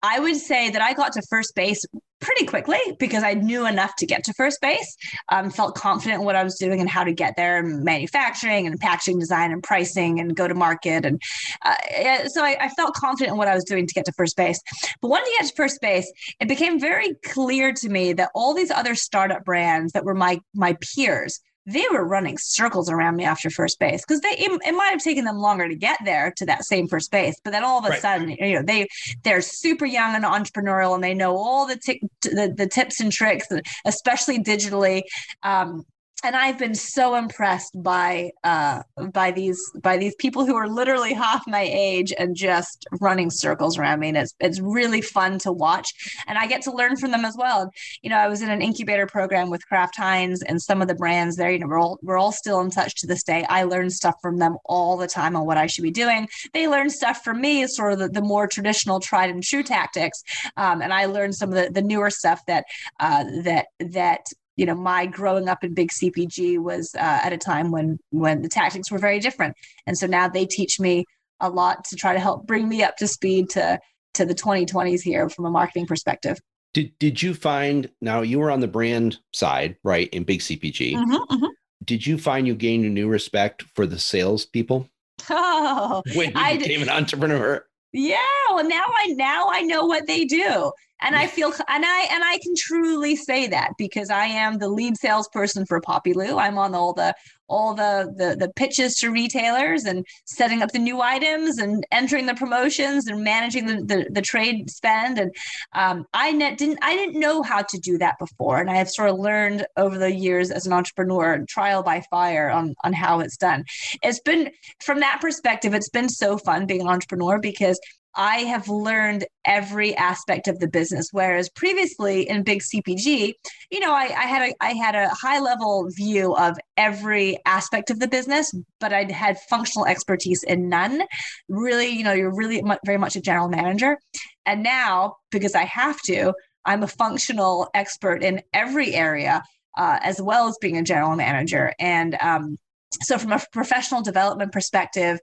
I 0.03 0.21
would 0.21 0.37
say 0.37 0.71
that 0.71 0.83
I 0.83 0.93
got 0.93 1.13
to 1.13 1.23
first 1.29 1.55
base 1.55 1.85
pretty 2.21 2.47
quickly 2.47 2.79
because 2.99 3.23
I 3.23 3.35
knew 3.35 3.67
enough 3.67 3.95
to 3.97 4.07
get 4.07 4.25
to 4.25 4.35
first 4.35 4.61
base, 4.61 4.97
um, 5.31 5.51
felt 5.51 5.75
confident 5.75 6.21
in 6.21 6.27
what 6.27 6.37
I 6.37 6.45
was 6.45 6.57
doing 6.57 6.81
and 6.81 6.89
how 6.89 7.05
to 7.05 7.13
get 7.13 7.35
there, 7.37 7.59
and 7.59 7.85
manufacturing 7.85 8.67
and 8.67 8.79
packaging 8.79 9.19
design 9.19 9.53
and 9.53 9.63
pricing 9.63 10.21
and 10.21 10.35
go 10.35 10.49
to 10.49 10.55
market. 10.55 11.05
And 11.05 11.21
uh, 11.65 12.29
so 12.29 12.43
I, 12.45 12.57
I, 12.61 12.69
felt 12.71 12.95
confident 12.95 13.33
in 13.33 13.39
what 13.39 13.49
I 13.49 13.55
was 13.55 13.65
doing 13.65 13.87
to 13.87 13.95
get 13.95 14.05
to 14.07 14.13
first 14.13 14.37
base. 14.37 14.61
But 15.01 15.09
once 15.09 15.27
you 15.29 15.37
get 15.39 15.49
to 15.49 15.55
first 15.55 15.81
base, 15.81 16.11
it 16.41 16.49
became 16.49 16.81
very 16.81 17.15
clear 17.25 17.73
to 17.73 17.89
me 17.89 18.13
that 18.15 18.31
all 18.35 18.55
these 18.55 18.71
other 18.71 18.95
startup 18.95 19.45
brands 19.45 19.93
that 19.93 20.05
were 20.05 20.15
my 20.15 20.41
my 20.55 20.77
peers 20.81 21.41
they 21.67 21.85
were 21.91 22.05
running 22.05 22.39
circles 22.39 22.89
around 22.89 23.17
me 23.17 23.25
after 23.25 23.51
first 23.51 23.79
base 23.79 24.05
because 24.07 24.21
they 24.21 24.31
it, 24.31 24.61
it, 24.65 24.73
might 24.73 24.91
have 24.91 25.03
taken 25.03 25.25
them 25.25 25.37
longer 25.37 25.69
to 25.69 25.75
get 25.75 25.99
there 26.05 26.33
to 26.37 26.47
that 26.47 26.65
same 26.65 26.87
first 26.87 27.11
base 27.11 27.41
but 27.43 27.51
then 27.51 27.65
all 27.65 27.79
of 27.79 27.85
a 27.85 27.89
right. 27.89 28.01
sudden 28.01 28.31
you 28.31 28.55
know 28.55 28.63
they 28.63 28.87
they're 29.25 29.41
super 29.41 29.85
young 29.85 30.15
and 30.15 30.25
entrepreneurial 30.25 30.95
and 30.95 31.03
they 31.03 31.15
know 31.15 31.37
all 31.37 31.67
the, 31.67 31.77
t- 31.77 32.01
the, 32.23 32.55
the 32.57 32.69
tips 32.69 33.01
and 33.01 33.13
tricks 33.13 33.49
especially 33.85 34.39
digitally 34.39 35.03
um, 35.43 35.85
and 36.25 36.35
I've 36.35 36.59
been 36.59 36.75
so 36.75 37.15
impressed 37.15 37.81
by 37.83 38.31
uh, 38.43 38.83
by 39.13 39.31
these 39.31 39.61
by 39.83 39.97
these 39.97 40.15
people 40.17 40.47
who 40.47 40.57
are 40.57 40.69
literally 40.69 41.13
half 41.13 41.47
my 41.47 41.61
age 41.61 42.13
and 42.19 42.35
just 42.35 42.87
running 43.01 43.31
circles 43.31 43.79
around 43.79 44.01
me. 44.01 44.09
And 44.09 44.17
it's 44.17 44.35
it's 44.41 44.61
really 44.61 45.03
fun 45.03 45.39
to 45.41 45.53
watch, 45.53 45.93
and 46.27 46.39
I 46.39 46.47
get 46.47 46.63
to 46.63 46.73
learn 46.73 46.97
from 46.97 47.11
them 47.11 47.25
as 47.25 47.37
well. 47.39 47.71
You 48.03 48.11
know, 48.11 48.17
I 48.17 48.29
was 48.29 48.41
in 48.41 48.51
an 48.51 48.63
incubator 48.63 49.07
program 49.07 49.51
with 49.51 49.67
Kraft 49.67 49.97
Heinz 49.97 50.43
and 50.43 50.61
some 50.61 50.81
of 50.81 50.89
the 50.89 50.95
brands 50.95 51.37
there. 51.37 51.51
You 51.51 51.59
know, 51.59 51.67
we're 51.67 51.81
all 51.81 51.99
we're 52.03 52.19
all 52.19 52.33
still 52.33 52.61
in 52.61 52.71
touch 52.71 52.95
to 52.97 53.07
this 53.07 53.23
day. 53.23 53.45
I 53.49 53.65
learn 53.65 53.91
stuff 53.91 54.15
from 54.23 54.39
them 54.39 54.57
all 54.65 54.97
the 54.97 55.07
time 55.09 55.37
on 55.37 55.47
what 55.47 55.59
I 55.59 55.67
should 55.67 55.85
be 55.85 55.91
doing. 55.91 56.29
They 56.55 56.67
learn 56.67 56.89
stuff 56.89 57.23
from 57.23 57.41
me, 57.41 57.67
sort 57.67 57.93
of 57.93 57.99
the, 57.99 58.09
the 58.09 58.23
more 58.23 58.47
traditional, 58.47 59.01
tried 59.01 59.31
and 59.31 59.43
true 59.43 59.63
tactics, 59.63 60.23
um, 60.57 60.81
and 60.81 60.93
I 60.95 61.07
learned 61.07 61.35
some 61.35 61.51
of 61.51 61.57
the, 61.57 61.71
the 61.71 61.83
newer 61.83 62.11
stuff 62.11 62.41
that 62.47 62.65
uh, 63.01 63.25
that 63.43 63.67
that 63.81 64.27
you 64.57 64.67
know 64.67 64.75
my 64.75 65.07
growing 65.07 65.49
up 65.49 65.63
in 65.63 65.75
big 65.75 65.91
cpg 65.91 66.59
was 66.59 66.95
uh, 66.97 67.21
at 67.23 67.33
a 67.33 67.39
time 67.39 67.71
when 67.71 67.99
when 68.11 68.43
the 68.43 68.49
tactics 68.49 68.91
were 68.91 68.99
very 68.99 69.21
different. 69.21 69.55
And 69.87 69.97
so 69.97 70.07
now 70.07 70.29
they 70.29 70.47
teach 70.47 70.81
me 70.81 71.05
a 71.41 71.51
lot 71.51 71.85
to 71.85 71.97
try 71.97 72.13
to 72.15 72.21
help 72.21 72.47
bring 72.47 72.69
me 72.69 72.83
up 72.83 72.97
to 72.97 73.07
speed 73.07 73.51
to 73.51 73.79
to 74.15 74.25
the 74.25 74.35
2020s 74.35 75.03
here 75.03 75.29
from 75.29 75.45
a 75.45 75.51
marketing 75.51 75.87
perspective. 75.87 76.39
Did 76.75 76.99
did 76.99 77.23
you 77.23 77.35
find 77.35 77.91
now 78.01 78.23
you 78.23 78.39
were 78.39 78.51
on 78.51 78.61
the 78.61 78.69
brand 78.69 79.19
side 79.33 79.77
right 79.85 80.09
in 80.11 80.25
big 80.25 80.41
cpg 80.41 80.93
mm-hmm, 80.93 81.15
mm-hmm. 81.15 81.47
did 81.85 82.07
you 82.07 82.19
find 82.19 82.47
you 82.47 82.55
gained 82.55 82.85
a 82.85 82.91
new 82.91 83.09
respect 83.09 83.65
for 83.75 83.87
the 83.87 83.99
salespeople 83.99 84.87
oh 85.31 86.03
when 86.15 86.29
you 86.29 86.35
I 86.37 86.59
became 86.59 86.81
did. 86.81 86.89
an 86.89 86.95
entrepreneur? 86.95 87.65
Yeah 87.95 88.19
well 88.51 88.69
now 88.69 88.85
i 88.85 89.15
now 89.17 89.47
i 89.49 89.63
know 89.63 89.87
what 89.87 90.07
they 90.07 90.27
do 90.27 90.71
and 91.01 91.17
i 91.17 91.27
feel 91.27 91.53
and 91.69 91.85
i 91.85 92.07
and 92.11 92.25
i 92.25 92.39
can 92.43 92.55
truly 92.57 93.17
say 93.17 93.47
that 93.47 93.73
because 93.79 94.11
i 94.11 94.25
am 94.25 94.59
the 94.59 94.69
lead 94.69 94.97
salesperson 94.97 95.65
for 95.67 95.81
Poppilu 95.81 96.41
i'm 96.41 96.59
on 96.59 96.75
all 96.75 96.93
the 96.93 97.15
all 97.49 97.75
the, 97.75 98.13
the 98.17 98.37
the 98.37 98.53
pitches 98.53 98.97
to 98.97 99.11
retailers 99.11 99.85
and 99.85 100.05
setting 100.25 100.63
up 100.63 100.73
the 100.73 100.79
new 100.79 101.01
items 101.01 101.59
and 101.59 101.87
entering 101.93 102.27
the 102.27 102.35
promotions 102.35 103.07
and 103.07 103.23
managing 103.23 103.67
the 103.67 103.77
the, 103.85 104.07
the 104.11 104.23
trade 104.23 104.71
spend. 104.71 105.19
And 105.19 105.35
um, 105.73 106.07
i 106.13 106.33
net 106.33 106.59
didn't 106.59 106.79
i 106.83 106.95
didn't 106.95 107.19
know 107.19 107.43
how 107.43 107.63
to 107.63 107.79
do 107.79 107.99
that 107.99 108.19
before. 108.19 108.61
And 108.61 108.71
i 108.71 108.75
have 108.75 108.91
sort 108.91 109.11
of 109.11 109.19
learned 109.19 109.67
over 109.77 109.99
the 109.99 110.13
years 110.13 110.51
as 110.51 110.67
an 110.67 110.73
entrepreneur 110.73 111.45
trial 111.49 111.83
by 111.83 112.03
fire 112.11 112.51
on 112.51 112.75
on 112.85 112.93
how 112.93 113.21
it's 113.21 113.37
done. 113.37 113.65
It's 114.03 114.21
been 114.21 114.51
from 114.81 115.01
that 115.01 115.21
perspective 115.21 115.75
it's 115.75 115.91
been 115.91 116.09
so 116.09 116.39
fun 116.39 116.67
being 116.67 116.81
an 116.83 116.89
entrepreneur 116.89 117.39
because 117.39 117.79
I 118.17 118.39
have 118.39 118.69
learned 118.69 119.27
every 119.45 119.95
aspect 119.95 120.49
of 120.49 120.59
the 120.59 120.69
business. 120.69 121.11
Whereas 121.13 121.51
previously 121.51 122.29
in 122.29 122.43
big 122.43 122.63
CPG, 122.63 123.35
you 123.71 123.81
know, 123.81 123.93
I, 123.93 124.05
I, 124.05 124.27
had 124.27 124.43
a 124.43 124.55
I 124.61 124.73
had 124.73 124.95
a 124.95 125.09
high 125.11 125.39
level 125.41 125.89
view 125.91 126.35
of 126.35 126.59
every 126.77 127.39
aspect 127.45 127.91
of 127.91 128.01
the 128.01 128.09
business, 128.09 128.55
but 128.81 128.93
I 128.93 129.11
had 129.13 129.39
functional 129.51 129.87
expertise 129.87 130.43
in 130.43 130.69
none. 130.69 131.03
Really, 131.49 131.89
you 131.89 132.05
know, 132.05 132.13
you're 132.13 132.35
really 132.35 132.63
very 132.85 132.99
much 132.99 133.17
a 133.17 133.21
general 133.21 133.49
manager. 133.49 133.99
And 134.47 134.63
now, 134.63 135.17
because 135.31 135.55
I 135.55 135.65
have 135.65 136.01
to, 136.03 136.33
I'm 136.65 136.83
a 136.83 136.89
functional 136.89 137.69
expert 137.75 138.23
in 138.23 138.43
every 138.53 138.95
area, 138.95 139.43
uh, 139.77 139.99
as 140.03 140.21
well 140.23 140.49
as 140.49 140.57
being 140.61 140.79
a 140.79 140.83
general 140.83 141.17
manager. 141.17 141.75
And 141.79 142.17
um, 142.21 142.57
so, 143.03 143.19
from 143.19 143.33
a 143.33 143.41
professional 143.53 144.03
development 144.03 144.53
perspective, 144.53 145.19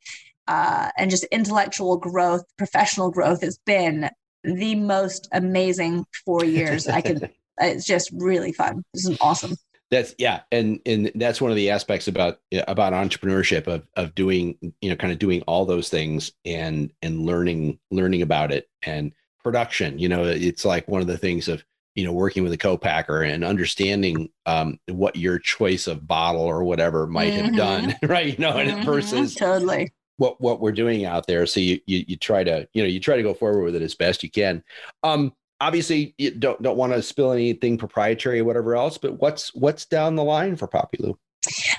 uh, 0.48 0.90
and 0.98 1.10
just 1.10 1.24
intellectual 1.26 1.98
growth, 1.98 2.44
professional 2.58 3.12
growth 3.12 3.42
has 3.42 3.58
been 3.66 4.10
the 4.44 4.76
most 4.76 5.28
amazing 5.32 6.06
four 6.26 6.44
years. 6.44 6.88
I 6.88 7.02
could, 7.02 7.30
it's 7.60 7.86
just 7.86 8.12
really 8.14 8.52
fun. 8.52 8.84
This 8.94 9.08
is 9.08 9.18
awesome. 9.22 9.56
That's 9.92 10.16
yeah, 10.18 10.42
and 10.52 10.80
and 10.88 11.12
that's 11.14 11.40
one 11.40 11.52
of 11.52 11.56
the 11.56 11.70
aspects 11.70 12.08
about 12.08 12.40
about 12.68 12.94
entrepreneurship 12.94 13.68
of 13.68 13.88
of 13.96 14.16
doing 14.16 14.58
you 14.82 14.90
know 14.90 14.96
kind 14.96 15.14
of 15.14 15.20
doing 15.20 15.44
all 15.44 15.66
those 15.66 15.90
things 15.90 16.32
and 16.46 16.92
and 17.04 17.28
learning 17.28 17.78
learning 17.92 18.24
about 18.24 18.52
it 18.52 18.68
and 18.82 19.14
production. 19.44 20.00
You 20.00 20.10
know, 20.10 20.24
it's 20.24 20.66
like 20.66 20.88
one 20.88 21.02
of 21.02 21.08
the 21.08 21.18
things 21.18 21.48
of 21.48 21.64
you 21.96 22.04
know 22.04 22.12
working 22.12 22.44
with 22.44 22.54
a 22.54 22.58
co-packer 22.58 23.22
and 23.22 23.44
understanding 23.44 24.30
um, 24.46 24.80
what 24.88 25.16
your 25.16 25.40
choice 25.40 25.88
of 25.88 26.08
bottle 26.08 26.42
or 26.42 26.64
whatever 26.64 27.06
might 27.08 27.34
mm-hmm. 27.34 27.46
have 27.46 27.56
done 27.56 27.96
right 28.04 28.38
you 28.38 28.44
know 28.44 28.54
mm-hmm. 28.54 28.84
versus 28.84 29.36
totally 29.36 29.92
what 30.18 30.40
what 30.40 30.60
we're 30.60 30.72
doing 30.72 31.06
out 31.06 31.28
there. 31.28 31.46
So 31.46 31.60
you 31.60 31.80
you 31.86 32.04
you 32.08 32.18
try 32.18 32.44
to 32.44 32.68
you 32.74 32.84
know 32.84 32.88
you 32.88 33.00
try 33.00 33.18
to 33.18 33.24
go 33.24 33.34
forward 33.34 33.64
with 33.64 33.76
it 33.76 33.82
as 33.82 33.96
best 33.96 34.24
you 34.24 34.30
can. 34.30 34.64
Um, 35.04 35.34
obviously 35.64 36.14
you 36.18 36.32
don't 36.32 36.62
don't 36.62 36.78
want 36.78 36.94
to 36.94 37.02
spill 37.02 37.32
anything 37.32 37.78
proprietary 37.78 38.40
or 38.40 38.46
whatever 38.46 38.76
else, 38.76 38.98
but 38.98 39.20
what's 39.22 39.54
what's 39.56 39.86
down 39.86 40.16
the 40.16 40.24
line 40.24 40.56
for 40.56 40.68
Poppilu? 40.68 41.16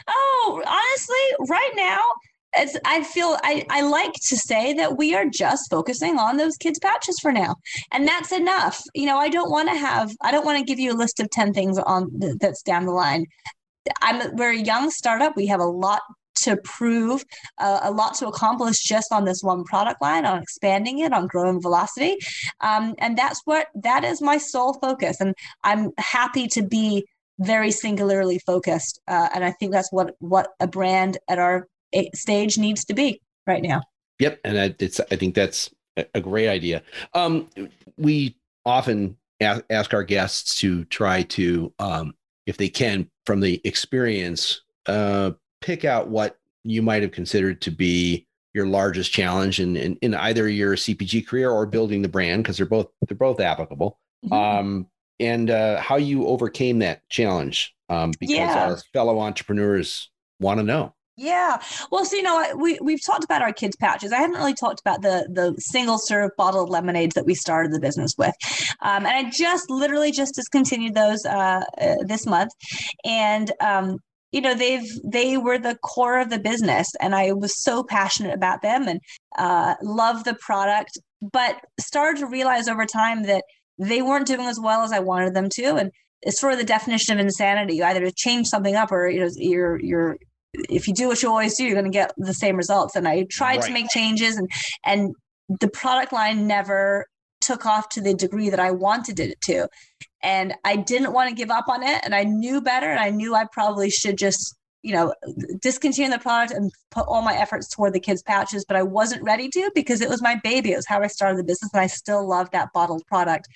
Oh, 0.09 0.63
honestly, 0.67 1.47
right 1.49 1.73
now. 1.75 2.01
It's, 2.57 2.79
I 2.85 3.03
feel 3.03 3.37
I, 3.43 3.67
I 3.69 3.81
like 3.81 4.13
to 4.13 4.37
say 4.37 4.75
that 4.75 4.97
we 4.97 5.13
are 5.13 5.25
just 5.27 5.69
focusing 5.69 6.21
on 6.21 6.37
those 6.37 6.57
kids 6.57 6.79
pouches 6.79 7.19
for 7.21 7.33
now, 7.33 7.57
and 7.91 8.07
that's 8.07 8.31
enough. 8.31 8.81
You 8.95 9.07
know, 9.07 9.19
I 9.19 9.29
don't 9.29 9.51
want 9.51 9.69
to 9.71 9.75
have 9.75 10.13
I 10.23 10.31
don't 10.31 10.47
want 10.47 10.59
to 10.59 10.65
give 10.65 10.79
you 10.79 10.93
a 10.93 10.95
list 10.95 11.19
of 11.19 11.29
ten 11.31 11.53
things 11.53 11.79
on 11.81 12.09
that's 12.39 12.63
down 12.63 12.87
the 12.87 12.93
line. 12.93 13.27
I'm 14.03 14.37
we're 14.37 14.53
a 14.53 14.57
young 14.57 14.91
startup. 14.91 15.37
We 15.37 15.47
have 15.49 15.59
a 15.59 15.65
lot 15.65 16.03
to 16.37 16.57
prove 16.59 17.25
uh, 17.59 17.81
a 17.83 17.91
lot 17.91 18.15
to 18.15 18.27
accomplish 18.27 18.83
just 18.83 19.13
on 19.13 19.25
this 19.25 19.43
one 19.43 19.65
product 19.65 20.01
line 20.03 20.25
on 20.25 20.43
expanding 20.43 21.01
it 21.01 21.13
on 21.13 21.27
growing 21.27 21.61
velocity. 21.61 22.17
Um, 22.61 22.95
and 22.99 23.17
that's 23.17 23.41
what 23.45 23.69
that 23.75 24.05
is 24.05 24.21
my 24.21 24.39
sole 24.39 24.75
focus. 24.75 25.21
And 25.21 25.35
i'm 25.63 25.91
happy 25.99 26.47
to 26.49 26.63
be 26.63 27.05
very 27.41 27.71
singularly 27.71 28.39
focused 28.39 29.01
uh, 29.09 29.29
and 29.35 29.45
i 29.45 29.51
think 29.51 29.73
that's 29.73 29.91
what 29.91 30.15
what 30.21 30.51
a 30.61 30.67
brand 30.69 31.19
at 31.29 31.39
our 31.39 31.67
stage 32.15 32.59
needs 32.59 32.85
to 32.85 32.95
be 32.95 33.21
right 33.47 33.63
now. 33.63 33.83
Yep 34.21 34.41
and 34.45 34.75
it's 34.79 35.01
i 35.11 35.17
think 35.17 35.35
that's 35.35 35.71
a 36.15 36.21
great 36.21 36.49
idea. 36.49 36.83
Um, 37.13 37.49
we 37.97 38.37
often 38.65 39.17
ask 39.41 39.93
our 39.93 40.03
guests 40.03 40.57
to 40.61 40.85
try 40.87 41.23
to 41.23 41.73
um, 41.79 42.15
if 42.47 42.57
they 42.57 42.69
can 42.69 43.09
from 43.27 43.41
the 43.41 43.61
experience 43.65 44.63
uh, 44.87 45.33
pick 45.65 45.85
out 45.85 46.09
what 46.09 46.37
you 46.63 46.83
might 46.83 47.03
have 47.03 47.13
considered 47.13 47.61
to 47.63 47.71
be 47.71 48.27
your 48.53 48.67
largest 48.67 49.13
challenge 49.13 49.61
in, 49.61 49.77
in, 49.77 49.97
in 49.97 50.15
either 50.15 50.49
your 50.49 50.77
CPG 50.77 51.27
career 51.27 51.51
or 51.51 51.67
building 51.67 52.03
the 52.03 52.09
brand, 52.09 52.43
because 52.43 52.57
they're 52.57 52.67
both 52.67 52.89
they're 53.09 53.17
both 53.17 53.41
applicable. 53.41 53.99
Mm-hmm. 54.25 54.33
Um, 54.33 54.87
and 55.21 55.51
uh, 55.51 55.81
how 55.81 55.97
you 55.97 56.27
overcame 56.27 56.81
that 56.81 57.09
challenge, 57.09 57.75
um, 57.89 58.13
because 58.21 58.37
yeah. 58.37 58.69
our 58.69 58.77
fellow 58.93 59.21
entrepreneurs 59.21 60.11
want 60.41 60.59
to 60.59 60.65
know. 60.65 60.95
Yeah. 61.17 61.59
Well, 61.93 62.05
so 62.05 62.17
you 62.17 62.23
know, 62.23 62.57
we 62.57 62.79
we've 62.83 63.05
talked 63.05 63.25
about 63.25 63.41
our 63.41 63.53
kids 63.53 63.77
pouches. 63.77 64.13
I 64.13 64.17
haven't 64.17 64.37
really 64.37 64.55
talked 64.55 64.81
about 64.81 65.03
the 65.03 65.29
the 65.31 65.55
single 65.61 65.99
serve 65.99 66.33
bottled 66.37 66.71
lemonades 66.71 67.15
that 67.15 67.25
we 67.25 67.35
started 67.35 67.73
the 67.73 67.81
business 67.81 68.15
with, 68.19 68.35
um, 68.83 69.07
and 69.07 69.27
I 69.27 69.31
just 69.31 69.71
literally 69.71 70.11
just 70.11 70.35
discontinued 70.35 70.95
those 70.95 71.25
uh, 71.25 71.63
uh, 71.81 71.95
this 72.05 72.27
month, 72.27 72.53
and 73.05 73.53
um, 73.61 73.99
you 74.35 74.41
know 74.41 74.55
they've 74.55 74.89
they 75.05 75.37
were 75.37 75.59
the 75.59 75.77
core 75.83 76.19
of 76.19 76.31
the 76.31 76.39
business 76.39 76.93
and 77.01 77.15
i 77.15 77.33
was 77.33 77.63
so 77.63 77.83
passionate 77.83 78.35
about 78.35 78.63
them 78.63 78.89
and 78.89 79.01
uh, 79.39 79.75
love 79.83 80.25
the 80.25 80.35
product 80.35 80.99
but 81.33 81.61
started 81.81 82.21
to 82.21 82.27
realize 82.27 82.69
over 82.69 82.85
time 82.85 83.23
that 83.25 83.45
they 83.79 84.03
weren't 84.03 84.27
doing 84.27 84.47
as 84.47 84.61
well 84.61 84.83
as 84.83 84.93
i 84.93 84.99
wanted 84.99 85.35
them 85.35 85.49
to 85.49 85.77
and 85.77 85.91
it's 86.25 86.41
sort 86.41 86.53
of 86.53 86.59
the 86.59 86.65
definition 86.65 87.19
of 87.19 87.25
insanity. 87.25 87.77
You 87.77 87.85
either 87.85 88.11
change 88.11 88.49
something 88.49 88.75
up 88.75 88.91
or 88.91 89.09
you 89.09 89.21
know 89.21 89.31
you're 89.37 89.81
you're 89.81 90.17
if 90.55 90.87
you 90.87 90.95
do 90.95 91.09
what 91.09 91.23
you 91.23 91.29
always 91.29 91.57
do, 91.57 91.65
you're 91.65 91.75
going 91.75 91.85
to 91.85 91.91
get 91.91 92.13
the 92.17 92.35
same 92.35 92.57
results. 92.57 92.95
And 92.95 93.09
I 93.09 93.27
tried 93.29 93.57
right. 93.57 93.67
to 93.67 93.73
make 93.73 93.89
changes, 93.91 94.37
and 94.37 94.51
and 94.85 95.15
the 95.61 95.69
product 95.69 96.13
line 96.13 96.47
never 96.47 97.07
took 97.41 97.67
off 97.67 97.91
to 97.91 98.01
the 98.01 98.15
degree 98.15 98.49
that 98.51 98.61
I 98.61 98.71
wanted 98.71 99.21
it 99.21 99.41
to. 99.43 99.69
And 100.25 100.55
I 100.65 100.77
didn't 100.77 101.13
want 101.13 101.29
to 101.29 101.35
give 101.35 101.51
up 101.51 101.69
on 101.69 101.83
it. 101.83 102.01
And 102.05 102.15
I 102.15 102.25
knew 102.25 102.61
better. 102.61 102.91
And 102.91 102.99
I 102.99 103.11
knew 103.11 103.35
I 103.35 103.45
probably 103.53 103.91
should 103.91 104.19
just, 104.19 104.57
you 104.83 104.93
know, 104.93 105.15
discontinue 105.61 106.11
the 106.11 106.19
product 106.19 106.53
and 106.53 106.73
put 106.91 107.07
all 107.07 107.23
my 107.23 107.35
efforts 107.35 107.69
toward 107.69 107.93
the 107.93 108.01
kids' 108.01 108.23
pouches. 108.23 108.65
But 108.67 108.77
I 108.77 108.83
wasn't 108.83 109.23
ready 109.23 109.49
to 109.51 109.71
because 109.75 110.01
it 110.01 110.09
was 110.09 110.23
my 110.23 110.41
baby. 110.43 110.73
It 110.73 110.77
was 110.77 110.87
how 110.87 111.03
I 111.03 111.07
started 111.07 111.39
the 111.39 111.45
business. 111.45 111.71
And 111.73 111.81
I 111.83 111.87
still 111.87 112.27
love 112.27 112.51
that 112.51 112.73
bottled 112.73 113.07
product. 113.07 113.47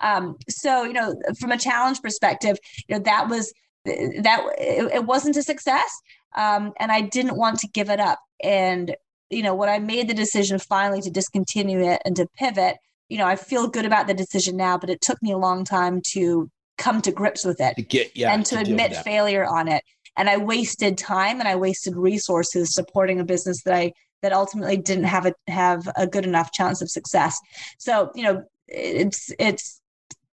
Um, 0.00 0.36
so, 0.48 0.84
you 0.84 0.94
know, 0.94 1.14
from 1.38 1.52
a 1.52 1.58
challenge 1.58 2.02
perspective, 2.02 2.56
you 2.88 2.96
know, 2.96 3.02
that 3.04 3.28
was 3.28 3.52
that 3.84 4.40
it, 4.58 4.92
it 4.94 5.04
wasn't 5.04 5.36
a 5.36 5.42
success. 5.42 5.90
Um, 6.34 6.72
and 6.80 6.90
I 6.90 7.02
didn't 7.02 7.36
want 7.36 7.60
to 7.60 7.68
give 7.68 7.88
it 7.88 8.00
up. 8.00 8.18
And 8.42 8.96
you 9.30 9.42
know, 9.42 9.54
when 9.54 9.68
I 9.68 9.78
made 9.78 10.08
the 10.08 10.14
decision 10.14 10.58
finally 10.58 11.00
to 11.02 11.10
discontinue 11.10 11.80
it 11.80 12.00
and 12.04 12.16
to 12.16 12.26
pivot, 12.36 12.76
you 13.08 13.18
know, 13.18 13.26
I 13.26 13.36
feel 13.36 13.68
good 13.68 13.84
about 13.84 14.06
the 14.06 14.14
decision 14.14 14.56
now, 14.56 14.78
but 14.78 14.90
it 14.90 15.00
took 15.00 15.22
me 15.22 15.32
a 15.32 15.38
long 15.38 15.64
time 15.64 16.00
to 16.12 16.50
come 16.78 17.00
to 17.02 17.12
grips 17.12 17.44
with 17.44 17.60
it 17.60 17.76
to 17.76 17.82
get, 17.82 18.16
yeah, 18.16 18.32
and 18.32 18.44
to, 18.46 18.56
to 18.56 18.60
admit 18.62 18.96
failure 18.96 19.44
on 19.44 19.68
it. 19.68 19.82
And 20.16 20.28
I 20.30 20.38
wasted 20.38 20.96
time 20.96 21.40
and 21.40 21.48
I 21.48 21.56
wasted 21.56 21.96
resources 21.96 22.74
supporting 22.74 23.20
a 23.20 23.24
business 23.24 23.62
that 23.64 23.74
I 23.74 23.92
that 24.22 24.32
ultimately 24.32 24.76
didn't 24.76 25.04
have 25.04 25.26
a 25.26 25.34
have 25.48 25.88
a 25.96 26.06
good 26.06 26.24
enough 26.24 26.52
chance 26.52 26.82
of 26.82 26.90
success. 26.90 27.38
So, 27.78 28.10
you 28.14 28.22
know, 28.22 28.44
it's 28.68 29.30
it's 29.38 29.80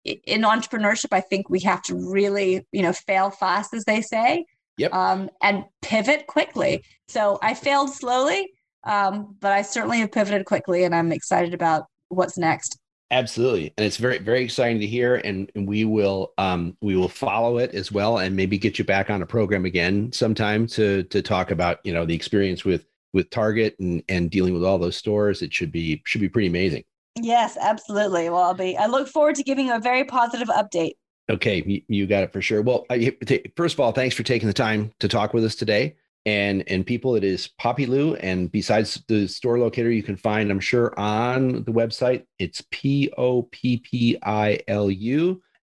in 0.03 0.41
entrepreneurship, 0.41 1.09
I 1.11 1.21
think 1.21 1.49
we 1.49 1.61
have 1.61 1.81
to 1.83 1.95
really, 1.95 2.65
you 2.71 2.81
know, 2.81 2.91
fail 2.91 3.29
fast, 3.29 3.73
as 3.73 3.85
they 3.85 4.01
say, 4.01 4.45
yep. 4.77 4.93
um, 4.93 5.29
and 5.41 5.63
pivot 5.81 6.27
quickly. 6.27 6.83
So 7.07 7.39
I 7.41 7.53
failed 7.53 7.93
slowly, 7.93 8.51
um, 8.83 9.37
but 9.39 9.53
I 9.53 9.61
certainly 9.61 9.99
have 9.99 10.11
pivoted 10.11 10.45
quickly, 10.45 10.83
and 10.83 10.93
I'm 10.93 11.11
excited 11.11 11.53
about 11.53 11.85
what's 12.13 12.37
next. 12.37 12.77
Absolutely, 13.11 13.71
and 13.77 13.85
it's 13.85 13.97
very 13.97 14.17
very 14.17 14.43
exciting 14.43 14.79
to 14.79 14.87
hear, 14.87 15.15
and, 15.17 15.51
and 15.55 15.67
we 15.67 15.85
will 15.85 16.33
um, 16.39 16.75
we 16.81 16.95
will 16.95 17.09
follow 17.09 17.59
it 17.59 17.75
as 17.75 17.91
well, 17.91 18.17
and 18.17 18.35
maybe 18.35 18.57
get 18.57 18.79
you 18.79 18.85
back 18.85 19.09
on 19.09 19.21
a 19.21 19.25
program 19.25 19.65
again 19.65 20.11
sometime 20.11 20.65
to 20.67 21.03
to 21.03 21.21
talk 21.21 21.51
about 21.51 21.79
you 21.83 21.93
know 21.93 22.05
the 22.05 22.15
experience 22.15 22.65
with 22.65 22.85
with 23.13 23.29
Target 23.29 23.75
and 23.79 24.03
and 24.09 24.31
dealing 24.31 24.53
with 24.53 24.63
all 24.63 24.79
those 24.79 24.97
stores. 24.97 25.43
It 25.43 25.53
should 25.53 25.71
be 25.71 26.01
should 26.05 26.21
be 26.21 26.29
pretty 26.29 26.47
amazing. 26.47 26.83
Yes, 27.15 27.55
absolutely. 27.61 28.29
Well, 28.29 28.41
I'll 28.41 28.53
be. 28.55 28.75
I 28.75 28.87
look 28.87 29.07
forward 29.07 29.35
to 29.35 29.43
giving 29.43 29.67
you 29.67 29.75
a 29.75 29.79
very 29.79 30.05
positive 30.05 30.47
update. 30.47 30.93
Okay, 31.29 31.83
you, 31.87 32.05
got 32.05 32.23
it 32.23 32.33
for 32.33 32.41
sure. 32.41 32.61
Well, 32.61 32.85
I, 32.89 33.15
first 33.55 33.75
of 33.75 33.79
all, 33.79 33.93
thanks 33.93 34.13
for 34.13 34.23
taking 34.23 34.47
the 34.47 34.53
time 34.53 34.91
to 34.99 35.07
talk 35.07 35.33
with 35.33 35.45
us 35.45 35.55
today 35.55 35.95
and 36.25 36.63
and 36.67 36.85
people 36.85 37.15
it 37.15 37.23
is 37.23 37.49
Poppilu. 37.59 38.17
And 38.21 38.51
besides 38.51 39.03
the 39.07 39.27
store 39.27 39.59
locator 39.59 39.91
you 39.91 40.03
can 40.03 40.15
find 40.15 40.51
i'm 40.51 40.59
sure 40.59 40.97
on 40.99 41.63
the 41.63 41.71
website 41.71 42.25
it's 42.39 42.63
p-o-p-p-i-l-u 42.71 43.21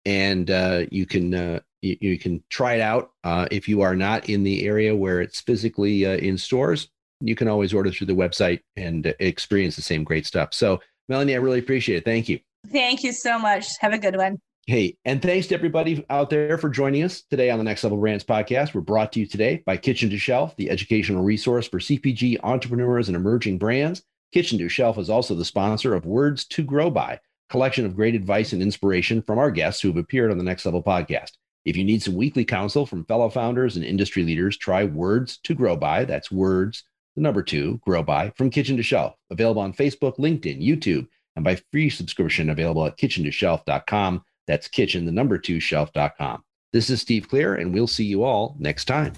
and 0.05 0.51
uh, 0.51 0.85
you 0.91 1.05
can 1.05 1.35
uh, 1.35 1.61
you, 1.83 1.97
you, 2.01 2.19
can 2.19 2.43
try 2.49 2.75
it 2.75 2.81
out 2.81 3.11
uh, 3.25 3.47
if 3.51 3.69
you 3.69 3.83
are 3.83 3.97
not 3.97 4.29
in 4.29 4.45
the 4.45 4.65
area 4.65 4.95
where 4.95 5.21
it's 5.21 5.41
physically 5.41 6.07
uh, 6.07 6.17
in 6.17 6.39
stores. 6.39 6.89
You 7.21 7.35
can 7.35 7.49
always 7.49 7.75
order 7.75 7.91
through 7.91 8.07
the 8.07 8.15
website 8.15 8.61
and 8.77 9.15
experience 9.19 9.75
the 9.75 9.83
same 9.83 10.05
great 10.05 10.27
stuff. 10.27 10.55
So 10.55 10.81
melanie 11.09 11.35
i 11.35 11.39
really 11.39 11.59
appreciate 11.59 11.97
it. 11.99 12.05
Thank 12.05 12.29
you. 12.29 12.39
Thank 12.71 13.05
you 13.05 13.13
so 13.13 13.39
much. 13.39 13.67
Have 13.81 13.93
a 13.93 13.99
good 13.99 14.17
one 14.17 14.39
Hey, 14.69 14.97
and 15.05 15.23
thanks 15.23 15.47
to 15.47 15.55
everybody 15.55 16.05
out 16.11 16.29
there 16.29 16.59
for 16.59 16.69
joining 16.69 17.05
us 17.05 17.23
today 17.23 17.51
on 17.51 17.59
the 17.59 17.65
Next 17.65 17.85
Level 17.85 17.99
Brands 17.99 18.25
podcast. 18.25 18.75
We're 18.75 18.81
brought 18.81 19.13
to 19.13 19.21
you 19.21 19.27
today 19.27 19.63
by 19.65 19.77
Kitchen 19.77 20.11
to 20.11 20.19
Shelf, 20.19 20.57
the 20.57 20.71
educational 20.71 21.23
resource 21.23 21.69
for 21.69 21.79
CPG 21.79 22.39
entrepreneurs 22.43 23.07
and 23.07 23.15
emerging 23.15 23.59
brands. 23.59 24.03
Kitchen 24.33 24.59
to 24.59 24.69
Shelf 24.69 24.99
is 24.99 25.09
also 25.09 25.37
the 25.37 25.45
sponsor 25.45 25.95
of 25.95 26.05
Words 26.05 26.47
to 26.47 26.65
Grow 26.65 26.91
By, 26.91 27.21
collection 27.49 27.87
of 27.87 27.95
great 27.95 28.17
advice 28.17 28.53
and 28.53 28.61
inspiration 28.61 29.23
from 29.23 29.39
our 29.39 29.53
guests 29.53 29.81
who 29.81 29.87
have 29.87 29.99
appeared 29.99 30.33
on 30.33 30.39
the 30.39 30.43
Next 30.43 30.67
Level 30.67 30.83
podcast. 30.83 31.31
If 31.65 31.77
you 31.77 31.85
need 31.85 32.03
some 32.03 32.17
weekly 32.17 32.45
counsel 32.45 32.87
from 32.87 33.05
fellow 33.05 33.31
founders 33.31 33.77
and 33.77 33.85
industry 33.85 34.25
leaders, 34.25 34.57
try 34.57 34.83
Words 34.83 35.39
to 35.45 35.55
Grow 35.55 35.77
By. 35.77 36.05
That's 36.05 36.33
words, 36.33 36.83
the 37.15 37.23
number 37.23 37.45
two, 37.45 37.79
grow 37.85 38.03
by 38.03 38.31
from 38.31 38.51
Kitchen 38.51 38.77
to 38.79 38.83
Shelf. 38.83 39.15
Available 39.31 39.63
on 39.63 39.75
Facebook, 39.75 40.19
LinkedIn, 40.19 40.61
YouTube, 40.61 41.07
and 41.37 41.45
by 41.45 41.55
free 41.71 41.89
subscription 41.89 42.51
available 42.51 42.85
at 42.85 42.99
kitchentoshelf.com. 42.99 44.25
That's 44.47 44.69
kitchen, 44.69 45.05
the 45.05 45.13
number 45.13 45.39
two 45.39 45.61
shelf.com. 45.61 46.43
This 46.73 46.91
is 46.91 47.01
Steve 47.01 47.29
Clear, 47.29 47.55
and 47.55 47.73
we'll 47.73 47.87
see 47.87 48.05
you 48.05 48.25
all 48.25 48.57
next 48.59 48.85
time. 48.87 49.15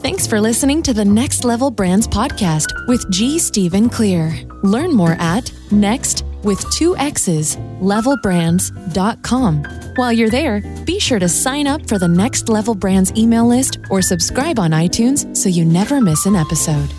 Thanks 0.00 0.26
for 0.26 0.40
listening 0.40 0.82
to 0.82 0.92
the 0.92 1.04
Next 1.04 1.44
Level 1.44 1.70
Brands 1.70 2.08
podcast 2.08 2.72
with 2.88 3.08
G. 3.12 3.38
Stephen 3.38 3.88
Clear. 3.88 4.32
Learn 4.64 4.92
more 4.92 5.12
at 5.20 5.52
next 5.70 6.24
with 6.42 6.68
two 6.72 6.96
X's 6.96 7.56
levelbrands.com. 7.80 9.64
While 9.94 10.12
you're 10.12 10.30
there, 10.30 10.60
be 10.84 10.98
sure 10.98 11.18
to 11.20 11.28
sign 11.28 11.66
up 11.68 11.86
for 11.86 11.98
the 11.98 12.08
Next 12.08 12.48
Level 12.48 12.74
Brands 12.74 13.12
email 13.16 13.46
list 13.46 13.78
or 13.90 14.02
subscribe 14.02 14.58
on 14.58 14.72
iTunes 14.72 15.36
so 15.36 15.48
you 15.48 15.64
never 15.64 16.00
miss 16.00 16.26
an 16.26 16.34
episode. 16.34 16.92